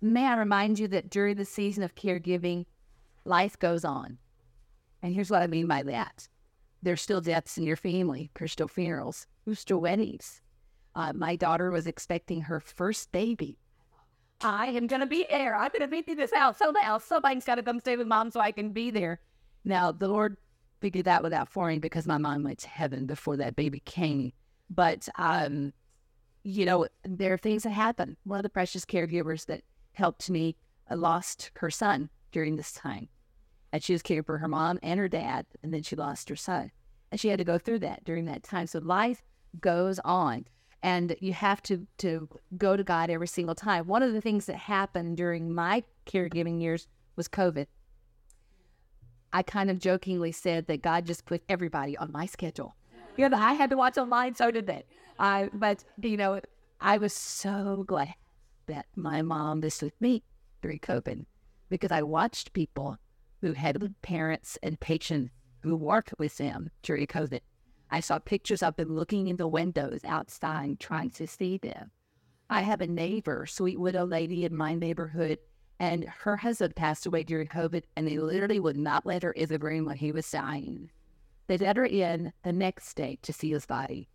may 0.00 0.26
I 0.26 0.36
remind 0.36 0.78
you 0.78 0.88
that 0.88 1.10
during 1.10 1.36
the 1.36 1.44
season 1.44 1.82
of 1.82 1.94
caregiving, 1.94 2.66
life 3.24 3.58
goes 3.58 3.84
on. 3.84 4.18
And 5.02 5.14
here's 5.14 5.30
what 5.30 5.42
I 5.42 5.46
mean 5.46 5.66
by 5.66 5.82
that 5.82 6.28
there's 6.84 7.02
still 7.02 7.20
deaths 7.20 7.58
in 7.58 7.64
your 7.64 7.76
family, 7.76 8.30
there's 8.38 8.52
still 8.52 8.68
funerals, 8.68 9.26
there's 9.44 9.58
still 9.58 9.80
weddings. 9.80 10.40
Uh, 10.94 11.12
my 11.12 11.34
daughter 11.34 11.70
was 11.70 11.86
expecting 11.86 12.42
her 12.42 12.60
first 12.60 13.10
baby. 13.10 13.58
I 14.40 14.66
am 14.66 14.86
going 14.86 15.00
to 15.00 15.06
be 15.06 15.26
there. 15.28 15.56
I'm 15.56 15.70
going 15.70 15.80
to 15.80 15.88
be 15.88 16.02
through 16.02 16.16
this 16.16 16.32
house. 16.32 16.58
So 16.58 16.70
now 16.70 16.98
somebody's 16.98 17.44
got 17.44 17.56
to 17.56 17.62
come 17.62 17.80
stay 17.80 17.96
with 17.96 18.06
mom 18.06 18.30
so 18.30 18.40
I 18.40 18.52
can 18.52 18.70
be 18.70 18.90
there. 18.90 19.20
Now, 19.64 19.90
the 19.90 20.08
Lord 20.08 20.36
figured 20.80 21.06
that 21.06 21.22
without 21.22 21.48
for 21.48 21.74
because 21.78 22.06
my 22.06 22.18
mom 22.18 22.44
went 22.44 22.58
to 22.60 22.68
heaven 22.68 23.06
before 23.06 23.38
that 23.38 23.56
baby 23.56 23.80
came. 23.80 24.32
But, 24.68 25.08
um, 25.16 25.72
you 26.42 26.66
know, 26.66 26.86
there 27.04 27.32
are 27.32 27.38
things 27.38 27.62
that 27.62 27.70
happen. 27.70 28.16
One 28.24 28.38
of 28.38 28.42
the 28.42 28.50
precious 28.50 28.84
caregivers 28.84 29.46
that 29.46 29.62
helped 29.92 30.28
me 30.28 30.56
uh, 30.90 30.96
lost 30.96 31.50
her 31.56 31.70
son 31.70 32.10
during 32.30 32.56
this 32.56 32.72
time. 32.72 33.08
And 33.74 33.82
she 33.82 33.92
was 33.92 34.02
caring 34.02 34.22
for 34.22 34.38
her 34.38 34.46
mom 34.46 34.78
and 34.84 35.00
her 35.00 35.08
dad, 35.08 35.46
and 35.64 35.74
then 35.74 35.82
she 35.82 35.96
lost 35.96 36.28
her 36.28 36.36
son. 36.36 36.70
And 37.10 37.20
she 37.20 37.26
had 37.26 37.38
to 37.38 37.44
go 37.44 37.58
through 37.58 37.80
that 37.80 38.04
during 38.04 38.24
that 38.26 38.44
time. 38.44 38.68
So 38.68 38.78
life 38.78 39.20
goes 39.60 39.98
on. 40.04 40.44
And 40.84 41.16
you 41.18 41.32
have 41.32 41.60
to, 41.64 41.84
to 41.98 42.28
go 42.56 42.76
to 42.76 42.84
God 42.84 43.10
every 43.10 43.26
single 43.26 43.56
time. 43.56 43.88
One 43.88 44.04
of 44.04 44.12
the 44.12 44.20
things 44.20 44.46
that 44.46 44.54
happened 44.54 45.16
during 45.16 45.52
my 45.52 45.82
caregiving 46.06 46.62
years 46.62 46.86
was 47.16 47.26
COVID. 47.26 47.66
I 49.32 49.42
kind 49.42 49.70
of 49.70 49.80
jokingly 49.80 50.30
said 50.30 50.68
that 50.68 50.80
God 50.80 51.04
just 51.04 51.24
put 51.24 51.42
everybody 51.48 51.96
on 51.96 52.12
my 52.12 52.26
schedule. 52.26 52.76
You 53.16 53.28
know, 53.28 53.36
I 53.36 53.54
had 53.54 53.70
to 53.70 53.76
watch 53.76 53.98
online, 53.98 54.36
so 54.36 54.52
did 54.52 54.68
they. 54.68 54.84
Uh, 55.18 55.48
but, 55.52 55.82
you 56.00 56.16
know, 56.16 56.40
I 56.80 56.98
was 56.98 57.12
so 57.12 57.82
glad 57.88 58.14
that 58.66 58.86
my 58.94 59.22
mom 59.22 59.62
was 59.62 59.82
with 59.82 60.00
me 60.00 60.22
during 60.62 60.78
COVID 60.78 61.26
because 61.70 61.90
I 61.90 62.02
watched 62.02 62.52
people 62.52 62.98
who 63.44 63.52
had 63.52 63.94
parents 64.00 64.58
and 64.62 64.80
patients 64.80 65.30
who 65.60 65.76
worked 65.76 66.14
with 66.18 66.38
them 66.38 66.70
during 66.82 67.06
COVID. 67.06 67.40
I 67.90 68.00
saw 68.00 68.18
pictures 68.18 68.62
of 68.62 68.76
them 68.76 68.96
looking 68.96 69.28
in 69.28 69.36
the 69.36 69.46
windows 69.46 70.00
outside 70.04 70.80
trying 70.80 71.10
to 71.10 71.26
see 71.26 71.58
them. 71.58 71.90
I 72.48 72.62
have 72.62 72.80
a 72.80 72.86
neighbor, 72.86 73.44
sweet 73.44 73.78
widow 73.78 74.06
lady 74.06 74.46
in 74.46 74.56
my 74.56 74.74
neighborhood 74.74 75.38
and 75.78 76.04
her 76.04 76.38
husband 76.38 76.74
passed 76.74 77.04
away 77.04 77.24
during 77.24 77.48
COVID, 77.48 77.82
and 77.96 78.06
they 78.06 78.18
literally 78.18 78.60
would 78.60 78.78
not 78.78 79.04
let 79.04 79.22
her 79.22 79.32
in 79.32 79.48
the 79.48 79.58
room 79.58 79.84
when 79.84 79.96
he 79.96 80.12
was 80.12 80.30
dying. 80.30 80.90
They 81.46 81.58
let 81.58 81.76
her 81.76 81.84
in 81.84 82.32
the 82.42 82.52
next 82.52 82.94
day 82.94 83.18
to 83.22 83.32
see 83.32 83.50
his 83.50 83.66
body. 83.66 84.08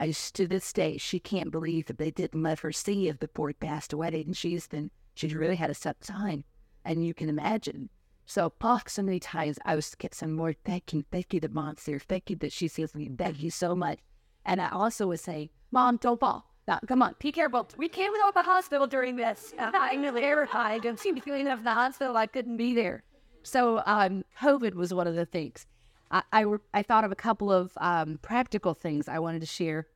And 0.00 0.12
to 0.14 0.48
this 0.48 0.72
day, 0.72 0.96
she 0.96 1.20
can't 1.20 1.52
believe 1.52 1.86
that 1.86 1.98
they 1.98 2.10
didn't 2.10 2.42
let 2.42 2.58
her 2.60 2.72
see 2.72 3.08
it 3.08 3.20
before 3.20 3.48
he 3.48 3.54
passed 3.54 3.92
away. 3.92 4.24
And 4.26 4.36
she's 4.36 4.66
been, 4.66 4.90
she's 5.14 5.34
really 5.34 5.56
had 5.56 5.70
a 5.70 5.74
tough 5.74 6.00
time. 6.00 6.44
And 6.84 7.06
you 7.06 7.14
can 7.14 7.28
imagine. 7.28 7.88
So, 8.26 8.52
oh, 8.60 8.80
so 8.88 9.02
many 9.02 9.20
times 9.20 9.58
I 9.64 9.76
was 9.76 9.94
get 9.94 10.14
some 10.14 10.32
more 10.32 10.52
thank 10.52 10.92
you, 10.92 11.04
thank 11.12 11.32
you 11.32 11.40
to 11.40 11.48
mom's 11.48 11.86
here. 11.86 12.00
Thank 12.00 12.28
you 12.28 12.36
that 12.36 12.52
she 12.52 12.66
sees 12.66 12.94
me. 12.94 13.08
Thank 13.16 13.40
you 13.40 13.50
so 13.50 13.76
much. 13.76 14.00
And 14.44 14.60
I 14.60 14.68
also 14.70 15.06
would 15.06 15.20
say, 15.20 15.50
Mom, 15.70 15.96
don't 15.96 16.18
fall. 16.18 16.50
Now, 16.66 16.80
come 16.88 17.02
on, 17.02 17.14
be 17.20 17.30
careful. 17.30 17.68
We 17.76 17.88
came 17.88 18.10
out 18.22 18.30
of 18.30 18.34
the 18.34 18.42
hospital 18.42 18.88
during 18.88 19.14
this. 19.14 19.54
I'm 19.56 20.02
terrified. 20.02 20.84
And 20.84 20.98
seemed 20.98 21.18
to 21.18 21.22
feeling 21.22 21.42
enough 21.42 21.60
in 21.60 21.64
the 21.64 21.72
hospital. 21.72 22.16
I 22.16 22.26
couldn't 22.26 22.56
be 22.56 22.74
there. 22.74 23.04
So 23.44 23.82
um, 23.86 24.24
COVID 24.40 24.74
was 24.74 24.92
one 24.92 25.06
of 25.06 25.14
the 25.14 25.26
things. 25.26 25.66
I, 26.10 26.22
I, 26.32 26.44
I 26.74 26.82
thought 26.82 27.04
of 27.04 27.12
a 27.12 27.16
couple 27.16 27.52
of 27.52 27.72
um, 27.76 28.18
practical 28.22 28.74
things 28.74 29.08
I 29.08 29.20
wanted 29.20 29.40
to 29.40 29.46
share. 29.46 29.86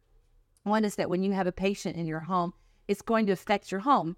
One 0.62 0.84
is 0.84 0.94
that 0.94 1.10
when 1.10 1.24
you 1.24 1.32
have 1.32 1.48
a 1.48 1.52
patient 1.52 1.96
in 1.96 2.06
your 2.06 2.20
home, 2.20 2.52
it's 2.86 3.02
going 3.02 3.26
to 3.26 3.32
affect 3.32 3.72
your 3.72 3.80
home. 3.80 4.16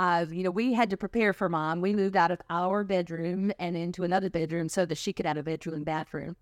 Uh, 0.00 0.24
you 0.30 0.42
know, 0.42 0.50
we 0.50 0.72
had 0.72 0.88
to 0.88 0.96
prepare 0.96 1.34
for 1.34 1.50
mom. 1.50 1.82
We 1.82 1.94
moved 1.94 2.16
out 2.16 2.30
of 2.30 2.40
our 2.48 2.84
bedroom 2.84 3.52
and 3.58 3.76
into 3.76 4.02
another 4.02 4.30
bedroom 4.30 4.70
so 4.70 4.86
that 4.86 4.96
she 4.96 5.12
could 5.12 5.26
have 5.26 5.36
a 5.36 5.42
bedroom 5.42 5.74
and 5.74 5.84
bathroom. 5.84 6.36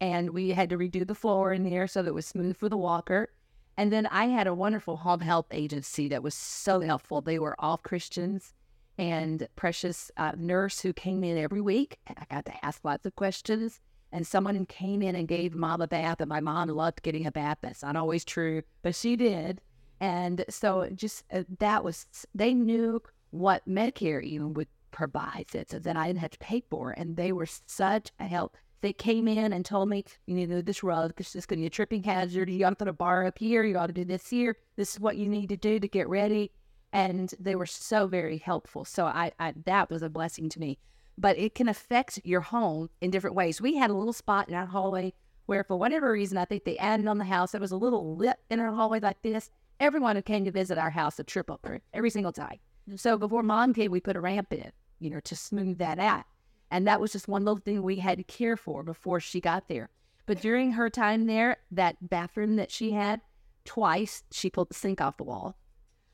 And 0.00 0.30
we 0.30 0.50
had 0.50 0.70
to 0.70 0.78
redo 0.78 1.04
the 1.04 1.16
floor 1.16 1.52
in 1.52 1.64
there 1.64 1.88
so 1.88 2.02
that 2.02 2.10
it 2.10 2.14
was 2.14 2.26
smooth 2.26 2.56
for 2.56 2.68
the 2.68 2.76
walker. 2.76 3.32
And 3.76 3.92
then 3.92 4.06
I 4.06 4.26
had 4.26 4.46
a 4.46 4.54
wonderful 4.54 4.98
home 4.98 5.18
health 5.18 5.46
agency 5.50 6.06
that 6.10 6.22
was 6.22 6.36
so 6.36 6.78
helpful. 6.78 7.20
They 7.20 7.40
were 7.40 7.56
all 7.58 7.76
Christians 7.76 8.54
and 8.98 9.48
precious 9.56 10.12
uh, 10.16 10.32
nurse 10.36 10.78
who 10.80 10.92
came 10.92 11.24
in 11.24 11.36
every 11.36 11.60
week. 11.60 11.98
I 12.06 12.24
got 12.30 12.44
to 12.44 12.64
ask 12.64 12.84
lots 12.84 13.04
of 13.04 13.16
questions. 13.16 13.80
And 14.12 14.24
someone 14.24 14.64
came 14.66 15.02
in 15.02 15.16
and 15.16 15.26
gave 15.26 15.56
mom 15.56 15.80
a 15.80 15.88
bath, 15.88 16.20
and 16.20 16.28
my 16.28 16.38
mom 16.38 16.68
loved 16.68 17.02
getting 17.02 17.26
a 17.26 17.32
bath. 17.32 17.58
That's 17.62 17.82
not 17.82 17.96
always 17.96 18.24
true, 18.24 18.62
but 18.82 18.94
she 18.94 19.16
did. 19.16 19.60
And 20.02 20.44
so 20.50 20.90
just 20.94 21.24
uh, 21.32 21.44
that 21.58 21.82
was, 21.82 22.06
they 22.34 22.52
knew 22.52 23.02
what 23.30 23.66
Medicare 23.66 24.22
even 24.22 24.52
would 24.52 24.68
provide 24.90 25.46
that, 25.52 25.70
so 25.70 25.78
that 25.78 25.96
I 25.96 26.08
didn't 26.08 26.18
have 26.20 26.32
to 26.32 26.38
pay 26.38 26.62
for. 26.68 26.90
And 26.90 27.16
they 27.16 27.32
were 27.32 27.46
such 27.46 28.10
a 28.20 28.26
help 28.26 28.58
they 28.82 28.92
came 28.92 29.28
in 29.28 29.52
and 29.52 29.64
told 29.64 29.88
me, 29.88 30.04
you 30.26 30.46
do 30.46 30.60
this 30.60 30.82
rug. 30.82 31.14
This 31.16 31.34
is 31.34 31.46
going 31.46 31.60
to 31.60 31.62
be 31.62 31.66
a 31.68 31.70
tripping 31.70 32.02
hazard. 32.02 32.50
You 32.50 32.58
got 32.58 32.78
to 32.80 32.88
a 32.88 32.92
bar 32.92 33.24
up 33.24 33.38
here. 33.38 33.62
You 33.62 33.78
ought 33.78 33.86
to 33.86 33.92
do 33.92 34.04
this 34.04 34.28
here. 34.28 34.56
This 34.76 34.94
is 34.94 35.00
what 35.00 35.16
you 35.16 35.28
need 35.28 35.48
to 35.50 35.56
do 35.56 35.78
to 35.78 35.88
get 35.88 36.08
ready. 36.08 36.50
And 36.92 37.32
they 37.38 37.54
were 37.54 37.64
so 37.64 38.06
very 38.06 38.38
helpful. 38.38 38.84
So 38.84 39.06
I, 39.06 39.32
I 39.38 39.54
that 39.64 39.88
was 39.88 40.02
a 40.02 40.10
blessing 40.10 40.48
to 40.50 40.60
me. 40.60 40.78
But 41.16 41.38
it 41.38 41.54
can 41.54 41.68
affect 41.68 42.20
your 42.24 42.40
home 42.40 42.90
in 43.00 43.10
different 43.10 43.36
ways. 43.36 43.60
We 43.60 43.76
had 43.76 43.90
a 43.90 43.94
little 43.94 44.12
spot 44.12 44.48
in 44.48 44.54
our 44.54 44.66
hallway 44.66 45.14
where, 45.46 45.64
for 45.64 45.76
whatever 45.76 46.10
reason, 46.10 46.36
I 46.36 46.44
think 46.44 46.64
they 46.64 46.78
added 46.78 47.06
on 47.06 47.18
the 47.18 47.24
house. 47.24 47.52
There 47.52 47.60
was 47.60 47.72
a 47.72 47.76
little 47.76 48.16
lip 48.16 48.38
in 48.50 48.58
our 48.58 48.72
hallway 48.72 48.98
like 49.00 49.22
this. 49.22 49.48
Everyone 49.82 50.14
who 50.14 50.22
came 50.22 50.44
to 50.44 50.52
visit 50.52 50.78
our 50.78 50.90
house 50.90 51.18
would 51.18 51.26
trip 51.26 51.50
over 51.50 51.80
every 51.92 52.08
single 52.08 52.30
time. 52.30 52.60
So 52.94 53.18
before 53.18 53.42
mom 53.42 53.74
came, 53.74 53.90
we 53.90 53.98
put 53.98 54.14
a 54.14 54.20
ramp 54.20 54.52
in, 54.52 54.70
you 55.00 55.10
know, 55.10 55.18
to 55.18 55.34
smooth 55.34 55.78
that 55.78 55.98
out. 55.98 56.22
And 56.70 56.86
that 56.86 57.00
was 57.00 57.10
just 57.10 57.26
one 57.26 57.44
little 57.44 57.58
thing 57.58 57.82
we 57.82 57.96
had 57.96 58.18
to 58.18 58.22
care 58.22 58.56
for 58.56 58.84
before 58.84 59.18
she 59.18 59.40
got 59.40 59.66
there. 59.66 59.90
But 60.24 60.40
during 60.40 60.70
her 60.70 60.88
time 60.88 61.26
there, 61.26 61.56
that 61.72 61.96
bathroom 62.00 62.54
that 62.56 62.70
she 62.70 62.92
had, 62.92 63.22
twice 63.64 64.22
she 64.30 64.50
pulled 64.50 64.70
the 64.70 64.74
sink 64.74 65.00
off 65.00 65.16
the 65.16 65.24
wall 65.24 65.56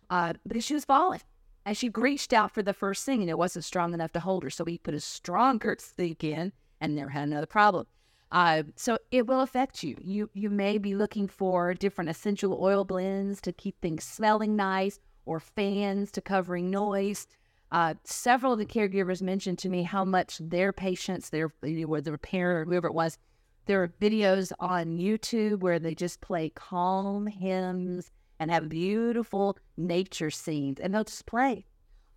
uh, 0.08 0.32
because 0.46 0.64
she 0.64 0.72
was 0.72 0.86
falling. 0.86 1.20
And 1.66 1.76
she 1.76 1.90
reached 1.90 2.32
out 2.32 2.54
for 2.54 2.62
the 2.62 2.72
first 2.72 3.04
thing 3.04 3.20
and 3.20 3.28
it 3.28 3.36
wasn't 3.36 3.66
strong 3.66 3.92
enough 3.92 4.12
to 4.12 4.20
hold 4.20 4.44
her. 4.44 4.50
So 4.50 4.64
we 4.64 4.78
put 4.78 4.94
a 4.94 5.00
stronger 5.00 5.76
sink 5.78 6.24
in 6.24 6.54
and 6.80 6.94
never 6.94 7.10
had 7.10 7.24
another 7.24 7.44
problem. 7.44 7.86
Uh, 8.30 8.62
so 8.76 8.98
it 9.10 9.26
will 9.26 9.40
affect 9.40 9.82
you. 9.82 9.96
You 10.00 10.28
you 10.34 10.50
may 10.50 10.78
be 10.78 10.94
looking 10.94 11.28
for 11.28 11.72
different 11.74 12.10
essential 12.10 12.58
oil 12.60 12.84
blends 12.84 13.40
to 13.42 13.52
keep 13.52 13.80
things 13.80 14.04
smelling 14.04 14.54
nice, 14.54 15.00
or 15.24 15.40
fans 15.40 16.10
to 16.12 16.20
covering 16.20 16.70
noise. 16.70 17.26
Uh, 17.70 17.94
several 18.04 18.54
of 18.54 18.58
the 18.58 18.66
caregivers 18.66 19.20
mentioned 19.20 19.58
to 19.58 19.68
me 19.68 19.82
how 19.82 20.04
much 20.04 20.38
their 20.38 20.72
patients, 20.72 21.30
their 21.30 21.52
whether 21.62 22.14
a 22.14 22.18
parent 22.18 22.66
or 22.66 22.70
whoever 22.70 22.86
it 22.88 22.94
was, 22.94 23.18
there 23.66 23.82
are 23.82 23.88
videos 24.00 24.52
on 24.58 24.98
YouTube 24.98 25.60
where 25.60 25.78
they 25.78 25.94
just 25.94 26.20
play 26.22 26.50
calm 26.50 27.26
hymns 27.26 28.10
and 28.40 28.50
have 28.50 28.68
beautiful 28.68 29.58
nature 29.76 30.30
scenes, 30.30 30.80
and 30.80 30.94
they'll 30.94 31.04
just 31.04 31.26
play, 31.26 31.66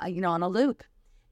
uh, 0.01 0.07
you 0.07 0.21
know, 0.21 0.31
on 0.31 0.43
a 0.43 0.47
loop, 0.47 0.83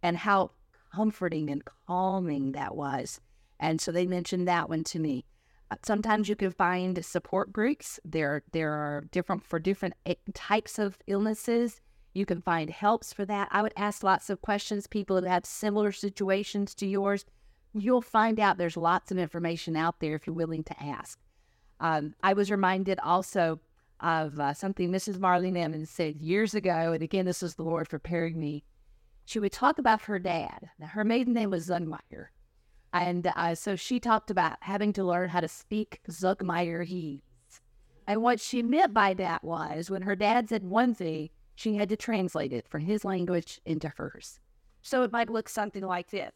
and 0.03 0.17
how 0.17 0.51
comforting 0.93 1.49
and 1.49 1.63
calming 1.87 2.51
that 2.53 2.75
was. 2.75 3.21
And 3.59 3.81
so 3.81 3.91
they 3.91 4.05
mentioned 4.07 4.47
that 4.47 4.69
one 4.69 4.83
to 4.85 4.99
me. 4.99 5.25
Uh, 5.71 5.75
sometimes 5.83 6.29
you 6.29 6.35
can 6.35 6.51
find 6.51 7.03
support 7.05 7.53
groups. 7.53 7.99
There, 8.03 8.43
there 8.51 8.71
are 8.71 9.05
different 9.11 9.43
for 9.43 9.59
different 9.59 9.95
eh, 10.05 10.15
types 10.33 10.79
of 10.79 10.97
illnesses 11.07 11.81
You 12.13 12.25
can 12.25 12.41
find 12.41 12.69
helps 12.69 13.13
for 13.13 13.25
that. 13.25 13.49
I 13.51 13.61
would 13.61 13.73
ask 13.77 14.03
lots 14.03 14.29
of 14.29 14.41
questions, 14.41 14.87
people 14.87 15.19
who 15.19 15.27
have 15.27 15.45
similar 15.45 15.91
situations 15.91 16.73
to 16.75 16.87
yours. 16.87 17.25
You'll 17.73 18.01
find 18.01 18.39
out 18.39 18.57
there's 18.57 18.77
lots 18.77 19.11
of 19.11 19.17
information 19.19 19.75
out 19.75 19.99
there 19.99 20.15
if 20.15 20.25
you're 20.25 20.35
willing 20.35 20.63
to 20.63 20.83
ask. 20.83 21.19
Um, 21.79 22.15
I 22.23 22.33
was 22.33 22.49
reminded 22.49 22.99
also 23.01 23.59
of 23.99 24.39
uh, 24.39 24.53
something 24.53 24.91
Mrs. 24.91 25.17
Marlene 25.17 25.57
Evans 25.57 25.89
said 25.89 26.17
years 26.17 26.55
ago, 26.55 26.93
and 26.93 27.03
again, 27.03 27.25
this 27.25 27.41
was 27.41 27.55
the 27.55 27.63
Lord 27.63 27.89
preparing 27.89 28.39
me. 28.39 28.63
She 29.25 29.39
would 29.39 29.51
talk 29.51 29.77
about 29.77 30.01
her 30.03 30.17
dad. 30.17 30.71
Now, 30.79 30.87
her 30.87 31.03
maiden 31.03 31.33
name 31.33 31.51
was 31.51 31.69
Zugmeyer. 31.69 32.27
And 32.93 33.31
uh, 33.35 33.55
so 33.55 33.75
she 33.75 33.99
talked 33.99 34.31
about 34.31 34.57
having 34.61 34.93
to 34.93 35.03
learn 35.03 35.29
how 35.29 35.41
to 35.41 35.47
speak 35.47 35.99
Zugmeyer 36.09 37.21
And 38.07 38.21
what 38.21 38.39
she 38.39 38.63
meant 38.63 38.93
by 38.93 39.13
that 39.15 39.43
was 39.43 39.89
when 39.89 40.01
her 40.01 40.15
dad 40.15 40.49
said 40.49 40.63
one 40.63 40.95
thing, 40.95 41.29
she 41.55 41.75
had 41.75 41.89
to 41.89 41.97
translate 41.97 42.53
it 42.53 42.67
from 42.67 42.81
his 42.81 43.05
language 43.05 43.61
into 43.65 43.89
hers. 43.97 44.39
So 44.81 45.03
it 45.03 45.11
might 45.11 45.29
look 45.29 45.49
something 45.49 45.83
like 45.83 46.09
this. 46.09 46.31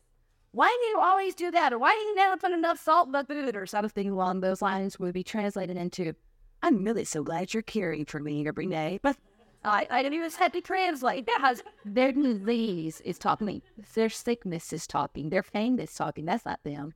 Why 0.52 0.68
do 0.68 0.88
you 0.90 1.00
always 1.00 1.34
do 1.34 1.50
that? 1.50 1.74
Or 1.74 1.80
why 1.80 1.94
do 1.94 2.00
you 2.00 2.16
never 2.16 2.38
put 2.38 2.52
enough 2.52 2.80
salt 2.80 3.08
in 3.08 3.14
the 3.14 3.24
food? 3.24 3.56
Or 3.56 3.66
something 3.66 4.10
along 4.10 4.42
those 4.42 4.62
lines 4.62 5.00
would 5.00 5.14
be 5.14 5.24
translated 5.24 5.78
into, 5.78 6.14
I'm 6.62 6.84
really 6.84 7.06
so 7.06 7.24
glad 7.24 7.54
you're 7.54 7.64
caring 7.64 8.06
for 8.06 8.20
me 8.20 8.48
every 8.48 8.68
day. 8.68 9.00
But 9.02 9.18
I, 9.66 9.88
I 9.90 10.10
just 10.10 10.38
had 10.38 10.54
to 10.54 10.62
translate 10.62 11.26
because 11.26 11.64
their 11.86 12.12
disease 12.12 13.02
is 13.02 13.18
talking, 13.18 13.62
their 13.94 14.10
sickness 14.10 14.74
is 14.74 14.88
talking, 14.88 15.30
their 15.30 15.44
pain 15.44 15.80
is 15.80 15.94
talking. 15.94 16.26
That's 16.26 16.46
not 16.46 16.60
them. 16.64 16.94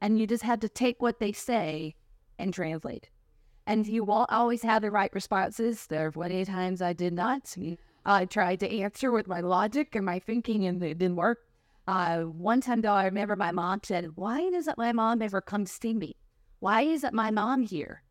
And 0.00 0.18
you 0.18 0.26
just 0.26 0.42
have 0.42 0.60
to 0.60 0.68
take 0.68 1.00
what 1.00 1.20
they 1.20 1.32
say 1.32 1.94
and 2.38 2.52
translate. 2.52 3.08
And 3.66 3.86
you 3.86 4.04
won't 4.04 4.32
always 4.32 4.62
have 4.62 4.82
the 4.82 4.90
right 4.90 5.12
responses. 5.14 5.86
There 5.86 6.10
were 6.10 6.28
many 6.28 6.44
times 6.44 6.82
I 6.82 6.92
did 6.92 7.12
not. 7.12 7.56
I 8.04 8.24
tried 8.24 8.60
to 8.60 8.80
answer 8.80 9.12
with 9.12 9.28
my 9.28 9.40
logic 9.40 9.94
and 9.94 10.04
my 10.04 10.18
thinking, 10.18 10.66
and 10.66 10.82
it 10.82 10.98
didn't 10.98 11.16
work. 11.16 11.38
Uh, 11.86 12.22
one 12.22 12.60
time, 12.60 12.80
though, 12.80 12.92
I 12.92 13.04
remember 13.04 13.36
my 13.36 13.52
mom 13.52 13.80
said, 13.84 14.16
Why 14.16 14.50
doesn't 14.50 14.78
my 14.78 14.92
mom 14.92 15.22
ever 15.22 15.40
come 15.40 15.66
see 15.66 15.94
me? 15.94 16.16
Why 16.58 16.82
isn't 16.82 17.14
my 17.14 17.30
mom 17.30 17.62
here? 17.62 18.02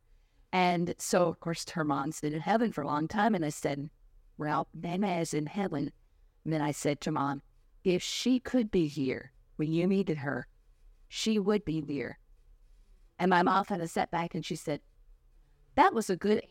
And 0.54 0.93
so, 0.97 1.28
of 1.28 1.39
course, 1.39 1.70
her 1.70 1.84
mom's 1.84 2.20
been 2.20 2.34
in 2.34 2.41
heaven 2.41 2.72
for 2.72 2.82
a 2.82 2.88
long 2.88 3.08
time. 3.08 3.36
And 3.36 3.45
I 3.45 3.49
said, 3.49 3.89
Well, 4.38 4.68
Nana 4.74 5.20
is 5.20 5.34
in 5.34 5.45
heaven. 5.45 5.91
And 6.43 6.54
then 6.54 6.62
I 6.62 6.72
said 6.72 7.02
to 7.02 7.12
mom, 7.12 7.41
If 7.84 8.02
she 8.02 8.39
could 8.39 8.72
be 8.72 8.88
here 8.88 9.32
when 9.56 9.72
you 9.72 9.88
needed 9.88 10.18
her, 10.18 10.47
she 11.08 11.39
would 11.39 11.64
be 11.66 11.82
here. 11.82 12.18
And 13.20 13.30
my 13.30 13.43
mom 13.43 13.66
had 13.66 13.82
a 13.82 13.88
setback 13.88 14.34
and 14.34 14.45
she 14.45 14.56
said, 14.56 14.82
That 15.76 15.93
was 15.93 16.10
a 16.10 16.16
good 16.16 16.41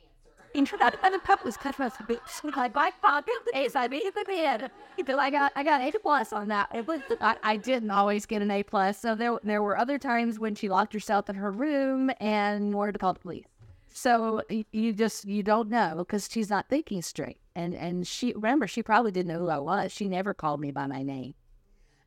answer. 0.54 0.76
and 0.80 1.14
the 1.14 1.18
cup 1.18 1.44
was 1.44 1.56
cut 1.56 1.78
off 1.80 2.00
my 2.44 2.68
back 2.68 3.00
pocket 3.02 3.34
as 3.54 3.76
I 3.76 3.88
made 3.88 4.02
the. 4.14 5.18
I 5.18 5.30
got 5.30 5.52
I 5.56 5.62
got 5.62 5.80
A 5.80 5.98
plus 5.98 6.32
on 6.32 6.48
that. 6.48 6.68
It 6.74 6.86
I, 7.20 7.36
I 7.42 7.56
didn't 7.56 7.90
always 7.90 8.26
get 8.26 8.42
an 8.42 8.50
A 8.50 8.62
plus. 8.62 8.98
So 8.98 9.14
there 9.14 9.38
there 9.42 9.62
were 9.62 9.76
other 9.76 9.98
times 9.98 10.38
when 10.38 10.54
she 10.54 10.68
locked 10.68 10.92
herself 10.92 11.28
in 11.28 11.36
her 11.36 11.50
room 11.50 12.10
and 12.20 12.74
wanted 12.74 12.92
to 12.92 12.98
call 12.98 13.14
the 13.14 13.20
police. 13.20 13.49
So 13.92 14.42
you 14.72 14.92
just 14.92 15.24
you 15.24 15.42
don't 15.42 15.68
know 15.68 15.96
because 15.98 16.28
she's 16.30 16.48
not 16.48 16.68
thinking 16.68 17.02
straight. 17.02 17.40
And 17.54 17.74
and 17.74 18.06
she 18.06 18.32
remember 18.34 18.66
she 18.66 18.82
probably 18.82 19.10
didn't 19.10 19.32
know 19.32 19.40
who 19.40 19.48
I 19.48 19.58
was. 19.58 19.92
She 19.92 20.08
never 20.08 20.32
called 20.32 20.60
me 20.60 20.70
by 20.70 20.86
my 20.86 21.02
name, 21.02 21.34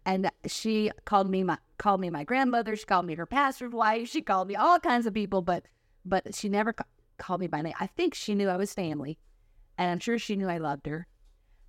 and 0.06 0.32
she 0.48 0.92
called 1.06 1.30
me 1.30 1.44
my 1.44 1.58
called 1.78 2.00
me 2.00 2.10
my 2.10 2.24
grandmother. 2.24 2.76
She 2.76 2.86
called 2.86 3.06
me 3.06 3.16
her 3.16 3.26
pastor's 3.26 3.74
wife. 3.74 4.08
She 4.10 4.22
called 4.22 4.48
me 4.48 4.56
all 4.56 4.80
kinds 4.80 5.06
of 5.06 5.14
people, 5.14 5.42
but 5.42 5.66
but 6.06 6.34
she 6.34 6.48
never 6.50 6.74
ca- 6.74 6.86
called 7.18 7.42
me 7.42 7.48
by 7.48 7.62
name. 7.62 7.74
I 7.80 7.88
think 7.88 8.16
she 8.16 8.34
knew 8.34 8.48
I 8.50 8.58
was 8.58 8.74
family, 8.74 9.20
and 9.78 9.92
I'm 9.92 10.00
sure 10.00 10.18
she 10.18 10.38
knew 10.38 10.48
I 10.48 10.58
loved 10.58 10.88
her. 10.88 11.06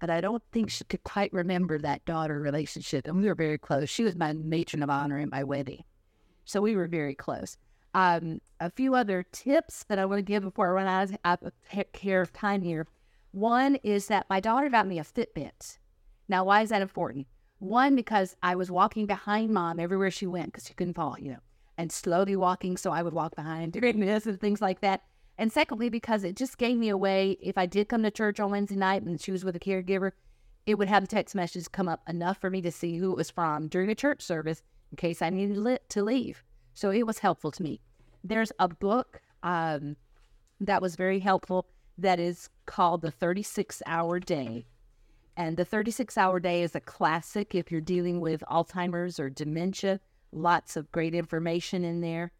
But 0.00 0.10
I 0.10 0.20
don't 0.20 0.42
think 0.52 0.70
she 0.70 0.84
could 0.84 1.02
quite 1.04 1.32
remember 1.32 1.78
that 1.78 2.04
daughter 2.04 2.38
relationship. 2.38 3.06
And 3.06 3.20
we 3.20 3.26
were 3.26 3.34
very 3.34 3.58
close. 3.58 3.88
She 3.88 4.04
was 4.04 4.16
my 4.16 4.32
matron 4.32 4.82
of 4.82 4.90
honor 4.90 5.18
in 5.18 5.30
my 5.30 5.42
wedding, 5.42 5.82
so 6.44 6.60
we 6.60 6.76
were 6.76 6.86
very 6.86 7.14
close. 7.14 7.56
Um, 7.94 8.40
a 8.58 8.70
few 8.70 8.94
other 8.94 9.24
tips 9.30 9.84
that 9.84 9.98
I 9.98 10.04
want 10.04 10.18
to 10.18 10.22
give 10.22 10.42
before 10.42 10.68
I 10.68 10.82
run 10.82 11.16
out 11.24 11.42
of, 11.42 11.52
care 11.92 12.20
of 12.20 12.32
time 12.32 12.62
here. 12.62 12.86
One 13.30 13.76
is 13.76 14.08
that 14.08 14.26
my 14.28 14.40
daughter 14.40 14.68
got 14.68 14.86
me 14.86 14.98
a 14.98 15.04
Fitbit. 15.04 15.78
Now, 16.28 16.44
why 16.44 16.62
is 16.62 16.70
that 16.70 16.82
important? 16.82 17.26
One, 17.58 17.94
because 17.94 18.36
I 18.42 18.56
was 18.56 18.70
walking 18.70 19.06
behind 19.06 19.52
mom 19.52 19.78
everywhere 19.78 20.10
she 20.10 20.26
went 20.26 20.46
because 20.46 20.66
she 20.66 20.74
couldn't 20.74 20.94
fall, 20.94 21.16
you 21.18 21.32
know, 21.32 21.40
and 21.78 21.92
slowly 21.92 22.36
walking, 22.36 22.76
so 22.76 22.90
I 22.90 23.02
would 23.02 23.14
walk 23.14 23.36
behind 23.36 23.72
during 23.80 24.00
this 24.00 24.26
and 24.26 24.40
things 24.40 24.60
like 24.60 24.80
that. 24.80 25.02
And 25.38 25.52
secondly, 25.52 25.88
because 25.88 26.24
it 26.24 26.36
just 26.36 26.58
gave 26.58 26.76
me 26.78 26.88
a 26.88 26.96
way, 26.96 27.36
if 27.40 27.58
I 27.58 27.66
did 27.66 27.88
come 27.88 28.02
to 28.02 28.10
church 28.10 28.38
on 28.40 28.50
Wednesday 28.50 28.76
night 28.76 29.02
and 29.02 29.20
she 29.20 29.32
was 29.32 29.44
with 29.44 29.56
a 29.56 29.60
caregiver, 29.60 30.12
it 30.66 30.76
would 30.76 30.88
have 30.88 31.02
the 31.02 31.08
text 31.08 31.34
messages 31.34 31.68
come 31.68 31.88
up 31.88 32.02
enough 32.08 32.40
for 32.40 32.50
me 32.50 32.62
to 32.62 32.72
see 32.72 32.96
who 32.96 33.10
it 33.12 33.16
was 33.16 33.30
from 33.30 33.68
during 33.68 33.90
a 33.90 33.94
church 33.94 34.22
service 34.22 34.62
in 34.90 34.96
case 34.96 35.20
I 35.20 35.30
needed 35.30 35.80
to 35.88 36.02
leave. 36.02 36.44
So 36.74 36.90
it 36.90 37.06
was 37.06 37.20
helpful 37.20 37.50
to 37.52 37.62
me. 37.62 37.80
There's 38.22 38.52
a 38.58 38.68
book 38.68 39.20
um, 39.42 39.96
that 40.60 40.82
was 40.82 40.96
very 40.96 41.20
helpful 41.20 41.66
that 41.98 42.18
is 42.18 42.48
called 42.66 43.02
The 43.02 43.10
36 43.10 43.82
Hour 43.86 44.18
Day. 44.18 44.66
And 45.36 45.56
the 45.56 45.64
36 45.64 46.18
Hour 46.18 46.40
Day 46.40 46.62
is 46.62 46.74
a 46.74 46.80
classic 46.80 47.54
if 47.54 47.70
you're 47.70 47.80
dealing 47.80 48.20
with 48.20 48.42
Alzheimer's 48.50 49.20
or 49.20 49.30
dementia. 49.30 50.00
Lots 50.32 50.76
of 50.76 50.90
great 50.90 51.14
information 51.14 51.84
in 51.84 52.00
there. 52.00 52.32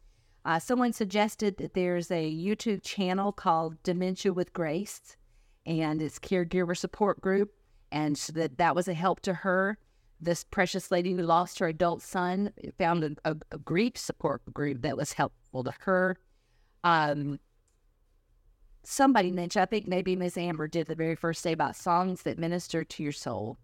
Uh, 0.44 0.58
someone 0.58 0.92
suggested 0.92 1.56
that 1.56 1.74
there's 1.74 2.10
a 2.10 2.30
YouTube 2.30 2.82
channel 2.82 3.32
called 3.32 3.82
Dementia 3.82 4.32
with 4.32 4.52
Grace, 4.52 5.16
and 5.64 6.02
it's 6.02 6.18
caregiver 6.18 6.76
support 6.76 7.20
group, 7.20 7.54
and 7.90 8.16
that 8.34 8.58
that 8.58 8.74
was 8.74 8.88
a 8.88 8.94
help 8.94 9.20
to 9.20 9.32
her 9.32 9.78
this 10.20 10.44
precious 10.44 10.90
lady 10.90 11.12
who 11.12 11.22
lost 11.22 11.58
her 11.58 11.66
adult 11.66 12.02
son 12.02 12.52
found 12.78 13.04
a, 13.04 13.30
a, 13.30 13.36
a 13.52 13.58
grief 13.58 13.96
support 13.96 14.42
group 14.52 14.82
that 14.82 14.96
was 14.96 15.12
helpful 15.12 15.64
to 15.64 15.72
her. 15.80 16.16
Um, 16.82 17.38
somebody 18.82 19.30
mentioned, 19.30 19.62
I 19.62 19.66
think 19.66 19.86
maybe 19.86 20.16
Miss 20.16 20.36
Amber 20.36 20.68
did 20.68 20.86
the 20.86 20.94
very 20.94 21.16
first 21.16 21.42
day 21.42 21.52
about 21.52 21.76
songs 21.76 22.22
that 22.22 22.38
minister 22.38 22.84
to 22.84 23.02
your 23.02 23.12
soul. 23.12 23.58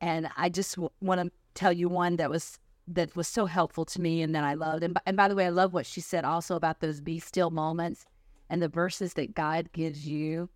And 0.00 0.28
I 0.36 0.48
just 0.48 0.76
w- 0.76 0.90
want 1.00 1.20
to 1.20 1.30
tell 1.54 1.72
you 1.72 1.88
one 1.88 2.16
that 2.16 2.30
was 2.30 2.58
that 2.90 3.14
was 3.14 3.28
so 3.28 3.44
helpful 3.44 3.84
to 3.84 4.00
me 4.00 4.22
and 4.22 4.34
that 4.34 4.44
I 4.44 4.54
loved. 4.54 4.82
And, 4.82 4.98
and 5.04 5.16
by 5.16 5.28
the 5.28 5.34
way, 5.34 5.44
I 5.44 5.50
love 5.50 5.74
what 5.74 5.84
she 5.84 6.00
said 6.00 6.24
also 6.24 6.56
about 6.56 6.80
those 6.80 7.02
be 7.02 7.18
still 7.18 7.50
moments 7.50 8.06
and 8.48 8.62
the 8.62 8.68
verses 8.68 9.14
that 9.14 9.34
God 9.34 9.70
gives 9.72 10.06
you. 10.06 10.48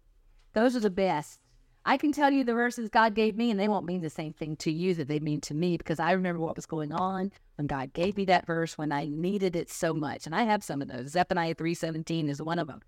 Those 0.55 0.75
are 0.75 0.81
the 0.81 0.89
best. 0.89 1.41
I 1.85 1.97
can 1.97 2.13
tell 2.13 2.31
you 2.31 2.45
the 2.45 2.55
verses 2.55 2.89
God 2.89 3.15
gave 3.15 3.37
me, 3.37 3.51
and 3.51 3.59
they 3.59 3.69
won't 3.69 3.87
mean 3.87 4.03
the 4.03 4.11
same 4.11 4.33
thing 4.33 4.57
to 4.57 4.71
you 4.71 4.95
that 4.95 5.09
they 5.09 5.19
mean 5.19 5.41
to 5.43 5.55
me 5.55 5.77
because 5.77 5.99
I 5.99 6.13
remember 6.13 6.41
what 6.41 6.55
was 6.55 6.67
going 6.67 6.93
on 6.93 7.33
when 7.57 7.67
God 7.67 7.93
gave 7.93 8.17
me 8.17 8.25
that 8.27 8.47
verse 8.47 8.79
when 8.79 8.93
I 8.93 9.07
needed 9.07 9.57
it 9.57 9.69
so 9.69 9.93
much. 9.93 10.27
And 10.27 10.35
I 10.35 10.45
have 10.45 10.63
some 10.63 10.81
of 10.81 10.89
those. 10.89 11.11
Zephaniah 11.11 11.57
3.17 11.57 12.29
is 12.29 12.41
one 12.41 12.61
of 12.61 12.69
them. 12.69 12.83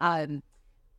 Um, 0.00 0.42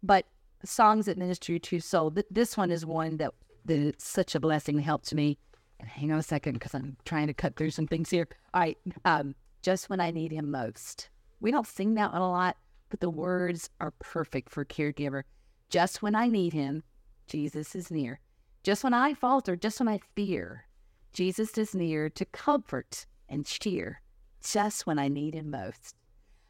but 0.02 0.26
songs 0.64 1.08
that 1.08 1.18
minister 1.18 1.60
to 1.60 1.80
soul, 1.82 2.12
th- 2.12 2.26
this 2.32 2.56
one 2.56 2.72
is 2.72 2.86
one 2.86 3.18
that, 3.18 3.34
is 3.68 3.94
such 3.98 4.34
a 4.34 4.40
blessing 4.40 4.80
helped 4.80 5.08
to 5.10 5.16
me. 5.16 5.38
And 5.80 5.90
hang 5.90 6.12
on 6.12 6.20
a 6.20 6.24
second 6.24 6.54
because 6.54 6.74
I'm 6.74 6.96
trying 7.04 7.28
to 7.28 7.34
cut 7.34 7.58
through 7.58 7.72
some 7.72 7.88
things 7.88 8.10
here. 8.10 8.28
All 8.54 8.62
right. 8.62 8.78
Um, 9.04 9.36
just 9.62 9.90
when 9.90 10.00
I 10.00 10.12
need 10.12 10.32
him 10.32 10.52
most. 10.52 11.10
We 11.40 11.52
don't 11.52 11.68
sing 11.68 11.96
that 11.96 12.14
one 12.14 12.22
a 12.22 12.30
lot, 12.30 12.56
but 12.90 13.00
the 13.00 13.10
words 13.10 13.70
are 13.80 13.92
perfect 14.00 14.50
for 14.50 14.64
caregiver. 14.64 15.24
Just 15.70 16.02
when 16.02 16.16
I 16.16 16.28
need 16.28 16.54
him, 16.54 16.84
Jesus 17.28 17.76
is 17.76 17.92
near. 17.92 18.20
Just 18.64 18.84
when 18.84 18.94
I 18.94 19.14
falter, 19.14 19.56
just 19.56 19.80
when 19.80 19.88
I 19.88 20.00
fear, 20.16 20.66
Jesus 21.14 21.58
is 21.58 21.74
near 21.74 22.10
to 22.10 22.26
comfort 22.26 23.06
and 23.28 23.46
cheer, 23.46 24.02
just 24.44 24.86
when 24.86 25.00
I 25.00 25.08
need 25.08 25.34
him 25.34 25.50
most. 25.52 25.96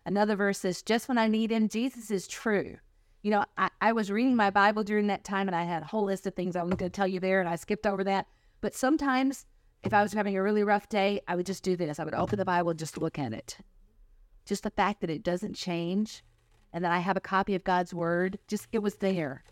Another 0.06 0.36
verse 0.36 0.60
says, 0.60 0.82
just 0.82 1.08
when 1.08 1.18
I 1.18 1.28
need 1.28 1.52
him, 1.52 1.70
Jesus 1.70 2.12
is 2.12 2.28
true. 2.28 2.78
You 3.22 3.32
know, 3.32 3.46
I, 3.58 3.70
I 3.80 3.92
was 3.92 4.12
reading 4.12 4.36
my 4.36 4.50
Bible 4.50 4.84
during 4.84 5.08
that 5.08 5.24
time 5.24 5.48
and 5.48 5.56
I 5.56 5.64
had 5.64 5.84
a 5.84 5.88
whole 5.88 6.06
list 6.06 6.26
of 6.26 6.34
things 6.34 6.56
I 6.56 6.64
was 6.64 6.74
going 6.74 6.90
to 6.90 6.96
tell 6.96 7.08
you 7.08 7.20
there 7.20 7.40
and 7.40 7.48
I 7.48 7.56
skipped 7.56 7.86
over 7.86 8.04
that. 8.04 8.28
But 8.62 8.74
sometimes 8.74 9.46
if 9.84 9.94
I 9.94 10.02
was 10.02 10.14
having 10.14 10.36
a 10.38 10.44
really 10.44 10.64
rough 10.64 10.90
day, 10.90 11.22
I 11.28 11.36
would 11.36 11.46
just 11.46 11.64
do 11.64 11.76
this. 11.76 12.00
I 12.00 12.04
would 12.04 12.14
open 12.14 12.38
the 12.38 12.46
Bible 12.46 12.74
just 12.74 12.98
look 12.98 13.18
at 13.18 13.34
it. 13.34 13.58
Just 14.46 14.64
the 14.64 14.72
fact 14.72 15.02
that 15.02 15.10
it 15.10 15.24
doesn't 15.24 15.56
change 15.56 16.24
and 16.74 16.84
that 16.84 16.92
I 16.92 17.00
have 17.00 17.18
a 17.18 17.22
copy 17.22 17.56
of 17.56 17.64
God's 17.64 17.94
word, 17.94 18.40
just 18.48 18.68
it 18.72 18.80
was 18.80 18.96
there. 18.96 19.44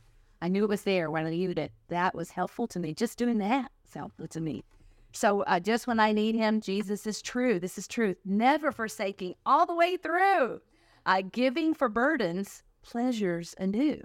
I 0.42 0.48
knew 0.48 0.64
it 0.64 0.70
was 0.70 0.84
there 0.84 1.12
when 1.12 1.26
I 1.26 1.32
needed 1.32 1.60
it. 1.60 1.72
That 1.90 2.16
was 2.16 2.32
helpful 2.32 2.68
to 2.68 2.80
me. 2.80 2.94
Just 2.94 3.18
doing 3.18 3.38
that 3.40 3.72
was 3.84 3.94
helpful 3.94 4.28
to 4.28 4.42
me. 4.42 4.64
So 5.12 5.42
uh, 5.42 5.60
just 5.60 5.88
when 5.88 6.00
I 6.00 6.12
need 6.12 6.36
him, 6.36 6.62
Jesus 6.62 7.06
is 7.08 7.22
true. 7.22 7.60
This 7.60 7.78
is 7.78 7.88
truth. 7.88 8.18
Never 8.24 8.72
forsaking 8.72 9.36
all 9.46 9.66
the 9.66 9.76
way 9.76 9.98
through. 9.98 10.62
Uh, 11.06 11.24
giving 11.32 11.74
for 11.74 11.90
burdens, 11.90 12.64
pleasures 12.84 13.56
anew. 13.58 14.02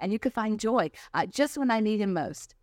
And 0.00 0.12
you 0.12 0.18
can 0.18 0.32
find 0.32 0.60
joy 0.60 0.90
uh, 1.14 1.26
just 1.26 1.56
when 1.56 1.70
I 1.70 1.80
need 1.80 2.00
him 2.00 2.12
most. 2.12 2.54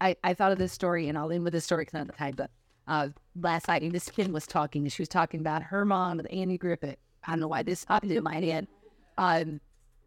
I, 0.00 0.16
I 0.22 0.34
thought 0.34 0.52
of 0.52 0.58
this 0.58 0.72
story, 0.72 1.08
and 1.08 1.16
I'll 1.16 1.32
end 1.32 1.44
with 1.44 1.54
this 1.54 1.64
story 1.64 1.82
because 1.82 1.98
I'm 1.98 2.06
not 2.08 2.18
time, 2.18 2.34
but 2.36 2.50
uh, 2.86 3.08
last 3.40 3.68
night, 3.68 3.90
this 3.92 4.10
kid 4.10 4.30
was 4.32 4.46
talking, 4.46 4.82
and 4.82 4.92
she 4.92 5.00
was 5.00 5.08
talking 5.08 5.40
about 5.40 5.62
her 5.62 5.84
mom 5.84 6.20
Annie 6.30 6.58
Griffith. 6.58 6.98
I 7.26 7.32
don't 7.32 7.40
know 7.40 7.48
why 7.48 7.62
this 7.62 7.84
popped 7.84 8.04
in 8.06 8.22
my 8.22 8.40
head. 8.40 8.66
Um, 9.16 9.60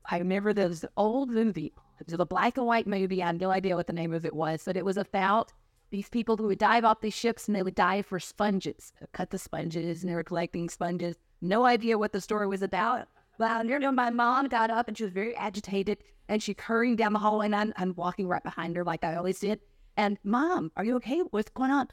I 0.06 0.20
remember 0.20 0.54
those 0.54 0.86
old 0.96 1.32
movie 1.32 1.74
It 2.00 2.12
was 2.12 2.20
a 2.20 2.26
black 2.26 2.58
and 2.58 2.66
white 2.66 2.88
movie. 2.88 3.22
I 3.24 3.28
had 3.28 3.40
no 3.40 3.52
idea 3.52 3.76
what 3.76 3.88
the 3.88 3.94
name 3.94 4.14
of 4.14 4.26
it 4.26 4.36
was, 4.36 4.64
but 4.66 4.78
it 4.78 4.86
was 4.86 4.98
about 4.98 5.54
these 5.90 6.10
people 6.10 6.38
who 6.38 6.48
would 6.48 6.60
dive 6.60 6.86
off 6.86 7.02
these 7.02 7.14
ships 7.14 7.48
and 7.48 7.56
they 7.56 7.64
would 7.64 7.76
dive 7.76 8.06
for 8.06 8.20
sponges, 8.20 8.92
cut 9.14 9.30
the 9.30 9.38
sponges, 9.38 10.04
and 10.04 10.12
they 10.12 10.16
were 10.16 10.24
collecting 10.24 10.70
sponges. 10.70 11.16
No 11.42 11.66
idea 11.66 11.98
what 11.98 12.12
the 12.12 12.22
story 12.22 12.48
was 12.48 12.62
about. 12.62 13.08
Well, 13.40 13.60
I 13.60 13.64
know 13.64 13.92
my 13.92 14.10
mom 14.10 14.48
got 14.48 14.70
up 14.70 14.88
and 14.88 14.98
she 14.98 15.04
was 15.04 15.14
very 15.14 15.36
agitated 15.36 16.00
and 16.28 16.42
she 16.42 16.56
hurrying 16.58 16.96
down 16.96 17.14
the 17.14 17.20
hall 17.20 17.42
and 17.42 17.56
I'm, 17.56 17.74
I'm 17.78 17.94
walking 17.96 18.28
right 18.28 18.44
behind 18.44 18.76
her 18.76 18.84
like 18.84 19.04
I 19.04 19.16
always 19.16 19.40
did. 19.40 19.60
And 19.96 20.18
mom, 20.24 20.72
are 20.76 20.84
you 20.84 20.96
okay? 20.98 21.22
What's 21.32 21.52
going 21.52 21.72
on? 21.72 21.88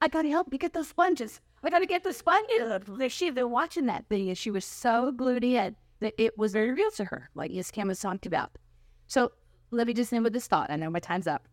I 0.00 0.08
gotta 0.08 0.28
help 0.28 0.50
me 0.50 0.58
get 0.58 0.72
those 0.72 0.88
sponges. 0.88 1.40
I 1.62 1.70
gotta 1.70 1.86
get 1.86 2.04
the 2.04 2.12
sponges. 2.12 3.12
She'd 3.12 3.34
been 3.34 3.50
watching 3.50 3.86
that 3.86 4.06
thing 4.08 4.28
and 4.28 4.38
she 4.38 4.50
was 4.50 4.64
so 4.64 5.12
glued 5.12 5.44
in 5.44 5.76
that 6.00 6.14
it 6.18 6.38
was 6.38 6.52
very 6.52 6.72
real 6.72 6.90
to 6.92 7.04
her, 7.06 7.30
like 7.34 7.50
Yes 7.52 7.70
Cam 7.70 7.88
has 7.88 8.00
talked 8.00 8.26
about. 8.26 8.52
So 9.06 9.32
let 9.70 9.86
me 9.86 9.94
just 9.94 10.12
end 10.12 10.24
with 10.24 10.32
this 10.32 10.46
thought. 10.46 10.70
I 10.70 10.76
know 10.76 10.90
my 10.90 10.98
time's 10.98 11.26
up. 11.26 11.46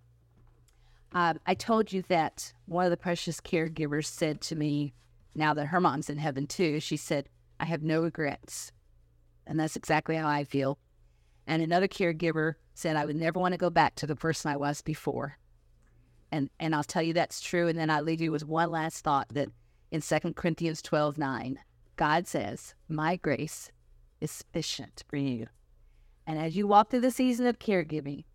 Um, 1.14 1.40
I 1.46 1.54
told 1.54 1.94
you 1.94 2.02
that 2.10 2.54
one 2.66 2.86
of 2.86 2.92
the 2.92 2.98
precious 2.98 3.40
caregivers 3.40 4.06
said 4.06 4.42
to 4.42 4.56
me, 4.56 4.94
now 5.36 5.54
that 5.54 5.68
her 5.68 5.80
mom's 5.80 6.10
in 6.10 6.18
heaven 6.18 6.48
too, 6.48 6.80
she 6.80 6.98
said, 6.98 7.30
I 7.60 7.66
have 7.66 7.84
no 7.84 8.02
regrets. 8.02 8.72
And 9.46 9.60
that's 9.60 9.76
exactly 9.76 10.16
how 10.16 10.28
I 10.28 10.44
feel. 10.44 10.78
And 11.46 11.62
another 11.64 11.88
caregiver 11.88 12.56
said, 12.74 12.98
I 12.98 13.06
would 13.06 13.16
never 13.16 13.40
want 13.40 13.54
to 13.54 13.58
go 13.58 13.70
back 13.70 13.96
to 13.96 14.08
the 14.08 14.16
person 14.16 14.52
I 14.52 14.58
was 14.58 14.82
before. 14.82 15.38
And 16.32 16.50
and 16.60 16.76
I'll 16.76 16.84
tell 16.84 17.02
you 17.02 17.14
that's 17.14 17.40
true. 17.40 17.70
And 17.70 17.80
then 17.80 17.90
I'll 17.90 18.04
leave 18.04 18.20
you 18.20 18.34
with 18.34 18.46
one 18.46 18.70
last 18.70 19.04
thought 19.04 19.30
that 19.30 19.50
in 19.92 20.02
2 20.02 20.34
Corinthians 20.34 20.82
12 20.82 21.18
9, 21.18 21.60
God 21.96 22.28
says, 22.28 22.76
My 22.90 23.16
grace 23.16 23.72
is 24.20 24.32
sufficient 24.32 25.06
for 25.08 25.16
you. 25.16 25.48
And 26.28 26.38
as 26.38 26.58
you 26.58 26.68
walk 26.68 26.90
through 26.90 27.00
the 27.00 27.12
season 27.12 27.48
of 27.48 27.58
caregiving, 27.58 28.26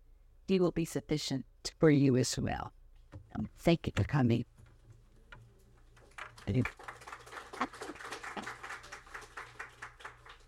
He 0.47 0.59
will 0.59 0.71
be 0.71 0.83
sufficient 0.83 1.45
for 1.79 1.91
you 1.91 2.17
as 2.17 2.37
well. 2.37 2.73
Thank 3.59 3.87
you 3.87 3.93
for 3.95 4.03
coming. 4.03 4.45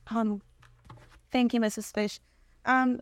Um, 0.08 0.42
thank 1.32 1.54
you, 1.54 1.60
Mrs. 1.60 1.94
Fish. 1.94 2.20
Um, 2.66 3.00